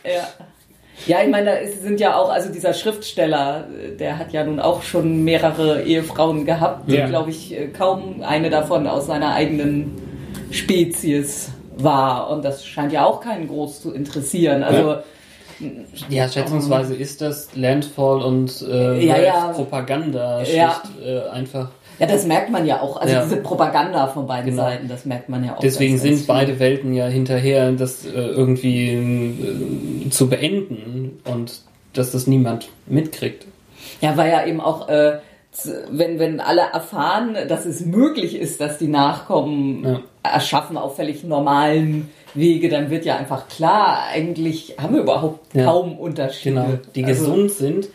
ja. 0.04 0.28
Ja, 1.08 1.24
ich 1.24 1.30
meine, 1.30 1.46
da 1.46 1.72
sind 1.82 2.00
ja 2.00 2.16
auch, 2.16 2.30
also 2.30 2.52
dieser 2.52 2.74
Schriftsteller, 2.74 3.68
der 4.00 4.18
hat 4.20 4.34
ja 4.34 4.44
nun 4.44 4.60
auch 4.60 4.84
schon 4.84 5.24
mehrere 5.24 5.84
Ehefrauen 5.84 6.46
gehabt, 6.46 6.92
ja. 6.92 7.08
glaube 7.08 7.32
ich, 7.32 7.58
äh, 7.58 7.68
kaum 7.68 8.22
eine 8.22 8.50
davon 8.50 8.88
aus 8.88 9.08
seiner 9.08 9.34
eigenen 9.34 9.96
Spezies 10.52 11.52
war. 11.78 12.30
Und 12.30 12.46
das 12.46 12.66
scheint 12.66 12.92
ja 12.92 13.06
auch 13.06 13.22
keinen 13.22 13.48
groß 13.48 13.82
zu 13.82 13.94
interessieren. 13.94 14.64
Also 14.64 14.92
ja. 14.92 15.04
Ja, 16.10 16.28
schätzungsweise 16.28 16.96
ist 16.96 17.22
das 17.22 17.56
Landfall 17.56 18.24
und 18.24 18.62
äh, 18.64 19.06
ja, 19.06 19.20
ja. 19.20 19.48
Propaganda 19.50 20.42
ja. 20.42 20.82
äh, 21.04 21.30
einfach 21.30 21.70
ja, 22.02 22.08
das 22.08 22.26
merkt 22.26 22.50
man 22.50 22.66
ja 22.66 22.82
auch. 22.82 22.98
Also 22.98 23.14
ja. 23.14 23.24
diese 23.24 23.38
Propaganda 23.38 24.08
von 24.08 24.26
beiden 24.26 24.50
genau. 24.50 24.64
Seiten, 24.64 24.88
das 24.88 25.06
merkt 25.06 25.30
man 25.30 25.44
ja 25.44 25.56
auch. 25.56 25.60
Deswegen 25.60 25.94
ganz, 25.94 26.04
ganz 26.04 26.18
sind 26.18 26.28
beide 26.28 26.60
Welten 26.60 26.96
ja 26.96 27.06
hinterher, 27.06 27.72
das 27.74 28.08
äh, 28.08 28.10
irgendwie 28.10 28.94
äh, 28.94 30.10
zu 30.10 30.28
beenden 30.28 31.20
und 31.26 31.62
dass 31.94 32.12
das 32.12 32.26
niemand 32.26 32.70
mitkriegt. 32.88 33.46
Ja, 34.02 34.18
weil 34.18 34.32
ja 34.32 34.44
eben 34.48 34.62
auch, 34.62 34.90
äh, 34.90 35.20
wenn, 35.92 36.18
wenn 36.18 36.40
alle 36.40 36.62
erfahren, 36.74 37.38
dass 37.48 37.68
es 37.68 37.86
möglich 37.86 38.36
ist, 38.36 38.62
dass 38.62 38.80
die 38.80 38.88
Nachkommen 38.88 39.84
ja. 39.86 40.00
erschaffen 40.24 40.78
auf 40.78 40.96
völlig 40.96 41.24
normalen 41.24 42.10
Wege, 42.34 42.70
dann 42.70 42.90
wird 42.90 43.06
ja 43.06 43.18
einfach 43.18 43.48
klar, 43.48 44.06
eigentlich 44.12 44.78
haben 44.82 44.96
wir 44.96 45.04
überhaupt 45.04 45.54
ja. 45.54 45.66
kaum 45.66 46.00
Unterschiede. 46.00 46.56
Genau, 46.56 46.80
die 46.96 47.06
also, 47.06 47.26
gesund 47.26 47.52
sind 47.52 47.90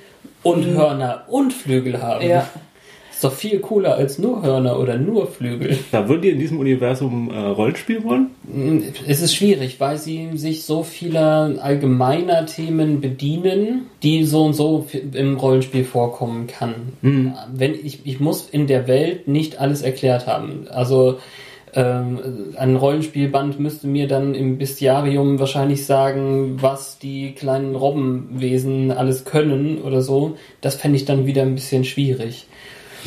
und 0.44 0.64
mhm. 0.64 0.76
Hörner 0.76 1.24
und 1.26 1.52
Flügel 1.52 2.00
haben. 2.00 2.24
Ja. 2.24 2.46
Ist 3.16 3.24
doch 3.24 3.32
viel 3.32 3.60
cooler 3.60 3.94
als 3.94 4.18
nur 4.18 4.42
Hörner 4.42 4.78
oder 4.78 4.98
nur 4.98 5.26
Flügel. 5.26 5.78
Da 5.90 6.06
würdet 6.06 6.26
ihr 6.26 6.32
in 6.32 6.38
diesem 6.38 6.58
Universum 6.58 7.30
äh, 7.30 7.38
Rollenspiel 7.38 8.04
wollen? 8.04 8.26
Mm, 8.42 8.80
es 9.06 9.22
ist 9.22 9.34
schwierig, 9.34 9.80
weil 9.80 9.96
sie 9.96 10.36
sich 10.36 10.64
so 10.64 10.82
vieler 10.82 11.54
allgemeiner 11.62 12.44
Themen 12.44 13.00
bedienen, 13.00 13.86
die 14.02 14.24
so 14.24 14.44
und 14.44 14.52
so 14.52 14.86
im 15.14 15.38
Rollenspiel 15.38 15.84
vorkommen 15.84 16.46
kann. 16.46 16.74
Mhm. 17.00 17.32
Wenn 17.54 17.72
ich, 17.72 18.00
ich 18.04 18.20
muss 18.20 18.50
in 18.50 18.66
der 18.66 18.86
Welt 18.86 19.26
nicht 19.26 19.60
alles 19.60 19.80
erklärt 19.80 20.26
haben. 20.26 20.66
Also 20.68 21.16
ähm, 21.72 22.18
ein 22.58 22.76
Rollenspielband 22.76 23.58
müsste 23.58 23.86
mir 23.86 24.08
dann 24.08 24.34
im 24.34 24.58
Bestiarium 24.58 25.38
wahrscheinlich 25.38 25.86
sagen, 25.86 26.58
was 26.60 26.98
die 26.98 27.32
kleinen 27.32 27.76
Robbenwesen 27.76 28.90
alles 28.90 29.24
können 29.24 29.80
oder 29.80 30.02
so. 30.02 30.36
Das 30.60 30.74
fände 30.74 30.96
ich 30.96 31.06
dann 31.06 31.24
wieder 31.24 31.40
ein 31.40 31.54
bisschen 31.54 31.86
schwierig. 31.86 32.46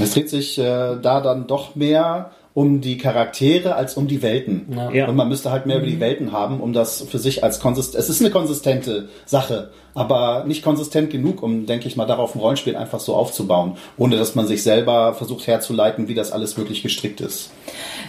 Es 0.01 0.13
dreht 0.13 0.29
sich 0.29 0.57
äh, 0.57 0.97
da 1.01 1.21
dann 1.21 1.47
doch 1.47 1.75
mehr 1.75 2.31
um 2.53 2.81
die 2.81 2.97
Charaktere 2.97 3.75
als 3.75 3.95
um 3.95 4.07
die 4.07 4.21
Welten. 4.21 4.65
Ja. 4.75 4.91
Ja. 4.91 5.07
Und 5.07 5.15
man 5.15 5.29
müsste 5.29 5.51
halt 5.51 5.65
mehr 5.65 5.77
über 5.77 5.85
die 5.85 5.99
Welten 5.99 6.31
haben, 6.31 6.59
um 6.59 6.73
das 6.73 7.01
für 7.01 7.19
sich 7.19 7.43
als 7.43 7.59
konsistent. 7.59 8.03
Es 8.03 8.09
ist 8.09 8.21
eine 8.21 8.31
konsistente 8.31 9.07
Sache, 9.25 9.71
aber 9.93 10.43
nicht 10.45 10.63
konsistent 10.63 11.09
genug, 11.09 11.41
um, 11.43 11.65
denke 11.65 11.87
ich 11.87 11.95
mal, 11.95 12.05
darauf 12.05 12.35
ein 12.35 12.39
Rollenspiel 12.39 12.75
einfach 12.75 12.99
so 12.99 13.15
aufzubauen, 13.15 13.77
ohne 13.97 14.17
dass 14.17 14.35
man 14.35 14.47
sich 14.47 14.63
selber 14.63 15.13
versucht 15.13 15.47
herzuleiten, 15.47 16.07
wie 16.07 16.15
das 16.15 16.31
alles 16.31 16.57
wirklich 16.57 16.83
gestrickt 16.83 17.21
ist. 17.21 17.51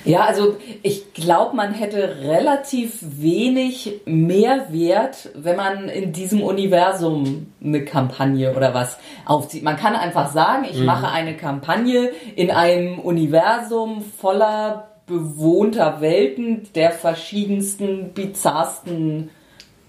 Ja, 0.04 0.20
also 0.24 0.56
ich 0.82 1.12
glaube, 1.12 1.56
man 1.56 1.72
hätte 1.74 2.16
relativ 2.22 2.98
wenig 3.00 4.00
Mehrwert, 4.06 5.30
wenn 5.34 5.56
man 5.56 5.88
in 5.88 6.12
diesem 6.12 6.42
Universum 6.42 7.52
eine 7.62 7.84
Kampagne 7.84 8.54
oder 8.56 8.72
was 8.72 8.98
aufzieht. 9.26 9.62
Man 9.62 9.76
kann 9.76 9.94
einfach 9.94 10.32
sagen, 10.32 10.66
ich 10.70 10.80
mache 10.80 11.08
eine 11.08 11.36
Kampagne 11.36 12.10
in 12.36 12.50
einem 12.50 12.98
Universum 12.98 14.02
voller 14.02 14.88
bewohnter 15.06 16.00
Welten 16.00 16.68
der 16.74 16.92
verschiedensten, 16.92 18.12
bizarrsten 18.14 19.30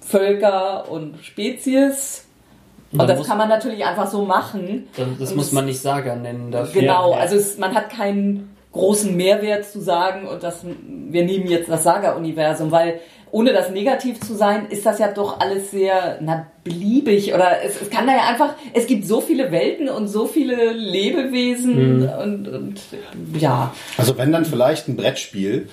Völker 0.01 0.89
und 0.91 1.15
Spezies. 1.23 2.25
Und 2.91 2.99
dann 2.99 3.07
das 3.07 3.19
muss- 3.19 3.27
kann 3.27 3.37
man 3.37 3.47
natürlich 3.47 3.85
einfach 3.85 4.07
so 4.09 4.25
machen. 4.25 4.87
Das, 4.97 5.07
das 5.19 5.31
Und 5.31 5.37
muss 5.37 5.51
man 5.53 5.65
nicht 5.65 5.79
Saga 5.79 6.15
nennen 6.15 6.51
dafür. 6.51 6.81
Genau, 6.81 7.13
also 7.13 7.35
es, 7.37 7.57
man 7.57 7.73
hat 7.73 7.89
keinen 7.89 8.55
großen 8.73 9.15
Mehrwert 9.15 9.65
zu 9.65 9.79
sagen 9.81 10.27
und 10.27 10.43
das, 10.43 10.65
wir 10.65 11.23
nehmen 11.23 11.47
jetzt 11.47 11.69
das 11.69 11.83
Saga-Universum, 11.83 12.71
weil 12.71 12.99
ohne 13.33 13.53
das 13.53 13.69
negativ 13.69 14.19
zu 14.19 14.35
sein, 14.35 14.65
ist 14.69 14.85
das 14.85 14.99
ja 14.99 15.09
doch 15.11 15.39
alles 15.39 15.71
sehr 15.71 16.17
na, 16.19 16.47
beliebig 16.65 17.33
oder 17.33 17.63
es, 17.63 17.81
es 17.81 17.89
kann 17.89 18.05
da 18.07 18.13
ja 18.13 18.27
einfach, 18.29 18.55
es 18.73 18.87
gibt 18.87 19.05
so 19.05 19.21
viele 19.21 19.51
Welten 19.53 19.87
und 19.87 20.07
so 20.09 20.25
viele 20.25 20.71
Lebewesen 20.71 22.09
und, 22.09 22.47
und 22.49 22.81
ja. 23.39 23.73
Also 23.97 24.17
wenn 24.17 24.33
dann 24.33 24.43
vielleicht 24.45 24.87
ein 24.89 24.97
Brettspiel, 24.97 25.69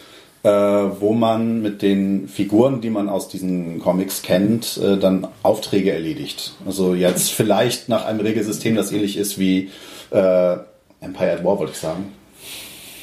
äh, 0.49 1.01
wo 1.01 1.13
man 1.13 1.61
mit 1.61 1.83
den 1.83 2.29
Figuren, 2.29 2.81
die 2.81 2.91
man 2.91 3.09
aus 3.09 3.29
diesen 3.29 3.79
Comics 3.81 4.23
kennt, 4.23 4.79
äh, 4.79 4.97
dann 4.97 5.27
Aufträge 5.43 5.93
erledigt. 5.93 6.55
Also 6.67 6.95
jetzt 6.95 7.33
vielleicht 7.33 7.89
nach 7.89 8.07
einem 8.07 8.21
Regelsystem, 8.21 8.75
das 8.75 8.93
ähnlich 8.93 9.17
ist 9.17 9.39
wie 9.39 9.71
äh, 10.11 10.57
Empire 11.01 11.33
at 11.33 11.45
War, 11.45 11.59
wollte 11.59 11.73
ich 11.73 11.79
sagen. 11.79 12.13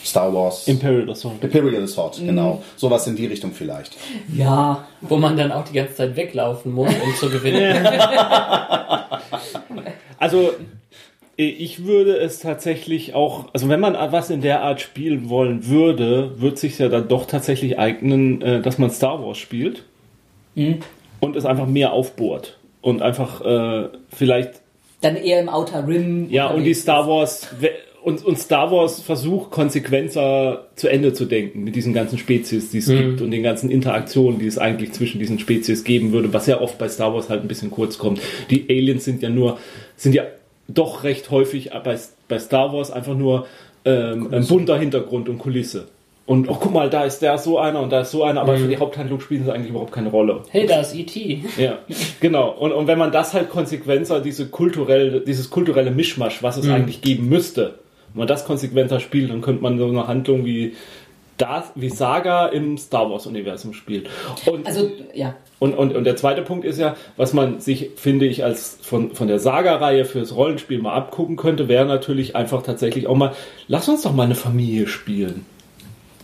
Star 0.03 0.33
Wars. 0.33 0.67
Imperial 0.67 1.09
Assault. 1.09 1.43
Imperial 1.43 1.83
Assault, 1.83 2.19
genau. 2.19 2.63
Sowas 2.75 3.07
in 3.07 3.15
die 3.15 3.25
Richtung 3.25 3.51
vielleicht. 3.53 3.97
Ja, 4.33 4.85
Wo 5.01 5.17
man 5.17 5.35
dann 5.35 5.51
auch 5.51 5.65
die 5.65 5.73
ganze 5.73 5.95
Zeit 5.95 6.15
weglaufen 6.15 6.71
muss, 6.71 6.93
um 7.03 7.15
zu 7.15 7.29
gewinnen. 7.29 7.87
Also 10.17 10.53
ich 11.37 11.85
würde 11.85 12.17
es 12.17 12.39
tatsächlich 12.39 13.13
auch, 13.13 13.53
also 13.53 13.67
wenn 13.67 13.79
man 13.79 13.93
was 14.11 14.29
in 14.29 14.41
der 14.41 14.61
Art 14.61 14.79
spielen 14.79 15.29
wollen 15.29 15.67
würde, 15.67 16.39
wird 16.39 16.57
sich 16.57 16.79
ja 16.79 16.87
dann 16.87 17.07
doch 17.07 17.25
tatsächlich 17.25 17.77
eignen, 17.77 18.41
äh, 18.41 18.61
dass 18.61 18.77
man 18.77 18.89
Star 18.89 19.21
Wars 19.21 19.37
spielt 19.37 19.83
und 21.19 21.35
es 21.35 21.45
einfach 21.45 21.67
mehr 21.67 21.91
aufbohrt 21.91 22.57
und 22.81 23.01
einfach 23.01 23.41
äh, 23.41 23.89
vielleicht 24.09 24.61
dann 25.01 25.17
eher 25.17 25.41
im 25.41 25.49
Outer 25.49 25.87
Rim. 25.87 26.27
ja 26.29 26.47
und 26.47 26.63
die 26.63 26.73
Star 26.73 27.07
Wars 27.07 27.49
und, 28.01 28.23
und 28.23 28.37
Star 28.37 28.71
Wars 28.71 29.01
versucht 29.01 29.51
konsequenter 29.51 30.67
zu 30.75 30.87
Ende 30.87 31.11
zu 31.13 31.25
denken 31.25 31.63
mit 31.63 31.75
diesen 31.75 31.93
ganzen 31.93 32.17
Spezies, 32.17 32.69
die 32.69 32.77
es 32.77 32.87
gibt 32.87 33.21
und 33.21 33.31
den 33.31 33.43
ganzen 33.43 33.69
Interaktionen, 33.69 34.39
die 34.39 34.45
es 34.45 34.57
eigentlich 34.57 34.93
zwischen 34.93 35.19
diesen 35.19 35.39
Spezies 35.39 35.83
geben 35.83 36.11
würde, 36.13 36.31
was 36.31 36.45
ja 36.47 36.61
oft 36.61 36.77
bei 36.77 36.87
Star 36.87 37.13
Wars 37.13 37.29
halt 37.29 37.41
ein 37.41 37.47
bisschen 37.47 37.71
kurz 37.71 37.97
kommt. 37.97 38.21
Die 38.51 38.67
Aliens 38.69 39.03
sind 39.03 39.23
ja 39.23 39.29
nur, 39.29 39.57
sind 39.97 40.13
ja 40.13 40.23
doch 40.67 41.03
recht 41.03 41.31
häufig 41.31 41.71
bei, 41.83 41.97
bei 42.27 42.39
Star 42.39 42.73
Wars 42.73 42.91
einfach 42.91 43.15
nur 43.15 43.45
ähm, 43.85 44.33
ein 44.33 44.47
bunter 44.47 44.77
Hintergrund 44.77 45.29
und 45.29 45.37
Kulisse. 45.37 45.87
Und 46.25 46.49
oh, 46.49 46.57
guck 46.59 46.73
mal, 46.73 46.89
da 46.89 47.03
ist 47.03 47.19
der 47.19 47.37
so 47.37 47.59
einer 47.59 47.81
und 47.81 47.91
da 47.91 48.01
ist 48.01 48.09
so 48.09 48.23
einer, 48.23 48.41
aber 48.41 48.57
für 48.57 48.67
die 48.67 48.77
Haupthandlung 48.77 49.19
spielen 49.19 49.43
sie 49.43 49.53
eigentlich 49.53 49.69
überhaupt 49.69 49.91
keine 49.91 50.09
Rolle. 50.09 50.41
Hey, 50.49 50.65
da 50.65 50.81
ist 50.81 50.95
E.T. 50.95 51.43
Ja, 51.57 51.77
genau. 52.19 52.49
Und, 52.49 52.71
und 52.71 52.87
wenn 52.87 52.97
man 52.97 53.11
das 53.11 53.35
halt 53.35 53.51
konsequenter, 53.51 54.21
diese 54.21 54.47
kulturelle, 54.47 55.21
dieses 55.21 55.51
kulturelle 55.51 55.91
Mischmasch, 55.91 56.41
was 56.41 56.57
es 56.57 56.67
eigentlich 56.67 57.01
geben 57.01 57.29
müsste, 57.29 57.75
wenn 58.13 58.19
man 58.19 58.27
das 58.27 58.45
konsequenter 58.45 58.99
spielt, 58.99 59.29
dann 59.29 59.41
könnte 59.41 59.61
man 59.61 59.77
so 59.77 59.87
eine 59.87 60.07
Handlung 60.07 60.45
wie 60.45 60.73
das, 61.37 61.71
wie 61.75 61.89
Saga 61.89 62.47
im 62.47 62.77
Star 62.77 63.09
Wars 63.09 63.25
Universum 63.25 63.73
spielen. 63.73 64.03
Und, 64.45 64.65
Also, 64.65 64.89
ja. 65.13 65.35
und, 65.59 65.73
und, 65.73 65.95
und 65.95 66.03
der 66.03 66.15
zweite 66.15 66.41
Punkt 66.41 66.65
ist 66.65 66.79
ja, 66.79 66.95
was 67.17 67.33
man 67.33 67.59
sich, 67.59 67.91
finde 67.95 68.25
ich, 68.25 68.43
als 68.43 68.77
von, 68.81 69.13
von 69.13 69.27
der 69.27 69.39
Saga-Reihe 69.39 70.05
fürs 70.05 70.35
Rollenspiel 70.35 70.81
mal 70.81 70.93
abgucken 70.93 71.35
könnte, 71.35 71.67
wäre 71.67 71.85
natürlich 71.85 72.35
einfach 72.35 72.63
tatsächlich 72.63 73.07
auch 73.07 73.15
mal, 73.15 73.33
lass 73.67 73.89
uns 73.89 74.03
doch 74.03 74.13
mal 74.13 74.23
eine 74.23 74.35
Familie 74.35 74.87
spielen. 74.87 75.45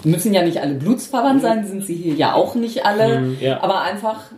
Müssen 0.04 0.34
ja 0.34 0.44
nicht 0.44 0.62
alle 0.62 0.76
blutsverwandt 0.76 1.42
sein, 1.42 1.68
sind 1.68 1.86
sie 1.86 1.96
hier 1.96 2.16
ja 2.16 2.34
auch 2.34 2.56
nicht 2.56 2.86
alle, 2.86 3.36
ja. 3.40 3.62
aber 3.62 3.82
einfach, 3.82 4.32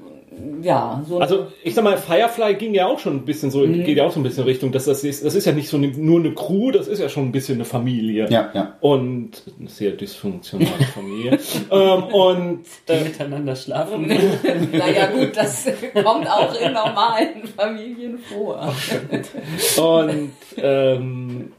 ja, 0.62 1.04
so 1.08 1.20
Also 1.20 1.48
ich 1.64 1.74
sag 1.74 1.84
mal, 1.84 1.98
Firefly 1.98 2.56
ging 2.56 2.74
ja 2.74 2.88
auch 2.88 3.00
schon 3.00 3.16
ein 3.18 3.26
bisschen 3.26 3.52
so, 3.52 3.62
geht 3.62 3.98
ja 3.98 4.06
auch 4.06 4.12
so 4.12 4.20
ein 4.20 4.24
bisschen 4.24 4.44
Richtung, 4.44 4.72
dass 4.72 4.86
das 4.86 5.04
ist, 5.04 5.26
das 5.26 5.36
ist 5.36 5.46
ja 5.46 5.52
nicht 5.52 5.70
so 5.70 5.78
eine, 5.78 5.88
nur 5.88 6.20
eine 6.20 6.34
Crew, 6.34 6.72
das 6.72 6.88
ist 6.88 7.00
ja 7.00 7.10
schon 7.10 7.26
ein 7.26 7.32
bisschen 7.32 7.56
eine 7.56 7.66
Familie. 7.66 8.28
Ja, 8.30 8.50
ja. 8.54 8.76
Und 8.82 9.44
eine 9.60 9.70
sehr 9.70 9.92
dysfunktionale 9.92 10.86
Familie. 10.94 11.40
ähm, 11.72 12.04
und 12.04 12.64
Die 12.88 13.04
miteinander 13.04 13.56
schlafen. 13.56 14.08
Naja, 14.72 15.08
gut, 15.08 15.36
das 15.36 15.68
kommt 15.94 16.28
auch 16.30 16.54
in 16.60 16.74
normalen 16.74 17.48
Familien 17.56 18.18
vor. 18.18 18.74
und 19.78 20.32
ähm, 20.58 21.52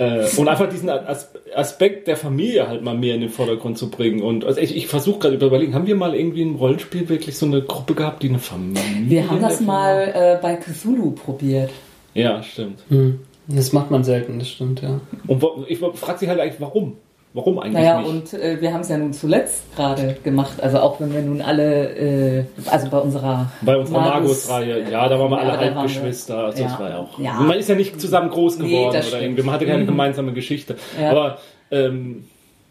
äh, 0.00 0.26
und 0.38 0.48
einfach 0.48 0.68
diesen 0.68 0.88
As 0.88 1.30
Aspekt 1.54 2.08
der 2.08 2.16
Familie 2.16 2.68
halt 2.68 2.82
mal 2.82 2.96
mehr 2.96 3.14
in 3.14 3.20
den 3.20 3.28
Vordergrund 3.28 3.76
zu 3.76 3.90
bringen. 3.90 4.22
Und 4.22 4.44
also 4.46 4.58
ich, 4.58 4.74
ich 4.74 4.86
versuche 4.86 5.18
gerade 5.18 5.38
zu 5.38 5.46
überlegen, 5.46 5.74
haben 5.74 5.86
wir 5.86 5.96
mal 5.96 6.14
irgendwie 6.14 6.40
im 6.40 6.54
Rollenspiel 6.54 7.08
wirklich 7.10 7.36
so 7.36 7.44
eine 7.44 7.60
Gruppe 7.60 7.94
gehabt, 7.94 8.22
die 8.22 8.30
eine 8.30 8.38
Familie. 8.38 9.10
Wir 9.10 9.30
haben 9.30 9.42
das 9.42 9.60
mal 9.60 10.10
äh, 10.14 10.38
bei 10.40 10.56
Cthulhu 10.56 11.10
probiert. 11.10 11.70
Ja, 12.14 12.42
stimmt. 12.42 12.78
Hm. 12.88 13.20
Das 13.48 13.72
macht 13.72 13.90
man 13.90 14.02
selten, 14.04 14.38
das 14.38 14.48
stimmt, 14.48 14.80
ja. 14.80 15.00
Und 15.26 15.42
wo, 15.42 15.64
ich 15.68 15.78
frage 15.78 16.18
sich 16.18 16.28
halt 16.28 16.40
eigentlich, 16.40 16.60
warum? 16.60 16.96
Warum 17.32 17.60
eigentlich 17.60 17.74
Naja, 17.74 18.00
nicht? 18.00 18.10
und 18.10 18.34
äh, 18.34 18.60
wir 18.60 18.72
haben 18.72 18.80
es 18.80 18.88
ja 18.88 18.98
nun 18.98 19.12
zuletzt 19.12 19.62
gerade 19.76 20.16
gemacht. 20.24 20.60
Also 20.60 20.80
auch 20.80 20.98
wenn 21.00 21.14
wir 21.14 21.22
nun 21.22 21.40
alle, 21.40 22.38
äh, 22.40 22.44
also 22.66 22.88
bei 22.90 22.98
unserer 22.98 23.52
Bei 23.62 23.76
unserer 23.76 24.00
Magus- 24.00 24.48
Magus-Reihe, 24.48 24.90
ja, 24.90 25.08
da 25.08 25.16
waren 25.20 25.30
wir 25.30 25.38
alle 25.38 25.50
waren 25.52 25.60
wir- 25.60 25.74
Halbgeschwister. 25.76 26.38
Also 26.46 26.62
das 26.64 26.72
ja. 26.72 26.78
war 26.80 26.90
ja 26.90 26.98
auch. 26.98 27.18
Ja. 27.20 27.34
Man 27.34 27.56
ist 27.56 27.68
ja 27.68 27.76
nicht 27.76 28.00
zusammen 28.00 28.30
groß 28.30 28.58
Nee, 28.58 28.68
geworden 28.68 28.92
das 28.94 29.06
oder 29.06 29.16
stimmt. 29.18 29.22
irgendwie. 29.22 29.42
Man 29.44 29.54
hatte 29.54 29.66
keine 29.66 29.82
Mhm. 29.84 29.86
gemeinsame 29.86 30.32
Geschichte. 30.32 30.74
Ja. 31.00 31.10
Aber 31.12 31.38
ähm, 31.70 32.24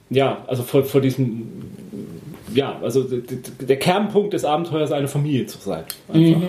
ja, 0.10 0.39
also 0.48 0.63
vor, 0.63 0.84
vor 0.84 1.00
diesem, 1.00 1.48
ja, 2.54 2.78
also 2.82 3.04
der 3.06 3.78
Kernpunkt 3.80 4.34
des 4.34 4.43
Abenteuers 4.43 4.91
eine 4.91 5.08
Familie 5.08 5.45
zu 5.45 5.58
sein. 5.60 5.84
Einfach. 6.12 6.41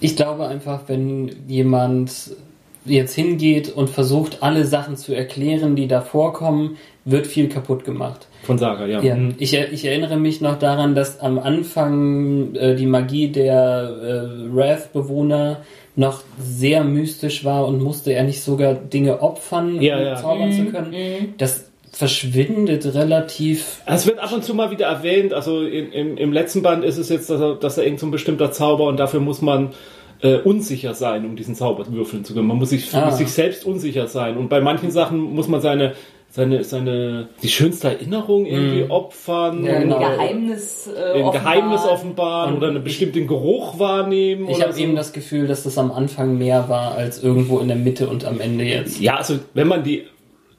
Ich 0.00 0.16
glaube 0.16 0.46
einfach, 0.48 0.80
wenn 0.88 1.30
jemand 1.48 2.32
jetzt 2.84 3.14
hingeht 3.14 3.70
und 3.70 3.88
versucht, 3.88 4.42
alle 4.42 4.64
Sachen 4.66 4.96
zu 4.96 5.14
erklären, 5.14 5.76
die 5.76 5.86
da 5.86 6.00
vorkommen, 6.00 6.76
wird 7.04 7.26
viel 7.26 7.48
kaputt 7.48 7.84
gemacht. 7.84 8.28
Von 8.44 8.58
Saga, 8.58 8.86
ja. 8.86 9.00
Ja, 9.00 9.14
Mhm. 9.16 9.34
ich, 9.38 9.54
er- 9.54 9.72
ich 9.72 9.84
erinnere 9.84 10.16
mich 10.16 10.40
noch 10.40 10.58
daran, 10.58 10.94
dass 10.94 11.20
am 11.20 11.38
Anfang 11.38 12.54
äh, 12.54 12.74
die 12.76 12.86
Magie 12.86 13.28
der 13.28 13.90
äh, 14.48 14.54
Wrath-Bewohner 14.54 15.58
noch 15.96 16.22
sehr 16.40 16.84
mystisch 16.84 17.44
war 17.44 17.66
und 17.66 17.82
musste 17.82 18.12
er 18.12 18.24
nicht 18.24 18.40
sogar 18.42 18.74
Dinge 18.74 19.20
opfern, 19.20 19.80
Ja, 19.82 19.98
um 19.98 20.04
ja. 20.04 20.16
zaubern 20.16 20.52
zu 20.52 20.64
können. 20.66 20.94
Das 21.38 21.66
verschwindet 21.92 22.94
relativ. 22.94 23.82
Es 23.86 24.06
wird 24.06 24.18
ab 24.18 24.32
und 24.32 24.44
zu 24.44 24.54
mal 24.54 24.70
wieder 24.70 24.86
erwähnt, 24.86 25.32
also 25.34 25.62
in, 25.62 25.92
im, 25.92 26.16
im 26.16 26.32
letzten 26.32 26.62
Band 26.62 26.84
ist 26.84 26.98
es 26.98 27.08
jetzt, 27.08 27.28
dass 27.30 27.40
er, 27.40 27.54
dass 27.56 27.78
er 27.78 27.84
irgend 27.84 28.00
so 28.00 28.06
ein 28.06 28.10
bestimmter 28.10 28.52
Zauber 28.52 28.84
und 28.84 28.98
dafür 28.98 29.20
muss 29.20 29.42
man 29.42 29.70
äh, 30.22 30.36
unsicher 30.36 30.94
sein, 30.94 31.24
um 31.24 31.34
diesen 31.36 31.54
Zauber 31.54 31.84
würfeln 31.92 32.24
zu 32.24 32.32
können. 32.34 32.46
Man 32.46 32.56
muss 32.58 32.70
sich, 32.70 32.94
Ah. 32.94 33.06
muss 33.06 33.18
sich 33.18 33.28
selbst 33.32 33.64
unsicher 33.66 34.06
sein. 34.06 34.36
Und 34.36 34.48
bei 34.48 34.60
manchen 34.60 34.90
Sachen 34.92 35.18
muss 35.18 35.48
man 35.48 35.60
seine, 35.60 35.94
seine, 36.34 36.64
seine, 36.64 37.28
die 37.42 37.48
schönste 37.48 37.88
Erinnerung 37.88 38.46
irgendwie 38.46 38.90
opfern. 38.90 39.64
Ja, 39.64 39.74
ein 39.74 39.82
genau. 39.82 39.98
Geheimnis, 39.98 40.88
äh, 40.88 41.22
Ein 41.22 41.30
Geheimnis 41.30 41.82
offenbaren. 41.82 41.92
offenbaren 41.92 42.56
oder 42.56 42.68
einen 42.68 42.82
bestimmten 42.82 43.26
Geruch 43.26 43.78
wahrnehmen. 43.78 44.48
Ich 44.48 44.62
habe 44.62 44.72
so. 44.72 44.80
eben 44.80 44.96
das 44.96 45.12
Gefühl, 45.12 45.46
dass 45.46 45.62
das 45.64 45.76
am 45.76 45.92
Anfang 45.92 46.38
mehr 46.38 46.70
war 46.70 46.94
als 46.94 47.22
irgendwo 47.22 47.58
in 47.58 47.68
der 47.68 47.76
Mitte 47.76 48.08
und 48.08 48.24
am 48.24 48.40
Ende 48.40 48.64
jetzt. 48.64 48.98
Ja, 48.98 49.16
also 49.16 49.40
wenn 49.52 49.68
man 49.68 49.84
die, 49.84 50.04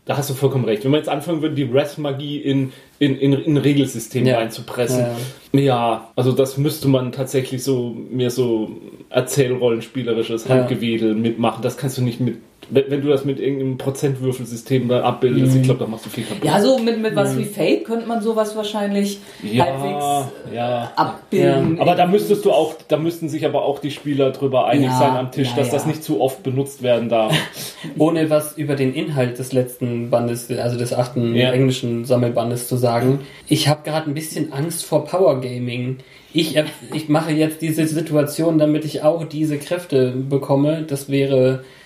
da 0.05 0.15
hast 0.15 0.29
du 0.29 0.35
vollkommen 0.35 0.65
recht, 0.65 0.83
wenn 0.83 0.91
man 0.91 0.99
jetzt 0.99 1.09
anfangen 1.09 1.41
würde, 1.41 1.55
die 1.55 1.73
Wrath-Magie 1.73 2.37
in, 2.37 2.71
in, 2.99 3.15
in, 3.17 3.33
in 3.33 3.53
ein 3.53 3.57
Regelsystem 3.57 4.27
Ja. 4.27 4.37
reinzupressen, 4.37 5.05
Ja. 5.53 5.59
ja. 5.59 6.11
also 6.15 6.33
das 6.33 6.57
müsste 6.57 6.87
man 6.87 7.11
tatsächlich 7.11 7.63
so, 7.63 7.95
mehr 8.11 8.29
so 8.29 8.69
erzählrollenspielerisches 9.09 10.45
Ja. 10.47 10.55
Handgewedel 10.55 11.15
mitmachen. 11.15 11.61
Das 11.63 11.77
kannst 11.77 11.97
du 11.97 12.03
nicht 12.03 12.19
mit 12.19 12.37
wenn, 12.69 13.01
du 13.01 13.09
das 13.09 13.25
mit 13.25 13.39
irgendeinem 13.39 13.77
Prozentwürfelsystem 13.77 14.87
da 14.87 15.03
abbildest, 15.03 15.55
ich 15.55 15.63
glaube, 15.63 15.79
da 15.81 15.87
machst 15.87 16.05
du 16.05 16.09
viel 16.09 16.23
kaputt. 16.23 16.43
Ja, 16.43 16.61
so 16.61 16.79
mit, 16.79 17.01
mit 17.01 17.15
was 17.15 17.37
wie 17.37 17.45
Fate 17.45 17.83
könnte 17.85 18.07
man 18.07 18.21
sowas 18.21 18.55
wahrscheinlich 18.55 19.19
Ja, 19.41 19.65
halbwegs 19.65 20.31
ja. 20.53 20.91
abbilden. 20.95 21.79
Aber 21.79 21.95
da 21.95 22.05
müsstest 22.07 22.45
du 22.45 22.51
auch, 22.51 22.75
da 22.87 22.97
müssten 22.97 23.29
sich 23.29 23.45
aber 23.45 23.63
auch 23.63 23.79
die 23.79 23.91
Spieler 23.91 24.31
drüber 24.31 24.67
einig 24.67 24.87
Ja, 24.87 24.99
sein 24.99 25.15
am 25.15 25.31
Tisch, 25.31 25.49
ja, 25.49 25.55
dass 25.57 25.69
das 25.69 25.83
ja. 25.83 25.89
nicht 25.89 26.03
zu 26.03 26.21
oft 26.21 26.43
benutzt 26.43 26.83
werden 26.83 27.09
darf. 27.09 27.33
Ohne 27.97 28.29
was 28.29 28.57
über 28.57 28.75
den 28.75 28.93
Inhalt 28.93 29.39
des 29.39 29.53
letzten 29.53 30.09
Bandes, 30.09 30.49
also 30.51 30.77
des 30.77 30.93
achten 30.93 31.35
Ja. 31.35 31.51
englischen 31.51 32.05
Sammelbandes 32.05 32.67
zu 32.67 32.77
sagen. 32.77 33.19
Ich 33.47 33.67
habe 33.67 33.81
gerade 33.83 34.09
ein 34.09 34.13
bisschen 34.13 34.53
Angst 34.53 34.85
vor 34.85 35.05
Power 35.05 35.41
Gaming. 35.41 35.97
Ich, 36.35 36.59
ich 36.93 37.09
mache 37.09 37.31
jetzt 37.31 37.61
diese 37.61 37.85
Situation, 37.85 38.57
damit 38.57 38.85
ich 38.85 39.03
auch 39.03 39.23
diese 39.25 39.59
Kräfte 39.59 40.11
bekomme. 40.11 40.83
Das 40.87 41.07
wäre 41.09 41.61
äh, 41.61 41.82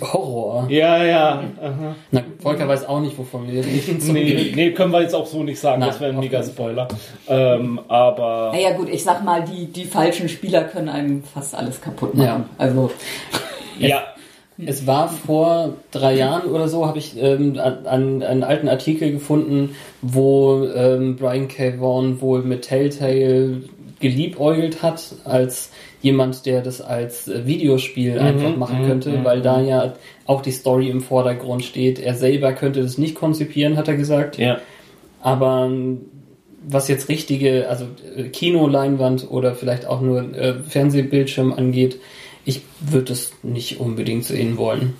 Horror. 0.00 0.66
ja, 0.70 1.04
ja. 1.04 1.42
Aha. 1.60 1.94
Na, 2.10 2.22
Volker 2.40 2.68
weiß 2.68 2.86
auch 2.86 3.00
nicht, 3.00 3.16
wovon 3.18 3.46
wir 3.50 3.64
reden. 3.64 4.00
Nee, 4.12 4.52
nee, 4.54 4.70
können 4.72 4.92
wir 4.92 5.02
jetzt 5.02 5.14
auch 5.14 5.26
so 5.26 5.42
nicht 5.42 5.58
sagen, 5.58 5.80
Nein, 5.80 5.88
das 5.90 6.00
wäre 6.00 6.12
ein 6.12 6.18
mega 6.20 6.42
Spoiler. 6.42 6.88
Ähm, 7.28 7.80
aber 7.88 8.52
Naja 8.52 8.72
gut, 8.76 8.88
ich 8.88 9.02
sag 9.02 9.24
mal, 9.24 9.44
die, 9.44 9.66
die 9.66 9.84
falschen 9.84 10.28
Spieler 10.28 10.64
können 10.64 10.88
einem 10.88 11.22
fast 11.22 11.54
alles 11.54 11.80
kaputt 11.80 12.14
machen. 12.14 12.26
Ja. 12.26 12.44
Also 12.58 12.90
ja, 13.78 14.02
Es 14.64 14.86
war 14.86 15.08
vor 15.08 15.74
drei 15.90 16.14
Jahren 16.14 16.48
oder 16.50 16.68
so, 16.68 16.86
habe 16.86 16.98
ich 16.98 17.20
ähm, 17.20 17.58
an, 17.58 18.22
einen 18.22 18.42
alten 18.42 18.68
Artikel 18.68 19.12
gefunden, 19.12 19.76
wo 20.00 20.64
ähm, 20.64 21.16
Brian 21.16 21.48
K. 21.48 21.78
Vaughan 21.78 22.20
wohl 22.20 22.42
mit 22.42 22.62
Telltale 22.62 23.62
geliebäugelt 24.00 24.82
hat, 24.82 25.14
als 25.24 25.70
jemand, 26.06 26.46
der 26.46 26.62
das 26.62 26.80
als 26.80 27.28
äh, 27.28 27.46
Videospiel 27.46 28.18
einfach 28.18 28.56
machen 28.56 28.86
könnte, 28.86 29.24
weil 29.24 29.42
da 29.42 29.60
ja 29.60 29.94
auch 30.26 30.40
die 30.40 30.52
Story 30.52 30.88
im 30.88 31.00
Vordergrund 31.00 31.64
steht. 31.64 31.98
Er 31.98 32.14
selber 32.14 32.52
könnte 32.52 32.80
das 32.80 32.96
nicht 32.96 33.14
konzipieren, 33.14 33.76
hat 33.76 33.88
er 33.88 33.96
gesagt. 33.96 34.38
ja. 34.38 34.58
Aber 35.20 35.66
ähm, 35.68 36.02
was 36.68 36.88
jetzt 36.88 37.08
richtige, 37.08 37.68
also 37.68 37.86
äh, 38.16 38.24
Kinoleinwand 38.24 39.28
oder 39.30 39.54
vielleicht 39.54 39.86
auch 39.86 40.00
nur 40.00 40.20
äh, 40.34 40.54
Fernsehbildschirm 40.68 41.52
angeht, 41.52 42.00
ich 42.44 42.62
würde 42.80 43.12
es 43.12 43.32
nicht 43.42 43.80
unbedingt 43.80 44.24
sehen 44.24 44.56
wollen. 44.56 44.94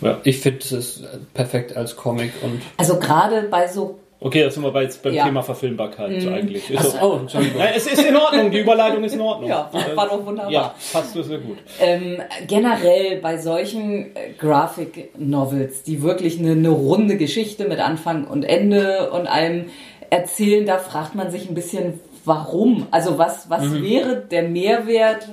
ja. 0.00 0.20
Ich 0.24 0.38
finde 0.40 0.58
es 0.58 1.00
äh, 1.00 1.06
perfekt 1.34 1.76
als 1.76 1.94
Comic 1.94 2.32
und. 2.42 2.60
Also 2.76 2.98
gerade 2.98 3.42
bei 3.50 3.68
so 3.68 3.98
Okay, 4.22 4.40
jetzt 4.40 4.54
sind 4.54 4.62
wir 4.64 4.70
bei, 4.70 4.82
jetzt 4.82 5.02
beim 5.02 5.14
Ja. 5.14 5.24
Thema 5.24 5.42
Verfilmbarkeit 5.42 6.10
eigentlich. 6.26 6.68
Ist 6.70 6.94
doch- 6.94 7.02
oh, 7.02 7.16
Entschuldigung. 7.20 7.58
Nein, 7.58 7.72
es 7.74 7.86
ist 7.86 8.04
in 8.04 8.14
Ordnung, 8.16 8.50
die 8.50 8.58
Überleitung 8.58 9.02
ist 9.02 9.14
in 9.14 9.20
Ordnung. 9.22 9.48
Ja, 9.48 9.70
war 9.94 10.08
doch 10.08 10.26
wunderbar. 10.26 10.52
Ja, 10.52 10.74
passt 10.92 11.14
du 11.16 11.22
sehr 11.22 11.38
gut. 11.38 11.56
ähm, 11.80 12.18
generell 12.46 13.16
bei 13.22 13.38
solchen 13.38 14.14
äh, 14.14 14.32
Graphic 14.38 15.18
Novels, 15.18 15.84
die 15.84 16.02
wirklich 16.02 16.38
eine, 16.38 16.52
eine 16.52 16.68
runde 16.68 17.16
Geschichte 17.16 17.66
mit 17.66 17.78
Anfang 17.80 18.26
und 18.26 18.44
Ende 18.44 19.10
und 19.10 19.26
allem 19.26 19.66
erzählen, 20.10 20.66
da 20.66 20.76
fragt 20.78 21.14
man 21.14 21.30
sich 21.30 21.48
ein 21.48 21.54
bisschen, 21.54 21.98
warum? 22.26 22.88
Also 22.90 23.16
was, 23.16 23.48
was 23.48 23.80
wäre 23.82 24.16
der 24.30 24.42
Mehrwert, 24.42 25.28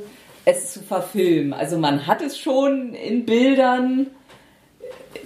es 0.46 0.72
zu 0.72 0.80
verfilmen? 0.82 1.52
Also 1.52 1.78
man 1.78 2.08
hat 2.08 2.22
es 2.22 2.38
schon 2.38 2.94
in 2.94 3.26
Bildern. 3.26 4.08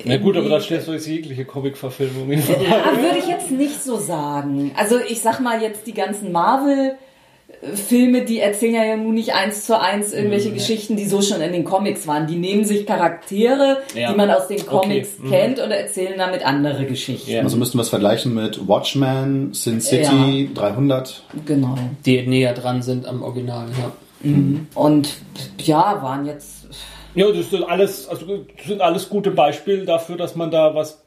Na 0.06 0.18
gut, 0.18 0.36
aber 0.38 0.49
da 0.49 0.60
stellst 0.60 0.88
du 0.88 0.93
jetzt 0.93 1.08
jegliche 1.08 1.45
Comic-Verfilmung 1.45 2.32
in 2.32 2.39
Ja, 2.39 3.02
würde 3.02 3.18
ich 3.20 3.28
jetzt 3.28 3.52
nicht 3.52 3.84
so 3.84 3.97
sagen. 3.97 4.72
Also 4.76 4.97
ich 4.99 5.22
sag 5.22 5.39
mal 5.39 5.62
jetzt 5.62 5.88
die 5.88 5.93
ganzen 5.93 6.32
Marvel 6.32 6.95
Filme, 7.76 8.24
die 8.24 8.39
erzählen 8.39 8.74
ja 8.74 8.95
nun 8.95 9.14
nicht 9.14 9.34
eins 9.36 9.66
zu 9.66 9.80
eins 9.80 10.14
irgendwelche 10.14 10.49
Mhm. 10.49 10.54
Geschichten, 10.56 10.95
die 10.95 11.06
so 11.06 11.22
schon 11.22 11.41
in 11.41 11.52
den 11.52 11.64
Comics 11.66 12.08
waren. 12.08 12.26
Die 12.26 12.38
nehmen 12.38 12.64
sich 12.64 12.88
Charaktere, 12.88 13.80
Ja. 13.93 14.10
die 14.12 14.18
man 14.18 14.32
aus 14.32 14.47
den 14.47 14.66
Comics 14.66 15.10
Okay. 15.20 15.28
Mhm. 15.28 15.32
kennt 15.32 15.60
und 15.60 15.70
erzählen 15.70 16.14
damit 16.18 16.43
andere 16.45 16.86
Geschichten. 16.86 17.30
Ja. 17.30 17.41
Also 17.41 17.58
müssten 17.58 17.78
wir 17.78 17.84
es 17.84 17.89
vergleichen 17.89 18.34
mit 18.34 18.68
Watchmen, 18.68 19.54
Sin 19.54 19.80
City, 19.82 20.49
300. 20.56 21.24
Genau. 21.45 21.76
Die 22.06 22.26
näher 22.26 22.54
dran 22.54 22.82
sind 22.82 23.06
am 23.06 23.22
Original, 23.22 23.68
ja. 23.80 23.91
Und 24.74 25.10
ja, 25.60 25.99
waren 26.02 26.26
jetzt 26.26 26.68
Ja, 27.16 27.32
das 27.32 27.49
sind 27.49 27.64
alles, 27.64 28.07
also 28.07 28.45
sind 28.66 28.82
alles 28.82 29.09
gute 29.09 29.32
Beispiele 29.32 29.86
dafür, 29.86 30.18
dass 30.18 30.36
man 30.36 30.51
da 30.51 30.74
was 30.76 31.03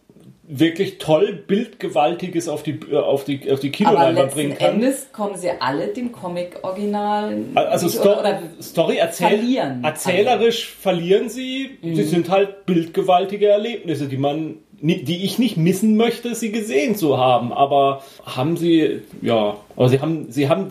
wirklich 0.46 0.98
toll 0.98 1.32
bildgewaltiges 1.46 2.48
auf 2.48 2.62
die 2.62 2.78
äh, 2.92 2.96
auf 2.96 3.24
die 3.24 3.50
auf 3.50 3.60
die 3.60 3.70
Kinoleinwand 3.72 4.32
bringen 4.34 4.54
kann. 4.58 4.74
Endes 4.74 5.10
kommen 5.10 5.36
sie 5.38 5.48
alle 5.58 5.88
dem 5.88 6.12
Comic-Original 6.12 7.34
Also 7.54 7.86
nicht- 7.86 7.96
Sto 7.98 8.10
oder, 8.12 8.20
oder 8.20 8.42
Story 8.60 8.96
erzähl 8.98 9.38
verlieren. 9.38 9.82
erzählerisch 9.84 10.68
verlieren 10.68 11.30
sie. 11.30 11.78
Mhm. 11.80 11.94
Sie 11.94 12.02
sind 12.04 12.28
halt 12.28 12.66
bildgewaltige 12.66 13.48
Erlebnisse, 13.48 14.06
die 14.06 14.18
man 14.18 14.56
die 14.84 15.24
ich 15.24 15.38
nicht 15.38 15.56
missen 15.56 15.96
möchte, 15.96 16.34
sie 16.34 16.52
gesehen 16.52 16.94
zu 16.94 17.16
haben. 17.18 17.52
Aber 17.52 18.02
haben 18.24 18.56
sie, 18.56 19.00
ja, 19.22 19.56
aber 19.76 19.88
sie 19.88 20.00
haben, 20.00 20.30
sie 20.30 20.48
haben, 20.48 20.68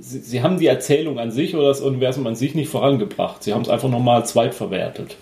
sie, 0.00 0.18
sie 0.20 0.42
haben 0.42 0.58
die 0.58 0.66
Erzählung 0.66 1.18
an 1.18 1.30
sich 1.30 1.54
oder 1.54 1.68
das 1.68 1.80
Universum 1.80 2.26
an 2.26 2.34
sich 2.34 2.54
nicht 2.54 2.70
vorangebracht. 2.70 3.42
Sie 3.42 3.52
haben 3.52 3.62
es 3.62 3.68
einfach 3.68 3.90
nochmal 3.90 4.24
zweitverwertet. 4.24 5.16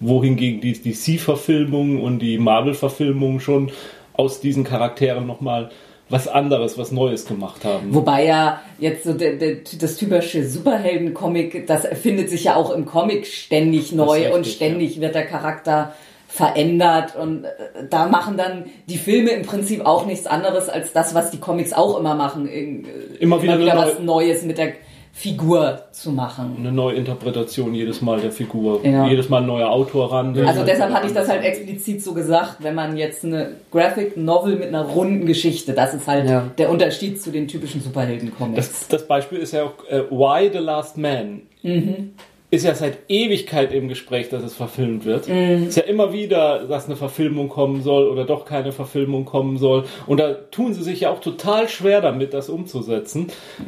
Wohingegen 0.00 0.60
die 0.60 0.74
DC-Verfilmung 0.74 2.02
und 2.02 2.18
die 2.18 2.36
Marvel-Verfilmung 2.36 3.40
schon 3.40 3.70
aus 4.12 4.40
diesen 4.40 4.62
Charakteren 4.62 5.26
nochmal 5.26 5.70
was 6.10 6.28
anderes, 6.28 6.76
was 6.76 6.92
Neues 6.92 7.24
gemacht 7.24 7.64
haben. 7.64 7.94
Wobei 7.94 8.26
ja 8.26 8.60
jetzt 8.78 9.04
so 9.04 9.12
der, 9.14 9.36
der, 9.36 9.58
das 9.78 9.96
typische 9.96 10.46
Superhelden-Comic, 10.46 11.66
das 11.66 11.84
erfindet 11.84 12.28
sich 12.28 12.44
ja 12.44 12.56
auch 12.56 12.70
im 12.70 12.84
Comic 12.84 13.26
ständig 13.26 13.92
neu 13.92 14.16
richtig, 14.16 14.34
und 14.34 14.46
ständig 14.46 15.00
wird 15.00 15.14
der 15.14 15.26
Charakter 15.26 15.94
verändert 16.38 17.16
und 17.16 17.44
äh, 17.44 17.48
da 17.90 18.06
machen 18.06 18.36
dann 18.36 18.64
die 18.88 18.96
Filme 18.96 19.30
im 19.30 19.42
Prinzip 19.42 19.84
auch 19.84 20.06
nichts 20.06 20.26
anderes 20.26 20.68
als 20.68 20.92
das, 20.92 21.12
was 21.14 21.30
die 21.32 21.38
Comics 21.38 21.72
auch 21.72 21.98
immer 21.98 22.14
machen, 22.14 22.46
in- 22.48 22.84
äh, 22.84 22.88
Immer 23.18 23.42
wieder 23.42 23.54
eine 23.54 23.66
was 23.66 23.94
neue- 23.98 24.04
Neues 24.04 24.42
mit 24.44 24.56
der 24.56 24.72
Figur 25.12 25.82
zu 25.90 26.12
machen. 26.12 26.54
eine 26.60 26.70
neue 26.70 26.94
Interpretation 26.94 27.74
jedes 27.74 28.00
Mal 28.02 28.20
der 28.20 28.30
Figur. 28.30 28.80
Ja. 28.86 29.08
Jedes 29.08 29.28
Mal 29.28 29.38
ein 29.40 29.48
neuer 29.48 29.68
Autor 29.68 30.12
ran. 30.12 30.38
Also 30.46 30.62
deshalb 30.64 30.92
hatte 30.92 31.08
ich 31.08 31.12
das 31.12 31.28
halt 31.28 31.42
explizit 31.42 32.00
so 32.04 32.14
gesagt, 32.14 32.58
wenn 32.60 32.76
man 32.76 32.96
jetzt 32.96 33.24
eine 33.24 33.50
Graphic 33.72 34.16
Novel 34.16 34.54
mit 34.56 34.68
einer 34.68 34.82
runden 34.84 35.26
Geschichte, 35.26 35.72
das 35.72 35.92
ist 35.92 36.06
halt 36.06 36.30
Ja. 36.30 36.44
der 36.56 36.70
Unterschied 36.70 37.20
zu 37.20 37.32
den 37.32 37.48
typischen 37.48 37.80
Superhelden-Comics. 37.82 38.54
Das, 38.68 38.88
das 38.88 39.08
Beispiel 39.08 39.38
ist 39.38 39.52
ja 39.54 39.64
auch 39.64 39.72
äh, 39.90 40.02
Why 40.08 40.50
the 40.52 40.58
Last 40.58 40.96
Man. 40.96 41.42
Mhm. 41.64 42.12
Ist 42.50 42.64
ja 42.64 42.74
seit 42.74 42.98
Ewigkeit 43.08 43.72
im 43.72 43.88
Gespräch, 43.88 44.30
dass 44.30 44.42
es 44.42 44.54
verfilmt 44.54 45.04
wird. 45.04 45.28
Mhm. 45.28 45.68
Ist 45.68 45.76
ja 45.76 45.82
immer 45.82 46.14
wieder, 46.14 46.64
dass 46.64 46.86
eine 46.86 46.96
Verfilmung 46.96 47.50
kommen 47.50 47.82
soll 47.82 48.08
oder 48.08 48.24
doch 48.24 48.46
keine 48.46 48.72
Verfilmung 48.72 49.26
kommen 49.26 49.58
soll. 49.58 49.84
Und 50.06 50.18
da 50.18 50.32
tun 50.32 50.72
sie 50.72 50.82
sich 50.82 51.00
ja 51.00 51.10
auch 51.10 51.20
total 51.20 51.68
schwer 51.68 52.00
damit, 52.00 52.32
das 52.32 52.48
umzusetzen. 52.48 53.26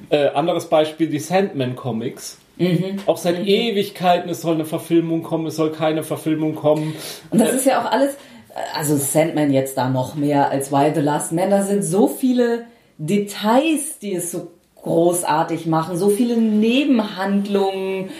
Äh, 0.08 0.28
anderes 0.28 0.66
Beispiel, 0.70 1.08
die 1.08 1.18
Sandman 1.18 1.76
Comics. 1.76 2.38
Mhm. 2.56 2.98
Auch 3.06 3.16
seit 3.16 3.46
Ewigkeiten, 3.46 4.30
es 4.30 4.42
soll 4.42 4.54
eine 4.54 4.66
Verfilmung 4.66 5.22
kommen, 5.22 5.46
es 5.46 5.56
soll 5.56 5.72
keine 5.72 6.02
Verfilmung 6.02 6.54
kommen. 6.54 6.94
Und 7.30 7.38
das 7.40 7.52
ist 7.52 7.66
ja 7.66 7.82
auch 7.82 7.90
alles, 7.90 8.16
also 8.74 8.96
Sandman 8.96 9.52
jetzt 9.52 9.76
da 9.76 9.88
noch 9.88 10.14
mehr 10.14 10.50
als 10.50 10.70
Why 10.70 10.92
the 10.94 11.00
Last 11.00 11.32
Man, 11.32 11.50
da 11.50 11.62
sind 11.62 11.82
so 11.82 12.06
viele 12.06 12.66
Details, 12.98 13.98
die 13.98 14.14
es 14.14 14.30
so 14.30 14.50
großartig 14.76 15.66
machen, 15.66 15.96
so 15.96 16.08
viele 16.08 16.36
Nebenhandlungen, 16.36 18.10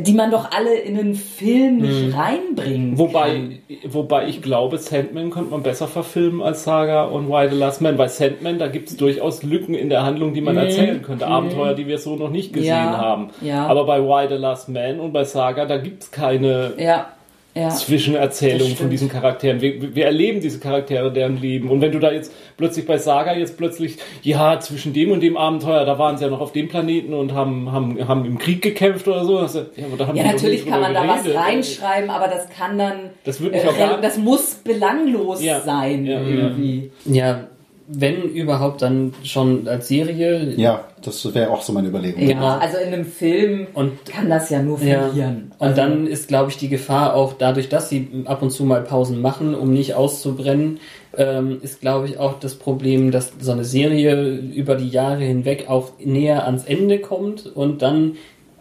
die 0.00 0.12
man 0.12 0.30
doch 0.30 0.50
alle 0.50 0.74
in 0.74 0.98
einen 0.98 1.14
Film 1.14 1.78
nicht 1.78 2.14
reinbringen 2.16 2.98
Wobei, 2.98 3.60
wobei 3.86 4.28
ich 4.28 4.42
glaube, 4.42 4.76
Sandman 4.78 5.30
könnte 5.30 5.50
man 5.52 5.62
besser 5.62 5.88
verfilmen 5.88 6.42
als 6.42 6.64
Saga 6.64 7.04
und 7.04 7.28
Why 7.28 7.48
the 7.50 7.56
Last 7.56 7.80
Man. 7.80 7.96
Bei 7.96 8.08
Sandman, 8.08 8.58
da 8.58 8.66
gibt 8.68 8.90
es 8.90 8.96
durchaus 8.96 9.42
Lücken 9.42 9.74
in 9.74 9.88
der 9.88 10.02
Handlung, 10.04 10.34
die 10.34 10.40
man 10.42 10.56
erzählen 10.56 11.00
könnte. 11.02 11.26
Abenteuer, 11.26 11.74
die 11.74 11.86
wir 11.86 11.98
so 11.98 12.16
noch 12.16 12.30
nicht 12.30 12.52
gesehen 12.52 12.64
Mhm. 12.74 12.92
Ja, 12.92 12.98
haben. 12.98 13.28
ja. 13.40 13.66
Aber 13.66 13.84
bei 13.86 14.02
Why 14.02 14.28
the 14.28 14.34
Last 14.34 14.68
Man 14.68 15.00
und 15.00 15.12
bei 15.12 15.24
Saga, 15.24 15.64
da 15.64 15.78
gibt 15.78 16.02
es 16.02 16.10
keine 16.10 16.72
Ja, 16.78 17.08
ja. 17.54 17.68
Zwischenerzählung 17.70 18.70
Das 18.70 18.78
von 18.78 18.90
diesen 18.90 19.08
Charakteren. 19.08 19.60
Wir, 19.60 19.94
wir 19.94 20.06
erleben 20.06 20.40
diese 20.40 20.58
Charaktere, 20.60 21.12
deren 21.12 21.40
Leben. 21.40 21.70
Und 21.70 21.80
wenn 21.80 21.92
du 21.92 21.98
da 21.98 22.10
jetzt 22.12 22.32
plötzlich 22.56 22.86
bei 22.86 22.98
Saga 22.98 23.34
jetzt 23.34 23.56
plötzlich, 23.56 23.96
ja, 24.22 24.58
zwischen 24.60 24.92
dem 24.92 25.12
und 25.12 25.20
dem 25.22 25.36
Abenteuer, 25.36 25.84
da 25.84 25.98
waren 25.98 26.16
sie 26.18 26.24
ja 26.24 26.30
noch 26.30 26.40
auf 26.40 26.52
dem 26.52 26.68
Planeten 26.68 27.14
und 27.14 27.32
haben, 27.32 27.70
haben, 27.72 28.06
haben 28.08 28.24
im 28.24 28.38
Krieg 28.38 28.60
gekämpft 28.62 29.06
oder 29.08 29.24
so. 29.24 29.40
Das, 29.40 29.54
ja, 29.54 29.62
aber 29.86 29.96
da 29.96 30.06
haben 30.08 30.16
Ja, 30.16 30.24
natürlich 30.24 30.66
kann 30.66 30.80
man 30.80 30.92
da 30.94 31.06
was 31.06 31.22
geredet. 31.22 31.40
reinschreiben, 31.40 32.10
aber 32.10 32.28
das 32.28 32.48
kann 32.50 32.76
dann, 32.78 33.10
Das 33.24 33.40
wird 33.40 33.52
nicht 33.52 33.64
äh, 33.64 33.68
auch 33.68 33.78
gar- 33.78 34.00
das 34.00 34.18
muss 34.18 34.54
belanglos 34.56 35.42
Ja, 35.42 35.60
sein 35.60 36.04
ja, 36.06 36.20
ja. 36.20 36.26
irgendwie. 36.28 36.90
Ja, 37.04 37.48
wenn 37.86 38.22
überhaupt 38.22 38.80
dann 38.82 39.12
schon 39.24 39.68
als 39.68 39.88
Serie. 39.88 40.54
Ja, 40.56 40.84
das 41.02 41.34
wäre 41.34 41.50
auch 41.50 41.60
so 41.60 41.72
meine 41.74 41.88
Überlegung. 41.88 42.22
Ja, 42.22 42.28
Genau. 42.28 42.46
also 42.46 42.78
in 42.78 42.92
einem 42.94 43.04
Film 43.04 43.66
Und- 43.74 44.04
kann 44.06 44.30
das 44.30 44.48
ja 44.48 44.62
nur 44.62 44.80
Ja. 44.80 45.02
verlieren. 45.08 45.52
Und 45.58 45.66
Also- 45.68 45.76
dann 45.76 46.06
ist, 46.06 46.28
glaube 46.28 46.50
ich, 46.50 46.56
die 46.56 46.68
Gefahr 46.68 47.14
auch 47.14 47.34
dadurch, 47.34 47.68
dass 47.68 47.90
sie 47.90 48.08
ab 48.24 48.40
und 48.42 48.50
zu 48.50 48.64
mal 48.64 48.80
Pausen 48.82 49.20
machen, 49.20 49.54
um 49.54 49.70
nicht 49.72 49.94
auszubrennen, 49.94 50.80
ähm, 51.16 51.58
ist, 51.62 51.80
glaube 51.82 52.06
ich, 52.08 52.18
auch 52.18 52.38
das 52.40 52.54
Problem, 52.54 53.10
dass 53.10 53.32
so 53.38 53.52
eine 53.52 53.64
Serie 53.64 54.24
über 54.54 54.76
die 54.76 54.88
Jahre 54.88 55.22
hinweg 55.22 55.66
auch 55.68 55.92
näher 56.02 56.46
ans 56.46 56.64
Ende 56.64 56.98
kommt 57.00 57.46
und 57.54 57.82
dann 57.82 58.16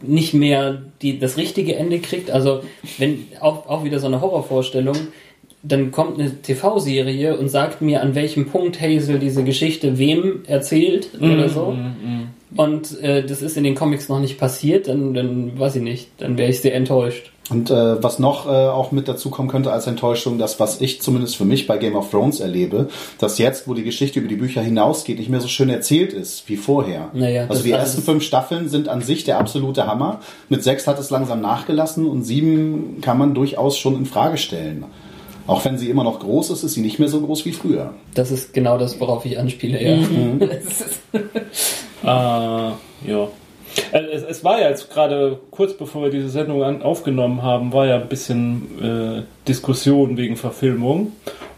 nicht 0.06 0.34
mehr 0.34 0.82
die, 1.02 1.18
das 1.18 1.38
richtige 1.38 1.76
Ende 1.78 2.00
kriegt. 2.00 2.30
Also 2.30 2.60
wenn 2.98 3.26
auch, 3.40 3.68
auch 3.70 3.86
wieder 3.86 4.00
so 4.00 4.08
eine 4.08 4.20
Horrorvorstellung, 4.20 4.98
dann 5.64 5.92
kommt 5.92 6.20
eine 6.20 6.42
TV-Serie 6.42 7.38
und 7.38 7.48
sagt 7.48 7.82
mir, 7.82 8.02
an 8.02 8.16
welchem 8.16 8.48
Punkt 8.48 8.82
Hazel 8.82 9.18
diese 9.18 9.44
Geschichte 9.44 9.98
wem 9.98 10.44
erzählt 10.46 11.10
oder 11.20 11.48
so. 11.48 11.76
Und 12.56 13.00
äh, 13.02 13.26
das 13.26 13.42
ist 13.42 13.58
in 13.58 13.64
den 13.64 13.74
Comics 13.74 14.10
noch 14.10 14.20
nicht 14.20 14.38
passiert, 14.38 14.88
dann, 14.88 15.14
dann 15.14 15.58
weiß 15.58 15.78
ich 15.78 15.82
nicht, 15.82 16.10
dann 16.18 16.38
wäre 16.38 16.50
ich 16.50 16.62
sehr 16.62 16.76
enttäuscht. 16.76 17.32
Und 17.50 17.70
äh, 17.70 18.02
was 18.02 18.20
noch 18.20 18.46
äh, 18.46 18.50
auch 18.50 18.92
mit 18.92 19.08
dazu 19.08 19.30
kommen 19.30 19.50
könnte 19.50 19.72
als 19.72 19.86
Enttäuschung, 19.88 20.38
das, 20.38 20.60
was 20.60 20.80
ich 20.80 21.02
zumindest 21.02 21.36
für 21.36 21.44
mich 21.44 21.68
bei 21.68 21.78
Game 21.78 21.96
of 21.96 22.10
Thrones 22.10 22.40
erlebe, 22.40 22.88
dass 23.20 23.38
jetzt, 23.38 23.68
wo 23.68 23.74
die 23.74 23.84
Geschichte 23.84 24.20
über 24.20 24.30
die 24.30 24.36
Bücher 24.36 24.62
hinausgeht, 24.62 25.18
nicht 25.18 25.30
mehr 25.30 25.42
so 25.42 25.50
schön 25.50 25.70
erzählt 25.70 26.14
ist 26.14 26.48
wie 26.48 26.56
vorher. 26.56 27.10
Naja, 27.14 27.48
also 27.50 27.64
die 27.64 27.72
ersten 27.72 28.02
fünf 28.02 28.24
Staffeln 28.24 28.70
sind 28.70 28.88
an 28.88 29.02
sich 29.02 29.26
der 29.26 29.40
absolute 29.40 29.88
Hammer. 29.88 30.22
Mit 30.48 30.64
sechs 30.64 30.88
hat 30.88 31.00
es 31.00 31.10
langsam 31.10 31.42
nachgelassen 31.42 32.06
und 32.06 32.24
sieben 32.24 33.02
kann 33.02 33.18
man 33.18 33.34
durchaus 33.34 33.78
schon 33.78 33.96
in 33.96 34.06
Frage 34.06 34.38
stellen. 34.38 34.86
Auch 35.46 35.66
wenn 35.66 35.78
sie 35.78 35.90
immer 35.90 36.04
noch 36.04 36.20
groß 36.20 36.52
ist, 36.52 36.64
ist 36.64 36.74
sie 36.74 36.82
nicht 36.82 37.00
mehr 37.00 37.10
so 37.10 37.22
groß 37.22 37.46
wie 37.46 37.52
früher. 37.52 37.94
Das 38.14 38.32
ist 38.32 38.54
genau 38.54 38.78
das, 38.78 39.00
worauf 39.00 39.26
ich 39.26 39.38
anspiele, 39.38 39.82
ja. 39.82 39.98
Das 40.40 40.82
ist, 40.82 41.02
Äh, 42.04 42.08
ja. 42.08 43.28
Es, 43.92 44.24
es 44.24 44.44
war 44.44 44.60
ja 44.60 44.70
jetzt 44.70 44.92
gerade 44.92 45.40
kurz 45.50 45.74
bevor 45.74 46.04
wir 46.04 46.10
diese 46.10 46.30
Sendung 46.30 46.64
an, 46.64 46.82
aufgenommen 46.84 47.42
haben, 47.42 47.74
war 47.74 47.88
ja 47.88 47.96
ein 47.96 48.10
bisschen 48.10 49.20
äh, 49.20 49.24
Diskussion 49.48 50.18
wegen 50.18 50.36
Verfilmung. 50.36 51.14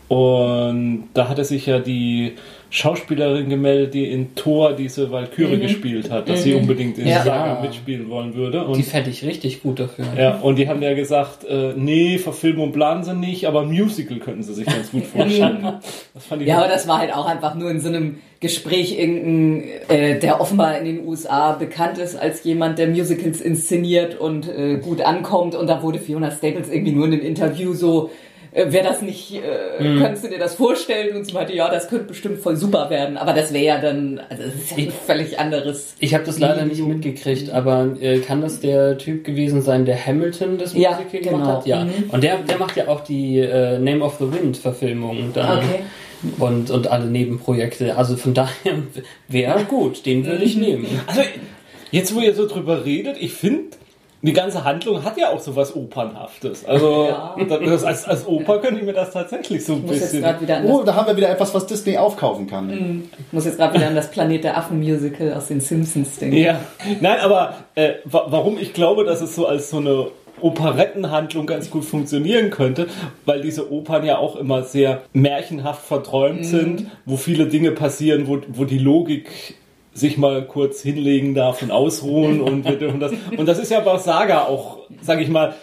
Und 0.07 1.09
da 1.13 1.27
hatte 1.27 1.43
sich 1.43 1.65
ja 1.65 1.79
die 1.79 2.35
Schauspielerin 2.75 3.47
gemeldet, 3.47 3.93
die 3.93 4.05
in 4.11 4.35
Thor 4.35 4.73
diese 4.73 5.09
Valkyrie 5.09 5.59
gespielt 5.59 6.11
hat, 6.11 6.27
dass 6.27 6.43
sie 6.43 6.53
unbedingt 6.55 6.97
in 6.97 7.07
Ja. 7.07 7.23
Saga 7.23 7.61
mitspielen 7.61 8.09
wollen 8.09 8.35
würde. 8.35 8.65
Die 8.67 8.73
Und, 8.73 8.83
fände 8.83 9.09
ich 9.09 9.23
richtig 9.23 9.63
gut 9.63 9.79
dafür. 9.79 10.05
ja, 10.17 10.35
und 10.41 10.57
die 10.59 10.67
haben 10.67 10.81
ja 10.81 10.93
gesagt, 10.93 11.45
äh, 11.45 11.71
nee, 11.77 12.17
Verfilmung 12.17 12.73
planen 12.73 13.05
sie 13.05 13.15
nicht, 13.15 13.47
aber 13.47 13.61
ein 13.61 13.69
Musical 13.69 14.17
könnten 14.17 14.43
sie 14.43 14.53
sich 14.53 14.65
ganz 14.65 14.91
gut 14.91 15.05
vorstellen. 15.13 15.79
Das 16.13 16.25
fand 16.25 16.41
ich 16.41 16.49
ja, 16.49 16.57
aber 16.57 16.67
das 16.67 16.85
war 16.85 16.99
halt 16.99 17.13
auch 17.13 17.25
einfach 17.27 17.55
nur 17.55 17.71
in 17.71 17.79
so 17.79 17.87
einem 17.87 18.17
Gespräch 18.41 18.99
irgendein, 18.99 19.63
äh, 19.87 20.19
der 20.19 20.41
offenbar 20.41 20.77
in 20.77 20.83
den 20.83 21.07
USA 21.07 21.53
bekannt 21.53 21.97
ist 21.97 22.17
als 22.17 22.43
jemand, 22.43 22.77
der 22.77 22.89
Musicals 22.89 23.39
inszeniert 23.39 24.19
und 24.19 24.49
äh, 24.49 24.79
gut 24.83 25.01
ankommt. 25.01 25.55
Und 25.55 25.67
da 25.67 25.81
wurde 25.81 25.99
Fiona 25.99 26.29
Staples 26.29 26.69
irgendwie 26.69 26.91
nur 26.91 27.05
in 27.07 27.13
einem 27.13 27.21
Interview 27.21 27.73
so, 27.73 28.09
äh, 28.55 28.71
wäre 28.71 28.85
das 28.85 29.01
nicht, 29.01 29.33
äh, 29.33 29.41
könntest 29.79 30.23
du 30.23 30.29
dir 30.29 30.39
das 30.39 30.55
vorstellen? 30.55 31.15
Und 31.15 31.25
sie 31.25 31.33
meinte, 31.33 31.53
ja, 31.53 31.69
das 31.69 31.89
könnte 31.89 32.05
bestimmt 32.05 32.39
voll 32.39 32.55
super 32.55 32.89
werden. 32.89 33.17
Aber 33.17 33.33
das 33.33 33.51
wäre 33.51 33.65
ja 33.65 33.81
dann, 33.81 34.21
also 34.29 34.43
das 34.43 34.55
ist 34.55 34.71
ja 34.71 34.77
ein 34.77 34.93
völlig 35.05 35.37
anderes. 35.39 35.95
Ich 35.99 36.13
habe 36.13 36.23
das 36.23 36.39
leider 36.39 36.65
nicht 36.65 36.81
mitgekriegt, 36.81 37.49
aber 37.49 37.95
äh, 37.99 38.19
kann 38.19 38.41
das 38.41 38.61
der 38.61 38.97
Typ 38.97 39.25
gewesen 39.25 39.61
sein, 39.61 39.85
der 39.85 40.03
Hamilton 40.03 40.57
das 40.57 40.73
Ja, 40.73 40.91
Musical 40.91 41.19
genau. 41.19 41.31
gemacht 41.31 41.57
hat? 41.57 41.67
Ja. 41.67 41.83
Mhm. 41.83 42.09
Und 42.09 42.23
der, 42.23 42.37
der 42.37 42.57
macht 42.57 42.77
ja 42.77 42.87
auch 42.87 43.01
die 43.01 43.39
äh, 43.39 43.77
Name 43.77 44.03
of 44.03 44.15
the 44.19 44.31
Wind 44.31 44.55
Verfilmung 44.55 45.31
dann. 45.33 45.57
Okay. 45.57 45.79
Und, 46.39 46.71
und 46.71 46.87
alle 46.87 47.07
Nebenprojekte. 47.07 47.97
Also 47.97 48.15
von 48.15 48.33
daher 48.33 48.53
wäre 49.27 49.65
gut, 49.65 50.05
den 50.05 50.25
würde 50.25 50.45
ich 50.45 50.55
nehmen. 50.55 50.87
Also, 51.07 51.21
jetzt 51.91 52.15
wo 52.15 52.21
ihr 52.21 52.33
so 52.33 52.47
drüber 52.47 52.85
redet, 52.85 53.17
ich 53.19 53.33
finde, 53.33 53.75
die 54.25 54.33
ganze 54.33 54.63
Handlung 54.63 55.03
hat 55.03 55.17
ja 55.17 55.29
auch 55.29 55.39
so 55.39 55.55
was 55.55 55.75
Opernhaftes. 55.75 56.65
Also, 56.65 57.07
Ja. 57.09 57.35
das, 57.47 57.83
als, 57.83 58.05
als 58.07 58.27
Oper 58.27 58.59
könnte 58.59 58.79
ich 58.79 58.85
mir 58.85 58.93
das 58.93 59.11
tatsächlich 59.11 59.63
so 59.65 59.73
ein 59.73 59.83
bisschen. 59.83 60.21
gerade 60.21 60.41
wieder 60.41 60.57
an 60.57 60.65
Oh, 60.65 60.83
da 60.83 60.95
haben 60.95 61.07
wir 61.07 61.15
wieder 61.17 61.29
etwas, 61.29 61.53
was 61.53 61.65
Disney 61.67 61.97
aufkaufen 61.97 62.47
kann. 62.47 63.03
ich 63.17 63.33
muss 63.33 63.45
jetzt 63.45 63.57
gerade 63.57 63.73
wieder 63.75 63.87
an 63.87 63.95
das 63.95 64.09
Planet 64.11 64.43
der 64.43 64.57
Affen 64.57 64.79
Musical 64.79 65.33
aus 65.33 65.47
den 65.47 65.61
Simpsons 65.61 66.17
denken. 66.17 66.37
Ja, 66.37 66.59
nein, 67.01 67.19
aber 67.19 67.55
äh, 67.75 67.93
wa 68.05 68.25
warum 68.29 68.57
ich 68.57 68.73
glaube, 68.73 69.03
dass 69.03 69.21
es 69.21 69.35
so 69.35 69.47
als 69.47 69.69
so 69.69 69.77
eine 69.77 70.07
Operettenhandlung 70.41 71.45
ganz 71.45 71.69
gut 71.69 71.85
funktionieren 71.85 72.49
könnte, 72.49 72.87
weil 73.25 73.41
diese 73.41 73.71
Opern 73.71 74.05
ja 74.05 74.17
auch 74.17 74.35
immer 74.35 74.63
sehr 74.63 75.01
märchenhaft 75.13 75.85
verträumt 75.85 76.45
sind, 76.45 76.87
wo 77.05 77.17
viele 77.17 77.45
Dinge 77.47 77.71
passieren, 77.71 78.27
wo, 78.27 78.39
wo 78.49 78.65
die 78.65 78.77
Logik 78.79 79.55
sich 79.95 80.17
mal 80.17 80.45
kurz 80.45 80.81
hinlegen 80.81 81.33
darf 81.33 81.63
und 81.63 81.71
ausruhen 81.71 82.41
und 82.41 82.65
wir 82.65 82.77
dürfen 82.77 82.99
das. 82.99 83.13
Und 83.35 83.47
das 83.47 83.57
ist 83.57 83.71
ja 83.71 83.79
bei 83.79 83.97
Saga 83.97 84.43
auch, 84.43 84.79
sage 85.01 85.23
ich 85.23 85.29
mal, 85.29 85.55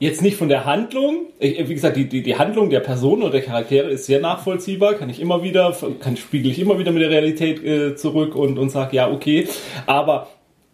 Jetzt 0.00 0.22
nicht 0.22 0.36
von 0.36 0.48
der 0.48 0.64
Handlung. 0.64 1.26
Ich, 1.40 1.68
wie 1.68 1.74
gesagt, 1.74 1.96
die, 1.96 2.08
die, 2.08 2.22
die 2.22 2.36
Handlung 2.36 2.70
der 2.70 2.78
Person 2.78 3.20
oder 3.20 3.32
der 3.32 3.42
Charaktere 3.42 3.90
ist 3.90 4.06
sehr 4.06 4.20
nachvollziehbar. 4.20 4.94
Kann 4.94 5.10
ich 5.10 5.20
immer 5.20 5.42
wieder, 5.42 5.76
kann 5.98 6.16
spiegel 6.16 6.52
ich 6.52 6.60
immer 6.60 6.78
wieder 6.78 6.92
mit 6.92 7.02
der 7.02 7.10
Realität 7.10 7.64
äh, 7.64 7.96
zurück 7.96 8.36
und, 8.36 8.58
und 8.58 8.70
sage, 8.70 8.94
ja, 8.94 9.10
okay. 9.10 9.48
Aber 9.86 10.28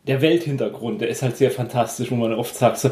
der 0.06 0.20
Welthintergrund, 0.20 1.00
der 1.00 1.08
ist 1.08 1.22
halt 1.22 1.38
sehr 1.38 1.50
fantastisch, 1.50 2.10
wo 2.10 2.16
man 2.16 2.34
oft 2.34 2.54
sagt 2.54 2.76
so, 2.76 2.90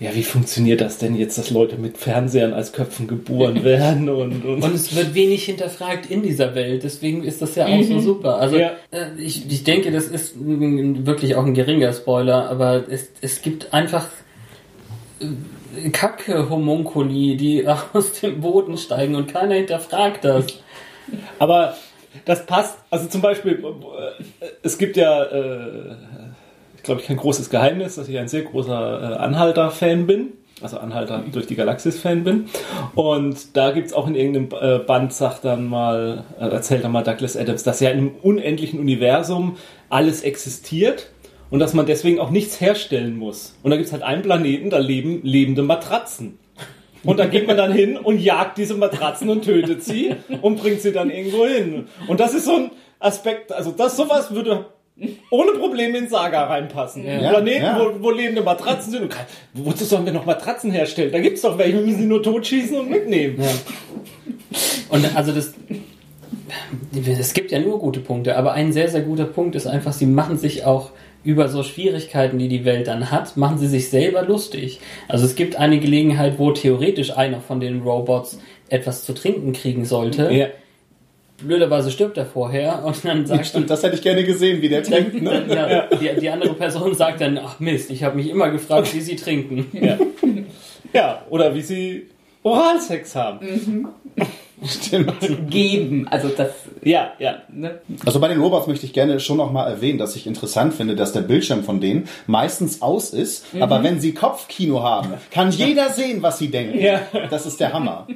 ja, 0.00 0.14
wie 0.14 0.22
funktioniert 0.22 0.80
das 0.80 0.98
denn 0.98 1.16
jetzt, 1.16 1.38
dass 1.38 1.50
Leute 1.50 1.76
mit 1.76 1.98
Fernsehern 1.98 2.52
als 2.54 2.72
Köpfen 2.72 3.08
geboren 3.08 3.64
werden 3.64 4.08
und, 4.08 4.44
und, 4.44 4.62
Und 4.62 4.74
es 4.74 4.94
wird 4.94 5.14
wenig 5.14 5.44
hinterfragt 5.44 6.10
in 6.10 6.22
dieser 6.22 6.54
Welt, 6.54 6.84
deswegen 6.84 7.24
ist 7.24 7.42
das 7.42 7.54
ja 7.56 7.66
auch 7.66 7.82
so 7.82 7.98
super. 7.98 8.36
Also 8.36 8.56
Ja. 8.58 8.72
äh, 8.90 9.06
ich, 9.18 9.50
ich 9.50 9.64
denke, 9.64 9.90
das 9.90 10.06
ist 10.06 10.34
wirklich 10.38 11.34
auch 11.34 11.44
ein 11.44 11.54
geringer 11.54 11.92
Spoiler, 11.92 12.48
aber 12.48 12.84
es, 12.88 13.08
es 13.20 13.42
gibt 13.42 13.74
einfach 13.74 14.06
äh, 15.20 15.90
Kacke-Homunkuli, 15.90 17.36
die 17.36 17.66
aus 17.92 18.12
dem 18.20 18.40
Boden 18.40 18.76
steigen 18.76 19.14
und 19.14 19.32
keiner 19.32 19.54
hinterfragt 19.54 20.24
das. 20.24 20.46
Aber 21.38 21.76
das 22.24 22.46
passt, 22.46 22.78
also 22.90 23.06
zum 23.08 23.20
Beispiel, 23.20 23.62
äh, 23.62 24.46
es 24.62 24.78
gibt 24.78 24.96
ja, 24.96 25.24
äh, 25.24 25.96
glaube 26.88 27.02
ich, 27.02 27.06
kein 27.06 27.18
großes 27.18 27.50
Geheimnis, 27.50 27.94
dass 27.94 28.08
ich 28.08 28.18
ein 28.18 28.28
sehr 28.28 28.42
großer 28.42 29.12
äh, 29.12 29.16
Anhalter-Fan 29.16 30.06
bin. 30.06 30.32
Also 30.60 30.78
Anhalter 30.78 31.22
durch 31.30 31.46
die 31.46 31.54
Galaxis-Fan 31.54 32.24
bin. 32.24 32.46
Und 32.96 33.56
da 33.56 33.70
gibt's 33.70 33.92
auch 33.92 34.08
in 34.08 34.16
irgendeinem 34.16 34.48
äh, 34.60 34.78
Band, 34.80 35.12
sagt 35.12 35.44
dann 35.44 35.68
mal, 35.68 36.24
äh, 36.40 36.48
erzählt 36.48 36.82
dann 36.82 36.90
mal 36.90 37.04
Douglas 37.04 37.36
Adams, 37.36 37.62
dass 37.62 37.78
ja 37.78 37.90
im 37.90 38.16
unendlichen 38.22 38.80
Universum 38.80 39.56
alles 39.88 40.22
existiert 40.22 41.10
und 41.50 41.60
dass 41.60 41.74
man 41.74 41.86
deswegen 41.86 42.18
auch 42.18 42.30
nichts 42.30 42.60
herstellen 42.60 43.16
muss. 43.16 43.56
Und 43.62 43.70
da 43.70 43.76
gibt's 43.76 43.92
halt 43.92 44.02
einen 44.02 44.22
Planeten, 44.22 44.70
da 44.70 44.78
leben 44.78 45.20
lebende 45.22 45.62
Matratzen. 45.62 46.40
Und 47.04 47.20
da 47.20 47.26
geht 47.26 47.46
man 47.46 47.56
dann 47.56 47.72
hin 47.72 47.96
und 47.96 48.18
jagt 48.18 48.58
diese 48.58 48.74
Matratzen 48.74 49.28
und 49.28 49.44
tötet 49.44 49.84
sie 49.84 50.16
und 50.42 50.60
bringt 50.60 50.80
sie 50.80 50.90
dann 50.90 51.10
irgendwo 51.10 51.46
hin. 51.46 51.86
Und 52.08 52.18
das 52.18 52.34
ist 52.34 52.46
so 52.46 52.56
ein 52.56 52.70
Aspekt, 52.98 53.52
also 53.52 53.70
das 53.70 53.96
sowas 53.96 54.34
würde 54.34 54.66
ohne 55.30 55.52
Probleme 55.52 55.98
in 55.98 56.08
Saga 56.08 56.44
reinpassen. 56.44 57.06
Ja. 57.06 57.30
Planeten, 57.30 57.62
Ja. 57.64 57.78
Wo, 57.80 58.02
wo 58.02 58.10
lebende 58.10 58.42
Matratzen 58.42 58.92
sind. 58.92 59.10
Kein- 59.10 59.26
wozu 59.54 59.84
sollen 59.84 60.04
wir 60.04 60.12
noch 60.12 60.26
Matratzen 60.26 60.70
herstellen? 60.70 61.12
Da 61.12 61.20
gibt's 61.20 61.42
doch 61.42 61.56
welche, 61.58 61.78
wir 61.78 61.84
müssen 61.86 62.00
sie 62.00 62.06
nur 62.06 62.22
totschießen 62.22 62.76
und 62.78 62.90
mitnehmen. 62.90 63.40
Ja. 63.40 63.50
Und 64.90 65.16
also 65.16 65.32
das. 65.32 65.54
Es 67.18 67.34
gibt 67.34 67.50
ja 67.52 67.60
nur 67.60 67.78
gute 67.78 68.00
Punkte, 68.00 68.36
aber 68.36 68.52
ein 68.52 68.72
sehr, 68.72 68.88
sehr 68.88 69.02
guter 69.02 69.24
Punkt 69.26 69.54
ist 69.54 69.66
einfach, 69.66 69.92
sie 69.92 70.06
machen 70.06 70.38
sich 70.38 70.64
auch 70.64 70.90
über 71.24 71.48
so 71.48 71.62
Schwierigkeiten, 71.62 72.38
die 72.38 72.48
die 72.48 72.64
Welt 72.64 72.86
dann 72.88 73.10
hat, 73.10 73.36
machen 73.36 73.58
sie 73.58 73.66
sich 73.66 73.90
selber 73.90 74.22
lustig. 74.22 74.80
Also 75.08 75.26
es 75.26 75.34
gibt 75.34 75.56
eine 75.56 75.78
Gelegenheit, 75.78 76.38
wo 76.38 76.50
theoretisch 76.52 77.16
einer 77.16 77.40
von 77.40 77.60
den 77.60 77.82
Robots 77.82 78.38
etwas 78.70 79.04
zu 79.04 79.12
trinken 79.14 79.52
kriegen 79.52 79.84
sollte. 79.84 80.30
Ja. 80.32 80.46
Blöderweise 81.40 81.90
stirbt 81.92 82.16
er 82.16 82.26
vorher 82.26 82.84
und 82.84 83.04
dann 83.04 83.24
sagt 83.26 83.46
Stimmt, 83.46 83.70
das 83.70 83.82
hätte 83.82 83.94
ich 83.94 84.02
gerne 84.02 84.24
gesehen, 84.24 84.60
wie 84.60 84.68
der 84.68 84.82
trinkt. 84.82 85.22
Ne? 85.22 85.44
ja, 85.48 85.86
die, 85.96 86.20
die 86.20 86.28
andere 86.28 86.54
Person 86.54 86.94
sagt 86.94 87.20
dann, 87.20 87.38
ach 87.38 87.60
Mist, 87.60 87.90
ich 87.90 88.02
habe 88.02 88.16
mich 88.16 88.28
immer 88.28 88.50
gefragt, 88.50 88.92
wie 88.94 89.00
sie 89.00 89.14
trinken. 89.14 89.66
Ja. 89.72 89.98
ja, 90.92 91.22
oder 91.30 91.54
wie 91.54 91.62
sie 91.62 92.06
Oralsex 92.42 93.14
haben. 93.14 93.88
Stimmt. 94.64 95.14
Geben, 95.50 96.08
also 96.08 96.28
das, 96.28 96.50
Ja, 96.82 97.12
ja. 97.20 97.42
ne? 97.48 97.78
Also 98.04 98.18
bei 98.18 98.26
den 98.26 98.40
Robots 98.40 98.66
möchte 98.66 98.86
ich 98.86 98.92
gerne 98.92 99.20
schon 99.20 99.36
noch 99.36 99.52
mal 99.52 99.68
erwähnen, 99.68 99.98
dass 99.98 100.16
ich 100.16 100.26
interessant 100.26 100.74
finde, 100.74 100.96
dass 100.96 101.12
der 101.12 101.20
Bildschirm 101.20 101.62
von 101.62 101.80
denen 101.80 102.08
meistens 102.26 102.82
aus 102.82 103.10
ist, 103.10 103.46
aber 103.60 103.84
wenn 103.84 104.00
sie 104.00 104.14
Kopfkino 104.14 104.82
haben, 104.82 105.14
kann 105.30 105.50
jeder 105.52 105.90
sehen, 105.90 106.22
was 106.22 106.38
sie 106.38 106.48
denken. 106.48 106.80
Ja. 106.80 107.02
Das 107.30 107.46
ist 107.46 107.60
der 107.60 107.72
Hammer. 107.72 108.08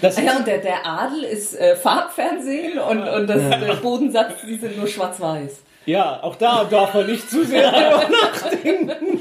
Das 0.00 0.16
Ja, 0.20 0.36
und 0.36 0.46
der, 0.46 0.58
der 0.58 0.86
Adel 0.86 1.24
ist 1.24 1.54
äh, 1.58 1.76
Farbfernsehen 1.76 2.78
und, 2.78 3.02
und 3.08 3.26
das, 3.26 3.38
der 3.38 3.74
Bodensatz, 3.76 4.32
die 4.46 4.56
sind 4.56 4.76
nur 4.78 4.86
schwarz-weiß. 4.86 5.62
ja, 5.86 6.22
auch 6.22 6.36
da 6.36 6.64
darf 6.64 6.94
man 6.94 7.06
nicht 7.06 7.28
zu 7.28 7.44
sehr 7.44 7.70
nachdenken. 7.72 9.20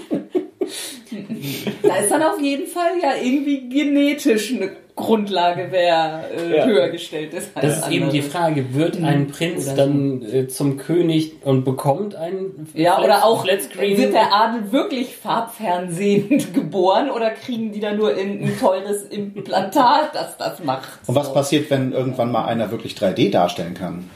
Da 1.84 1.96
ist 1.96 2.12
dann 2.12 2.24
auf 2.24 2.40
jeden 2.42 2.68
Fall 2.68 2.92
ja 3.02 3.12
irgendwie 3.22 3.68
genetisch 3.70 4.54
eine 4.54 4.72
Grundlage, 4.96 5.68
wer 5.72 6.26
äh, 6.38 6.58
Ja. 6.58 6.66
höher 6.66 6.90
gestellt 6.90 7.34
ist 7.34 7.52
als 7.56 7.66
Das 7.66 7.78
ist 7.88 7.92
eben 7.92 8.10
die 8.12 8.20
andere. 8.20 8.32
Frage, 8.32 8.74
wird 8.76 9.02
ein 9.04 9.28
Prinz 9.28 9.66
Oder 9.68 9.76
dann 9.76 10.22
äh, 10.22 10.48
zum 10.48 10.78
König 10.78 11.34
und 11.44 11.64
bekommt 11.64 12.16
einen 12.16 12.68
Ja, 12.74 12.96
Flat- 12.96 13.06
oder 13.06 13.26
auch, 13.26 13.46
wird 13.46 14.14
der 14.14 14.34
Adel 14.34 14.72
wirklich 14.72 15.16
farbfernsehend 15.16 16.54
geboren 16.54 17.10
oder 17.10 17.32
kriegen 17.32 17.72
die 17.72 17.80
da 17.80 17.94
nur 17.94 18.16
in 18.16 18.44
ein 18.44 18.60
teures 18.60 19.04
Implantat, 19.06 20.14
das 20.14 20.38
das 20.38 20.64
macht? 20.64 20.90
Und 21.08 21.16
was 21.16 21.34
passiert, 21.34 21.70
wenn 21.72 21.94
irgendwann 21.94 22.32
mal 22.32 22.46
einer 22.46 22.70
wirklich 22.72 22.94
3D 22.94 23.32
darstellen 23.32 23.74
kann? 23.74 24.10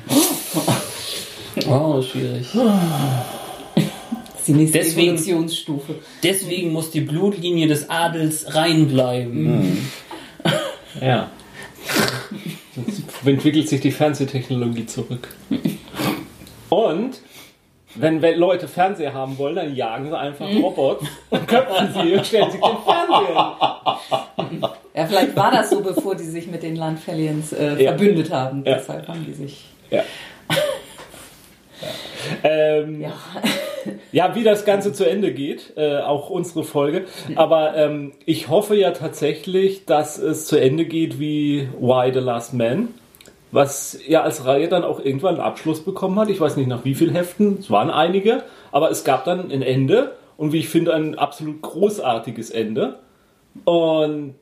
Oh, 1.70 2.02
schwierig. 2.02 2.48
die 4.48 4.54
nächste 4.54 4.80
Deswegen- 4.80 5.10
Evolutionsstufe. 5.16 5.96
Deswegen 6.24 6.72
muss 6.72 6.92
die 6.92 7.02
Blutlinie 7.02 7.68
des 7.68 7.90
Adels 7.90 8.56
reinbleiben. 8.56 9.78
Ja. 11.02 11.30
Sonst 12.74 13.04
entwickelt 13.26 13.68
sich 13.68 13.82
die 13.82 13.92
Fernsehtechnologie 13.92 14.86
zurück. 14.86 15.28
Und 16.70 17.20
wenn 17.96 18.22
we- 18.22 18.36
Leute 18.36 18.68
Fernseher 18.70 19.14
haben 19.14 19.38
wollen, 19.38 19.56
dann 19.56 19.76
jagen 19.76 20.08
sie 20.10 20.18
einfach 20.18 20.48
Robots 20.48 21.06
und 21.30 21.48
köpfen 21.50 21.90
sie 21.94 22.14
und 22.14 22.26
stellen 22.26 22.50
sich 22.52 22.62
den 22.62 22.78
Fernseher. 22.86 24.00
Ja, 24.96 25.06
vielleicht 25.06 25.36
war 25.36 25.52
das 25.52 25.70
so, 25.70 25.82
bevor 25.82 26.16
die 26.16 26.24
sich 26.24 26.48
mit 26.48 26.64
den 26.64 26.78
Landfallions 26.78 27.52
äh, 27.52 27.82
Ja. 27.84 27.92
verbündet 27.92 28.32
haben. 28.32 28.64
Ja. 28.66 28.76
Deshalb 28.78 29.08
haben 29.10 29.26
die 29.26 29.34
sich. 29.34 29.66
Ja. 29.92 30.04
Ähm, 32.44 33.02
Ja. 33.02 33.14
Ja, 34.12 34.34
wie 34.36 34.44
das 34.44 34.66
Ganze 34.66 34.94
zu 34.94 35.08
Ende 35.08 35.32
geht, 35.34 35.74
äh, 35.76 36.00
auch 36.00 36.30
unsere 36.30 36.64
Folge. 36.64 37.06
Aber 37.36 37.76
ähm, 37.76 38.14
ich 38.26 38.50
hoffe 38.50 38.76
ja 38.76 38.92
tatsächlich, 38.92 39.86
dass 39.86 40.18
es 40.18 40.48
zu 40.48 40.60
Ende 40.60 40.86
geht 40.86 41.20
wie 41.20 41.70
Why 41.80 42.12
the 42.14 42.20
Last 42.20 42.54
Man, 42.54 42.90
was 43.52 44.00
ja 44.08 44.24
als 44.24 44.46
Reihe 44.46 44.68
dann 44.68 44.84
auch 44.84 45.00
irgendwann 45.00 45.36
einen 45.36 45.44
Abschluss 45.44 45.84
bekommen 45.84 46.20
hat. 46.20 46.30
Ich 46.30 46.40
weiß 46.40 46.58
nicht 46.58 46.68
nach 46.68 46.84
wie 46.84 46.96
vielen 46.96 47.14
Heften, 47.16 47.58
es 47.60 47.70
waren 47.70 47.90
einige, 47.92 48.44
aber 48.72 48.90
es 48.90 49.04
gab 49.04 49.26
dann 49.26 49.52
ein 49.52 49.62
Ende 49.62 50.16
und 50.38 50.52
wie 50.52 50.60
ich 50.60 50.70
finde 50.70 50.94
ein 50.94 51.16
absolut 51.16 51.62
großartiges 51.62 52.50
Ende. 52.50 53.00
Und 53.66 54.36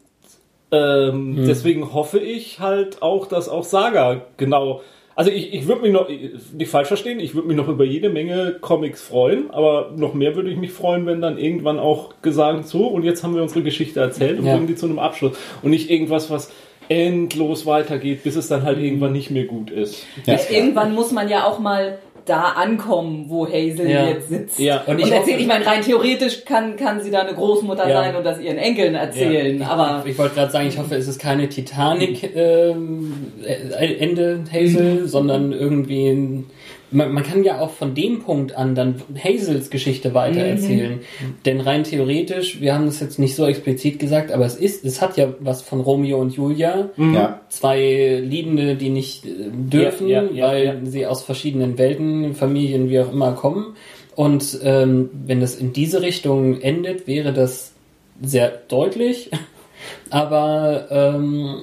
ähm, 0.72 1.46
deswegen 1.46 1.94
hoffe 1.94 2.20
ich 2.20 2.60
halt 2.60 3.02
auch, 3.02 3.28
dass 3.28 3.50
auch 3.50 3.64
Saga 3.64 4.22
genau. 4.38 4.82
Also 5.16 5.30
ich, 5.30 5.54
ich 5.54 5.68
würde 5.68 5.82
mich 5.84 5.92
noch, 5.92 6.08
nicht 6.10 6.72
falsch 6.72 6.88
verstehen, 6.88 7.20
ich 7.20 7.36
würde 7.36 7.48
mich 7.48 7.58
noch 7.58 7.68
über 7.68 7.84
jede 7.84 8.10
Menge 8.10 8.56
Comics 8.62 9.02
freuen, 9.02 9.52
aber 9.52 9.92
noch 9.96 10.14
mehr 10.14 10.36
würde 10.36 10.50
ich 10.50 10.58
mich 10.58 10.72
freuen, 10.72 11.06
wenn 11.06 11.22
dann 11.22 11.38
irgendwann 11.38 11.78
auch 11.80 12.22
gesagt, 12.22 12.68
so, 12.68 12.88
und 12.88 13.04
jetzt 13.04 13.24
haben 13.24 13.36
wir 13.36 13.44
unsere 13.44 13.62
Geschichte 13.64 14.00
erzählt 14.00 14.40
und 14.40 14.46
Ja. 14.46 14.54
bringen 14.56 14.68
die 14.68 14.76
zu 14.76 14.88
einem 14.88 15.00
Abschluss. 15.00 15.38
Und 15.62 15.70
nicht 15.70 15.92
irgendwas, 15.92 16.32
was 16.32 16.52
endlos 16.90 17.66
weitergeht, 17.66 18.24
bis 18.24 18.36
es 18.36 18.48
dann 18.48 18.64
halt 18.64 18.80
irgendwann 18.80 19.14
nicht 19.14 19.32
mehr 19.32 19.46
gut 19.46 19.70
ist. 19.70 20.06
Ja. 20.26 20.38
Irgendwann 20.50 20.94
muss 20.94 21.12
man 21.12 21.30
ja 21.30 21.46
auch 21.46 21.60
mal 21.60 22.00
da 22.26 22.42
ankommen, 22.56 23.26
wo 23.28 23.46
Hazel 23.48 23.90
Ja. 23.90 24.08
jetzt 24.08 24.30
sitzt. 24.30 24.58
Ja. 24.60 24.82
Und 24.86 24.94
Und, 24.96 25.00
ich 25.00 25.06
erzählt, 25.12 25.22
hoffe- 25.34 25.42
ich 25.42 25.48
meine, 25.48 25.66
rein 25.66 25.82
theoretisch 25.82 26.46
kann, 26.46 26.76
kann 26.78 27.02
sie 27.02 27.12
da 27.12 27.20
eine 27.20 27.34
Großmutter 27.34 27.88
Ja. 27.90 28.02
sein 28.02 28.16
und 28.16 28.24
das 28.26 28.40
ihren 28.40 28.58
Enkeln 28.58 28.96
erzählen, 28.96 29.62
aber 29.64 30.04
Ich 30.08 30.18
wollte 30.18 30.36
gerade 30.36 30.52
sagen, 30.52 30.68
ich 30.68 30.78
hoffe, 30.78 30.96
es 30.96 31.08
ist 31.08 31.20
keine 31.20 31.50
Titanic 31.50 32.36
ähm, 32.36 33.34
äh, 33.46 33.96
Ende 33.96 34.44
Hazel, 34.52 35.08
sondern 35.08 35.52
irgendwie 35.52 36.08
ein, 36.10 36.46
man, 36.94 37.12
man 37.12 37.24
kann 37.24 37.44
ja 37.44 37.60
auch 37.60 37.72
von 37.72 37.96
dem 37.96 38.20
Punkt 38.22 38.56
an 38.56 38.76
dann 38.76 39.02
Hazels 39.22 39.70
Geschichte 39.70 40.14
weitererzählen. 40.14 41.00
Denn 41.46 41.62
rein 41.62 41.84
theoretisch, 41.84 42.62
wir 42.62 42.74
haben 42.74 42.86
das 42.86 43.00
jetzt 43.00 43.20
nicht 43.20 43.36
so 43.36 43.46
explizit 43.46 44.00
gesagt, 44.00 44.32
aber 44.32 44.46
es 44.46 44.56
ist, 44.56 44.86
es 44.86 45.02
hat 45.02 45.18
ja 45.18 45.34
was 45.40 45.62
von 45.62 45.82
Romeo 45.82 46.20
und 46.20 46.36
Julia. 46.36 46.90
Ja. 46.98 47.42
Zwei 47.50 48.22
Liebende, 48.24 48.76
die 48.76 48.90
nicht 48.90 49.26
äh, 49.26 49.30
dürfen, 49.52 50.08
Ja, 50.08 50.24
ja, 50.24 50.32
ja, 50.32 50.48
weil 50.48 50.66
ja. 50.66 50.76
sie 50.84 51.06
aus 51.06 51.24
verschiedenen 51.24 51.78
Welten, 51.78 52.34
Familien, 52.34 52.90
wie 52.90 53.00
auch 53.00 53.12
immer 53.12 53.34
kommen. 53.34 53.76
Und 54.16 54.60
ähm, 54.64 55.10
wenn 55.26 55.40
das 55.40 55.56
in 55.56 55.74
diese 55.74 56.02
Richtung 56.02 56.62
endet, 56.62 57.08
wäre 57.08 57.34
das 57.34 57.74
sehr 58.22 58.50
deutlich, 58.68 59.32
aber 60.10 60.88
ähm, 60.92 61.56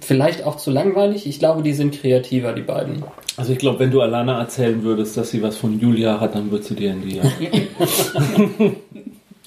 vielleicht 0.00 0.44
auch 0.44 0.56
zu 0.56 0.70
langweilig. 0.70 1.26
Ich 1.26 1.38
glaube, 1.38 1.62
die 1.62 1.72
sind 1.72 1.94
kreativer, 2.00 2.52
die 2.52 2.62
beiden. 2.62 3.04
Also 3.36 3.52
ich 3.52 3.58
glaube, 3.58 3.78
wenn 3.78 3.90
du 3.90 4.00
Alana 4.00 4.38
erzählen 4.40 4.82
würdest, 4.82 5.16
dass 5.16 5.30
sie 5.30 5.42
was 5.42 5.56
von 5.56 5.78
Julia 5.80 6.20
hat, 6.20 6.34
dann 6.34 6.50
wird 6.50 6.64
sie 6.64 6.74
dir 6.74 6.92
in 6.92 7.02
die 7.02 7.20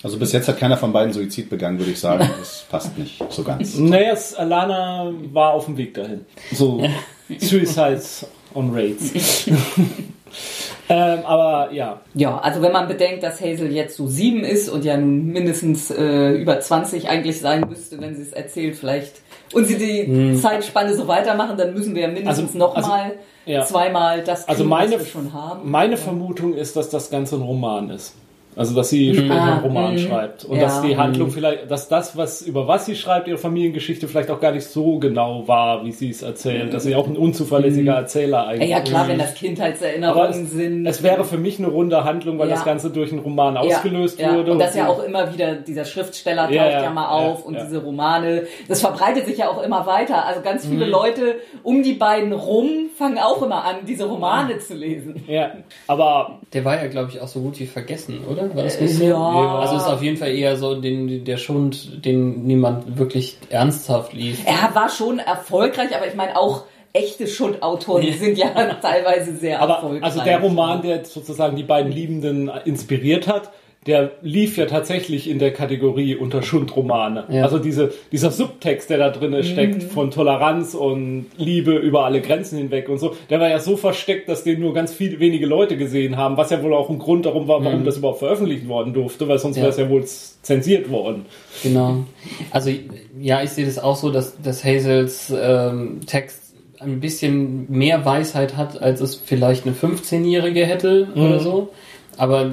Also 0.03 0.19
bis 0.19 0.33
jetzt 0.33 0.47
hat 0.47 0.59
keiner 0.59 0.77
von 0.77 0.93
beiden 0.93 1.13
Suizid 1.13 1.49
begangen, 1.49 1.79
würde 1.79 1.91
ich 1.91 1.99
sagen. 1.99 2.29
Das 2.37 2.63
passt 2.69 2.95
nicht 2.95 3.23
so 3.31 3.41
ganz. 3.41 3.75
Naja, 3.79 4.15
Alana 4.37 5.11
war 5.33 5.53
auf 5.53 5.65
dem 5.65 5.77
Weg 5.77 5.95
dahin. 5.95 6.25
So 6.51 6.83
Suicides 7.39 8.27
on 8.53 8.71
Raids. 8.71 9.47
ähm, 10.89 11.19
aber 11.25 11.73
ja, 11.73 12.01
ja, 12.13 12.37
also 12.37 12.61
wenn 12.61 12.71
man 12.71 12.87
bedenkt, 12.87 13.23
dass 13.23 13.41
Hazel 13.41 13.71
jetzt 13.71 13.97
so 13.97 14.07
sieben 14.07 14.43
ist 14.43 14.69
und 14.69 14.85
ja 14.85 14.95
nun 14.95 15.25
mindestens 15.25 15.89
äh, 15.89 16.33
über 16.33 16.59
20 16.59 17.09
eigentlich 17.09 17.39
sein 17.39 17.65
müsste, 17.67 17.99
wenn 17.99 18.15
sie 18.15 18.21
es 18.21 18.31
erzählt, 18.31 18.75
vielleicht 18.75 19.24
und 19.55 19.65
sie 19.65 19.77
die 19.77 20.39
Zeitspanne 20.39 20.93
so 20.93 21.07
weitermachen, 21.07 21.57
dann 21.57 21.73
müssen 21.73 21.95
wir 21.95 22.03
ja 22.03 22.07
mindestens 22.07 22.47
Also- 22.49 22.57
noch 22.59 22.75
also- 22.75 22.89
mal 22.89 23.13
ja. 23.45 23.63
zweimal 23.65 24.23
das 24.23 24.41
kriegen, 24.45 24.51
Also 24.51 24.63
meine, 24.65 24.93
was 24.95 24.99
wir 24.99 25.05
schon 25.07 25.33
haben. 25.33 25.69
meine 25.71 25.97
Vermutung 25.97 26.53
ist, 26.53 26.75
dass 26.75 26.89
das 26.89 27.09
Ganze 27.09 27.35
ein 27.35 27.41
Roman 27.41 27.89
ist. 27.89 28.15
Also 28.55 28.73
dass 28.75 28.89
sie 28.89 29.13
später 29.13 29.33
Ah, 29.35 29.51
einen 29.55 29.63
Roman 29.63 29.95
mm. 29.95 29.97
schreibt. 29.99 30.45
Und 30.45 30.57
Ja. 30.57 30.63
dass 30.63 30.81
die 30.81 30.95
Handlung 30.95 31.29
vielleicht, 31.29 31.69
dass 31.69 31.87
das, 31.89 32.15
was 32.15 32.41
über 32.41 32.67
was 32.67 32.85
sie 32.85 32.95
schreibt, 32.95 33.27
ihre 33.27 33.37
Familiengeschichte 33.37 34.07
vielleicht 34.07 34.31
auch 34.31 34.39
gar 34.39 34.51
nicht 34.53 34.65
so 34.67 34.97
genau 34.99 35.47
war, 35.47 35.83
wie 35.85 35.91
sie 35.91 36.09
es 36.09 36.21
erzählt. 36.21 36.73
Dass 36.73 36.83
sie 36.83 36.95
auch 36.95 37.07
ein 37.07 37.17
unzuverlässiger 37.17 37.93
Erzähler 37.95 38.37
Ja, 38.43 38.47
eigentlich 38.47 38.69
ja 38.69 38.79
klar, 38.81 39.03
ist. 39.03 39.09
wenn 39.09 39.19
das 39.19 39.33
Kindheitserinnerungen 39.35 40.43
es, 40.45 40.51
sind. 40.51 40.85
es 40.85 41.03
wäre 41.03 41.23
für 41.25 41.37
mich 41.37 41.59
eine 41.59 41.67
runde 41.67 42.03
Handlung, 42.03 42.39
weil 42.39 42.47
Ja. 42.49 42.55
das 42.55 42.65
Ganze 42.65 42.89
durch 42.89 43.11
einen 43.11 43.19
Roman 43.21 43.57
ausgelöst 43.57 44.19
ja. 44.19 44.33
wurde. 44.35 44.53
Und 44.53 44.59
das 44.59 44.75
ja 44.75 44.87
auch 44.87 45.03
immer 45.03 45.33
wieder, 45.33 45.55
dieser 45.55 45.85
Schriftsteller 45.85 46.43
taucht 46.43 46.53
Ja, 46.55 46.89
mal 46.91 47.09
auf 47.09 47.39
ja, 47.39 47.45
und 47.45 47.53
ja. 47.55 47.63
diese 47.65 47.83
Romane, 47.83 48.43
das 48.67 48.81
verbreitet 48.81 49.25
sich 49.25 49.37
ja 49.39 49.49
auch 49.49 49.61
immer 49.63 49.85
weiter. 49.85 50.25
Also 50.25 50.41
ganz 50.41 50.65
Mhm. 50.65 50.69
viele 50.71 50.85
Leute 50.85 51.35
um 51.63 51.83
die 51.83 51.93
beiden 51.93 52.31
rum 52.31 52.69
fangen 52.97 53.17
auch 53.17 53.41
immer 53.41 53.63
an, 53.65 53.77
diese 53.87 54.05
Romane 54.05 54.57
zu 54.59 54.73
lesen. 54.75 55.23
Ja, 55.27 55.51
aber 55.87 56.39
Der 56.53 56.63
war 56.63 56.81
ja, 56.81 56.87
glaube 56.87 57.09
ich, 57.11 57.19
auch 57.19 57.27
so 57.27 57.41
gut 57.41 57.59
wie 57.59 57.65
vergessen, 57.65 58.19
oder? 58.29 58.44
War 58.53 58.63
das 58.63 58.79
nicht 58.79 58.95
so? 58.95 59.03
Ja. 59.05 59.59
Also 59.59 59.77
ist 59.77 59.87
auf 59.87 60.01
jeden 60.03 60.17
Fall 60.17 60.31
eher 60.31 60.57
so 60.57 60.79
den, 60.79 61.23
der 61.23 61.37
Schund, 61.37 62.05
den 62.05 62.45
niemand 62.45 62.97
wirklich 62.97 63.37
ernsthaft 63.49 64.13
liest. 64.13 64.41
Er 64.45 64.75
war 64.75 64.89
schon 64.89 65.19
erfolgreich, 65.19 65.95
aber 65.95 66.07
ich 66.07 66.15
meine 66.15 66.37
auch 66.37 66.63
echte 66.93 67.27
Schundautoren 67.27 68.11
sind 68.13 68.37
ja 68.37 68.49
teilweise 68.81 69.35
sehr 69.35 69.61
Aber 69.61 69.75
erfolgreich. 69.75 70.03
also 70.03 70.21
der 70.21 70.39
Roman, 70.39 70.81
der 70.81 71.03
sozusagen 71.05 71.55
die 71.55 71.63
beiden 71.63 71.91
Liebenden 71.91 72.49
inspiriert 72.65 73.27
hat, 73.27 73.51
der 73.87 74.11
lief 74.23 74.57
ja 74.57 74.65
tatsächlich 74.65 75.29
in 75.29 75.37
der 75.37 75.53
Kategorie 75.53 76.15
unter 76.15 76.41
Schundromane. 76.41 77.25
Ja. 77.29 77.43
Also 77.43 77.59
diese, 77.59 77.93
dieser 78.11 78.31
Subtext, 78.31 78.89
der 78.89 78.97
da 78.97 79.09
drin 79.09 79.43
steckt, 79.43 79.83
von 79.83 80.09
Toleranz 80.09 80.73
und 80.73 81.27
Liebe 81.37 81.73
über 81.75 82.05
alle 82.05 82.21
Grenzen 82.21 82.57
hinweg 82.57 82.89
und 82.89 82.97
so, 82.97 83.15
der 83.29 83.39
war 83.39 83.49
ja 83.49 83.59
so 83.59 83.77
versteckt, 83.77 84.27
dass 84.27 84.43
den 84.43 84.59
nur 84.59 84.73
ganz 84.73 84.91
viele 84.91 85.19
wenige 85.19 85.45
Leute 85.45 85.77
gesehen 85.77 86.17
haben, 86.17 86.35
was 86.35 86.49
ja 86.49 86.63
wohl 86.63 86.73
auch 86.73 86.89
ein 86.89 86.97
Grund 86.97 87.27
darum 87.27 87.47
war, 87.47 87.63
warum 87.63 87.83
das 87.85 87.97
überhaupt 87.97 88.19
veröffentlicht 88.19 88.67
worden 88.67 88.93
durfte, 88.93 89.27
weil 89.27 89.37
sonst 89.37 89.57
Ja. 89.57 89.63
wäre 89.63 89.71
es 89.71 89.77
ja 89.77 89.87
wohl 89.89 90.03
zensiert 90.05 90.89
worden. 90.89 91.25
Genau. 91.61 92.05
Also 92.49 92.71
ja, 93.19 93.43
ich 93.43 93.51
sehe 93.51 93.65
das 93.65 93.77
auch 93.77 93.95
so, 93.95 94.09
dass, 94.09 94.41
dass 94.41 94.63
Hazels 94.63 95.31
ähm, 95.39 96.01
Text 96.07 96.41
ein 96.79 96.99
bisschen 96.99 97.71
mehr 97.71 98.03
Weisheit 98.03 98.57
hat, 98.57 98.81
als 98.81 98.99
es 99.01 99.15
vielleicht 99.15 99.65
eine 99.65 99.75
15-Jährige 99.75 100.65
hätte 100.65 101.07
oder 101.15 101.39
so. 101.39 101.69
Aber 102.17 102.51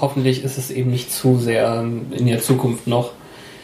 hoffentlich 0.00 0.44
ist 0.44 0.58
es 0.58 0.70
eben 0.70 0.90
nicht 0.90 1.12
zu 1.12 1.38
sehr 1.38 1.80
ähm, 1.80 2.06
in 2.10 2.26
der 2.26 2.40
Zukunft 2.40 2.86
noch. 2.86 3.12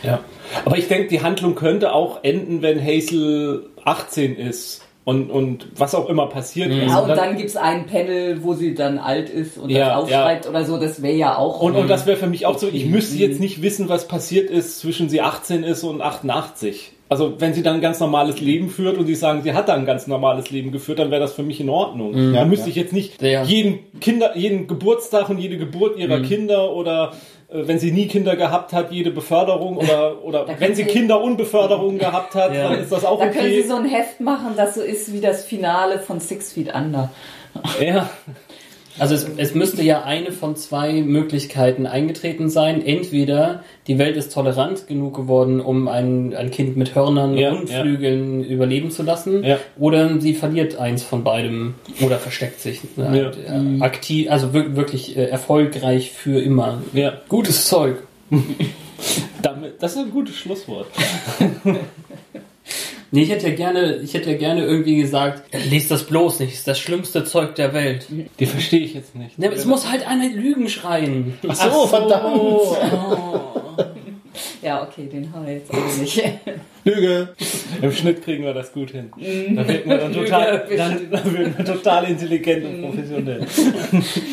Ja. 0.02 0.20
Aber 0.64 0.78
ich 0.78 0.88
denke, 0.88 1.08
die 1.08 1.22
Handlung 1.22 1.54
könnte 1.54 1.92
auch 1.92 2.24
enden, 2.24 2.62
wenn 2.62 2.84
Hazel 2.84 3.66
18 3.84 4.36
ist 4.36 4.79
und, 5.04 5.30
und 5.30 5.68
was 5.76 5.94
auch 5.94 6.08
immer 6.08 6.26
passiert 6.26 6.70
ist. 6.70 6.88
ja, 6.88 6.98
und 6.98 7.08
dann 7.08 7.36
gibt's 7.36 7.56
ein 7.56 7.86
Panel, 7.86 8.42
wo 8.44 8.54
sie 8.54 8.74
dann 8.74 8.98
alt 8.98 9.30
ist 9.30 9.56
und 9.58 9.70
Ja, 9.70 9.88
das 9.88 10.02
aufschreibt 10.04 10.48
oder 10.48 10.64
so, 10.64 10.78
das 10.78 11.02
wäre 11.02 11.14
ja 11.16 11.36
auch. 11.38 11.60
Und, 11.60 11.74
und 11.74 11.88
das 11.88 12.06
wäre 12.06 12.16
für 12.16 12.26
mich 12.26 12.46
auch 12.46 12.58
so, 12.58 12.68
ich 12.70 12.86
müsste 12.86 13.16
jetzt 13.16 13.40
nicht 13.40 13.62
wissen, 13.62 13.88
was 13.88 14.06
passiert 14.08 14.50
ist, 14.50 14.78
zwischen 14.80 15.08
sie 15.08 15.20
18 15.22 15.64
ist 15.64 15.82
und 15.84 16.02
88. 16.02 16.92
Also 17.08 17.34
wenn 17.40 17.54
sie 17.54 17.64
dann 17.64 17.76
ein 17.76 17.80
ganz 17.80 17.98
normales 17.98 18.40
Leben 18.40 18.68
führt 18.70 18.96
und 18.96 19.06
sie 19.06 19.16
sagen, 19.16 19.42
sie 19.42 19.52
hat 19.52 19.68
da 19.68 19.74
ein 19.74 19.84
ganz 19.84 20.06
normales 20.06 20.50
Leben 20.52 20.70
geführt, 20.70 21.00
dann 21.00 21.10
wäre 21.10 21.20
das 21.20 21.32
für 21.32 21.42
mich 21.42 21.60
in 21.60 21.68
Ordnung. 21.68 22.14
Ja, 22.32 22.40
Da 22.40 22.44
müsste 22.44 22.66
ja. 22.66 22.70
ich 22.70 22.76
jetzt 22.76 22.92
nicht 22.92 23.20
Ja. 23.20 23.42
jeden 23.42 23.80
Kinder, 24.00 24.36
jeden 24.36 24.68
Geburtstag 24.68 25.28
und 25.28 25.38
jede 25.38 25.56
Geburt 25.56 25.98
ihrer 25.98 26.20
Kinder 26.20 26.72
oder 26.72 27.10
äh, 27.12 27.16
wenn 27.52 27.78
sie 27.78 27.90
nie 27.92 28.06
Kinder 28.06 28.36
gehabt 28.36 28.72
hat, 28.72 28.92
jede 28.92 29.10
Beförderung 29.10 29.76
oder, 29.76 30.22
oder 30.24 30.46
wenn 30.48 30.56
können 30.56 30.74
sie 30.74 30.84
Kinder 30.84 31.20
und 31.20 31.36
Beförderung 31.36 31.98
gehabt 31.98 32.34
hat, 32.34 32.54
Ja. 32.54 32.70
dann 32.70 32.80
ist 32.80 32.92
das 32.92 33.04
auch 33.04 33.18
da 33.18 33.26
können 33.28 33.46
okay. 33.46 33.62
sie 33.62 33.68
so 33.68 33.76
ein 33.76 33.86
Heft 33.86 34.20
machen, 34.20 34.52
das 34.56 34.74
so 34.76 34.82
ist 34.82 35.12
wie 35.12 35.20
das 35.20 35.44
Finale 35.44 35.98
von 35.98 36.20
Six 36.20 36.52
Feet 36.52 36.74
Under. 36.74 37.10
ja. 37.80 38.08
Also 39.00 39.14
es, 39.14 39.26
es 39.36 39.54
müsste 39.54 39.82
ja 39.82 40.02
eine 40.04 40.30
von 40.30 40.56
zwei 40.56 40.92
Möglichkeiten 41.02 41.86
eingetreten 41.86 42.50
sein. 42.50 42.84
Entweder 42.84 43.64
die 43.86 43.98
Welt 43.98 44.16
ist 44.16 44.32
tolerant 44.32 44.86
genug 44.86 45.16
geworden, 45.16 45.60
um 45.60 45.88
ein, 45.88 46.34
ein 46.36 46.50
Kind 46.50 46.76
mit 46.76 46.94
Hörnern 46.94 47.36
Ja, 47.36 47.52
und 47.52 47.70
ja. 47.70 47.80
Flügeln 47.80 48.44
überleben 48.44 48.90
zu 48.90 49.02
lassen. 49.02 49.42
Ja. 49.42 49.58
Oder 49.78 50.20
sie 50.20 50.34
verliert 50.34 50.76
eins 50.78 51.02
von 51.02 51.24
beidem 51.24 51.74
oder 52.00 52.18
versteckt 52.18 52.60
sich. 52.60 52.80
Äh, 52.98 53.30
Aktiv, 53.80 54.30
also 54.30 54.52
wir- 54.54 54.76
wirklich 54.76 55.16
äh, 55.16 55.24
erfolgreich 55.24 56.12
für 56.12 56.40
immer. 56.40 56.82
Ja. 56.92 57.14
Gutes 57.28 57.66
Zeug. 57.66 57.96
Damit, 59.42 59.82
das 59.82 59.92
ist 59.92 59.98
ein 59.98 60.10
gutes 60.10 60.36
Schlusswort. 60.36 60.86
Nee, 63.12 63.22
ich 63.22 63.30
hätte 63.30 63.48
ja 63.48 63.54
gerne, 63.54 63.96
ich 63.96 64.14
hätte 64.14 64.30
ja 64.30 64.36
gerne 64.36 64.64
irgendwie 64.64 64.96
gesagt, 64.96 65.42
lest 65.68 65.90
das 65.90 66.04
bloß 66.04 66.40
nicht, 66.40 66.52
ist 66.52 66.68
das 66.68 66.78
schlimmste 66.78 67.24
Zeug 67.24 67.56
der 67.56 67.74
Welt. 67.74 68.06
Die 68.38 68.46
verstehe 68.46 68.80
ich 68.80 68.94
jetzt 68.94 69.16
nicht. 69.16 69.38
Ne, 69.38 69.50
es 69.52 69.64
muss 69.64 69.90
halt 69.90 70.06
einer 70.06 70.28
Lügen 70.28 70.68
schreien. 70.68 71.34
Ach 71.48 71.54
so, 71.54 71.86
verdammt. 71.86 72.38
Ja, 74.62 74.82
okay, 74.82 75.06
den 75.06 75.32
haben 75.32 75.46
wir 75.46 75.54
jetzt 75.54 75.72
auch 75.72 75.96
nicht. 75.98 76.22
Lüge. 76.84 77.28
Im 77.82 77.92
Schnitt 77.92 78.22
kriegen 78.22 78.44
wir 78.44 78.54
das 78.54 78.72
gut 78.72 78.90
hin. 78.90 79.10
Da 79.54 79.66
wird 79.66 79.86
man 79.86 79.98
dann 79.98 80.12
total, 80.12 80.66
dann, 80.76 81.10
dann 81.10 81.38
wird 81.38 81.58
man 81.58 81.66
total 81.66 82.04
intelligent 82.04 82.64
und 82.64 82.82
professionell. 82.82 83.46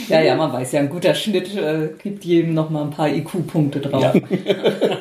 Ja, 0.08 0.22
ja, 0.22 0.36
man 0.36 0.54
weiß 0.54 0.74
ja, 0.74 0.82
ein 0.82 0.90
guter 0.90 1.14
Schnitt 1.14 1.56
äh, 1.56 1.90
gibt 2.02 2.24
jedem 2.26 2.54
noch 2.54 2.70
mal 2.70 2.84
ein 2.84 2.90
paar 2.90 3.10
IQ-Punkte 3.10 3.80
drauf. 3.80 4.02
Ja. 4.02 4.14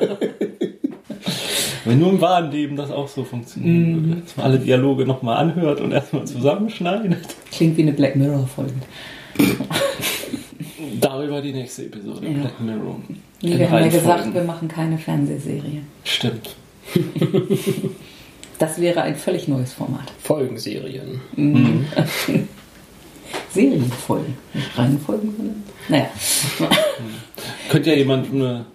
Wenn 1.87 1.99
nur 1.99 2.09
im 2.09 2.21
wahren 2.21 2.51
Leben 2.51 2.75
das 2.75 2.91
auch 2.91 3.07
so 3.07 3.23
funktionieren 3.23 4.07
würde. 4.09 4.21
Dass 4.21 4.37
man 4.37 4.45
alle 4.45 4.59
Dialoge 4.59 5.05
nochmal 5.05 5.37
anhört 5.37 5.79
und 5.79 5.91
erstmal 5.91 6.25
zusammenschneidet. 6.25 7.17
Klingt 7.51 7.77
wie 7.77 7.83
eine 7.83 7.93
Black 7.93 8.15
Mirror-Folge. 8.15 8.73
Darüber 10.99 11.41
die 11.41 11.53
nächste 11.53 11.85
Episode. 11.85 12.27
Ja. 12.27 12.33
Black 12.33 12.59
Mirror. 12.59 12.97
In 13.41 13.59
wir 13.59 13.69
haben 13.69 13.83
ja 13.83 13.89
gesagt, 13.89 14.19
Folgen. 14.21 14.33
wir 14.33 14.43
machen 14.43 14.67
keine 14.67 14.97
Fernsehserie. 14.97 15.81
Stimmt. 16.03 16.55
Das 18.59 18.81
wäre 18.81 19.01
ein 19.03 19.15
völlig 19.15 19.47
neues 19.47 19.73
Format. 19.73 20.11
Folgenserien. 20.23 21.21
Serienfolgen. 23.51 24.33
Nicht 24.53 24.77
reine 24.77 24.97
Folgen, 24.97 25.33
sondern. 25.37 25.63
Naja. 25.89 26.09
Könnte 27.69 27.91
ja 27.91 27.95
jemand 27.95 28.33
eine, 28.33 28.65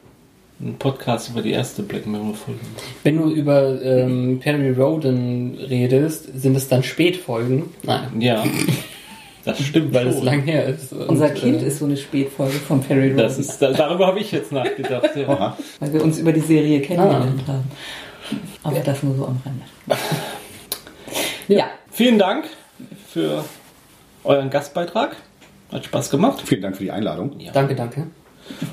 einen 0.63 0.77
Podcast 0.79 1.31
über 1.31 1.43
die 1.43 1.51
erste 1.51 1.83
Black 1.83 2.07
Mirror 2.07 2.35
Folge. 2.35 2.61
Wenn 3.03 3.17
du 3.19 3.31
über 3.31 3.83
ähm, 3.83 4.39
Perry 4.41 4.71
Roden 4.71 5.59
redest, 5.69 6.29
sind 6.41 6.57
es 6.57 6.69
dann 6.69 6.83
Spätfolgen? 6.83 7.65
Nein, 7.83 8.21
Ja. 8.21 8.45
Das 9.45 9.61
stimmt, 9.65 9.93
weil 9.93 10.07
es 10.07 10.17
schon. 10.17 10.25
lang 10.25 10.43
her 10.43 10.67
ist. 10.67 10.93
Und, 10.93 11.09
Unser 11.09 11.31
Kind 11.31 11.63
äh, 11.63 11.67
ist 11.67 11.81
so 11.81 11.85
eine 11.87 11.97
Spätfolge 11.97 12.53
von 12.55 12.81
Perry 12.81 13.09
Roden, 13.09 13.17
Das 13.19 13.39
ist, 13.39 13.59
da, 13.61 13.73
darüber 13.73 14.07
habe 14.07 14.21
ich 14.21 14.31
jetzt 14.31 14.53
nachgedacht. 14.53 15.11
Ja. 15.17 15.57
Weil 15.81 15.93
wir 15.93 16.03
uns 16.05 16.19
über 16.19 16.33
die 16.33 16.41
Serie 16.41 16.81
kennengelernt 16.81 17.43
Ah. 17.49 17.53
haben. 17.53 17.65
Aber 18.63 18.79
das 18.79 19.03
nur 19.03 19.17
so 19.17 19.27
am 19.27 19.41
Rande. 19.45 20.01
Ja. 21.49 21.67
Vielen 21.91 22.19
Dank 22.19 22.45
für 23.09 23.45
euren 24.25 24.49
Gastbeitrag. 24.49 25.17
Hat 25.73 25.85
Spaß 25.87 26.11
gemacht. 26.11 26.43
Vielen 26.45 26.63
Dank 26.63 26.77
für 26.77 26.85
die 26.85 26.93
Einladung. 26.93 27.33
Danke, 27.53 27.75
danke. 27.75 28.07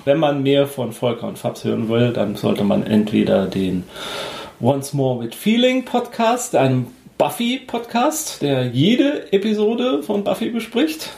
Wenn 0.05 0.19
man 0.19 0.43
mehr 0.43 0.67
von 0.67 0.91
Volker 0.91 1.27
und 1.27 1.37
Fabs 1.37 1.63
hören 1.63 1.89
will, 1.89 2.13
dann 2.13 2.35
sollte 2.35 2.63
man 2.63 2.83
entweder 2.83 3.45
den 3.45 3.83
Once 4.61 4.93
More 4.93 5.23
with 5.23 5.35
Feeling 5.35 5.85
Podcast, 5.85 6.55
einem 6.55 6.87
Buffy 7.17 7.59
Podcast, 7.65 8.41
der 8.41 8.67
jede 8.67 9.31
Episode 9.31 10.03
von 10.03 10.23
Buffy 10.23 10.49
bespricht. 10.49 11.09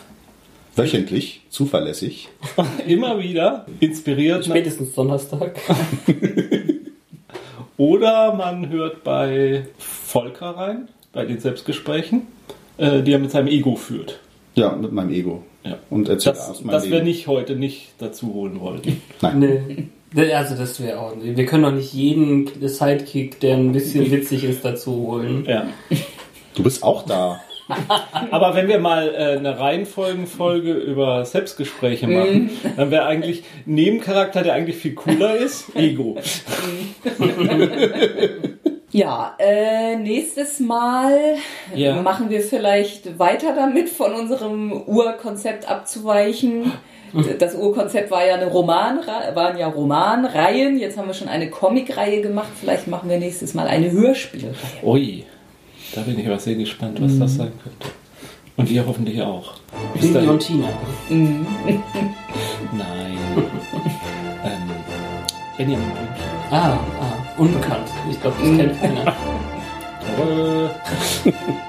Wöchentlich, 0.76 1.42
zuverlässig. 1.50 2.30
Immer 2.88 3.20
wieder 3.20 3.66
inspiriert. 3.80 4.46
Spätestens 4.46 4.94
Donnerstag. 4.94 5.60
Oder 7.78 8.34
man 8.34 8.70
hört 8.70 9.04
bei 9.04 9.66
Volker 9.78 10.52
rein, 10.52 10.88
bei 11.14 11.26
den 11.26 11.40
Selbstgesprächen, 11.40 12.28
äh, 12.78 13.02
die 13.02 13.12
er 13.12 13.20
mit 13.20 13.32
seinem 13.32 13.48
Ego 13.48 13.76
führt. 13.76 14.20
Ja, 14.56 14.76
mit 14.76 14.92
meinem 14.92 15.12
Ego. 15.12 15.44
Ja. 15.64 15.78
Und 15.90 16.10
erzähl 16.10 16.34
Das, 16.34 16.50
aus 16.50 16.64
meinem 16.64 16.72
das 16.74 16.86
wir 16.86 16.92
Leben. 16.92 17.06
nicht 17.06 17.28
heute 17.28 17.56
nicht 17.56 17.90
dazu 18.00 18.34
holen 18.34 18.60
wollten. 18.60 19.02
Nein. 19.22 19.90
Nee. 20.14 20.34
Also 20.34 20.56
das 20.56 20.82
wäre 20.82 21.00
auch. 21.00 21.14
Wir 21.22 21.46
können 21.46 21.64
doch 21.64 21.72
nicht 21.72 21.94
jeden 21.94 22.50
Sidekick, 22.68 23.40
der 23.40 23.56
ein 23.56 23.72
bisschen 23.72 24.12
witzig 24.12 24.44
ist, 24.44 24.66
dazu 24.66 24.96
holen. 25.08 25.46
Ja. 25.48 25.68
Du 26.56 26.64
bist 26.64 26.84
auch 26.84 27.06
da. 27.06 27.40
Aber 28.32 28.54
wenn 28.56 28.68
wir 28.68 28.80
mal 28.80 29.14
äh, 29.16 29.38
eine 29.38 29.58
Reihenfolgenfolge 29.58 30.74
über 30.74 31.24
Selbstgespräche 31.24 32.08
machen, 32.08 32.50
dann 32.76 32.92
wäre 32.92 33.06
eigentlich 33.06 33.44
Nebencharakter, 33.66 34.44
der 34.44 34.54
eigentlich 34.54 34.76
viel 34.76 34.96
cooler 34.96 35.38
ist, 35.38 35.68
Ego. 35.76 36.18
Ja, 38.92 39.36
äh, 39.40 39.96
nächstes 39.96 40.60
Mal 40.60 41.36
Ja. 41.74 42.02
machen 42.02 42.30
wir 42.30 42.42
vielleicht 42.42 43.18
weiter 43.20 43.54
damit, 43.56 43.90
von 43.90 44.14
unserem 44.14 44.72
Urkonzept 44.74 45.70
abzuweichen. 45.70 46.72
Das 47.40 47.56
Urkonzept 47.56 48.10
war 48.10 48.26
ja 48.26 48.36
eine 48.36 48.48
Roman, 48.48 49.00
waren 49.34 49.58
ja 49.58 49.68
Romanreihen. 49.68 50.80
Jetzt 50.80 50.98
haben 50.98 51.08
wir 51.08 51.14
schon 51.14 51.28
eine 51.28 51.50
Comicreihe 51.50 52.22
gemacht. 52.22 52.48
Vielleicht 52.58 52.88
machen 52.88 53.10
wir 53.10 53.18
nächstes 53.18 53.54
Mal 53.54 53.68
eine 53.68 53.92
Hörspielreihe. 53.92 54.54
Ui, 54.82 55.26
da 55.94 56.00
bin 56.04 56.18
ich 56.18 56.26
aber 56.26 56.40
sehr 56.40 56.56
gespannt, 56.56 57.02
was 57.02 57.20
das 57.20 57.36
sein 57.36 57.52
könnte. 57.62 57.88
Und 58.56 58.72
ihr 58.72 58.88
hoffentlich 58.88 59.22
auch. 59.22 59.56
Bis 59.94 60.16
und 60.16 60.40
Tina. 60.40 60.70
Nein. 61.10 61.38
ähm, 64.46 64.70
Benjamin 65.58 65.86
Blümchen. 65.86 66.16
Ah, 66.50 66.78
ah, 67.02 67.11
unbekannt. 67.42 67.90
Ich 68.10 68.22
glaube, 68.22 68.36
das 68.40 68.58
kennt 68.58 68.80
keiner. 68.80 69.16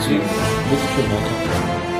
Sie 0.00 0.16
wissen 0.16 0.88
schon 0.94 1.04
weiter. 1.10 1.99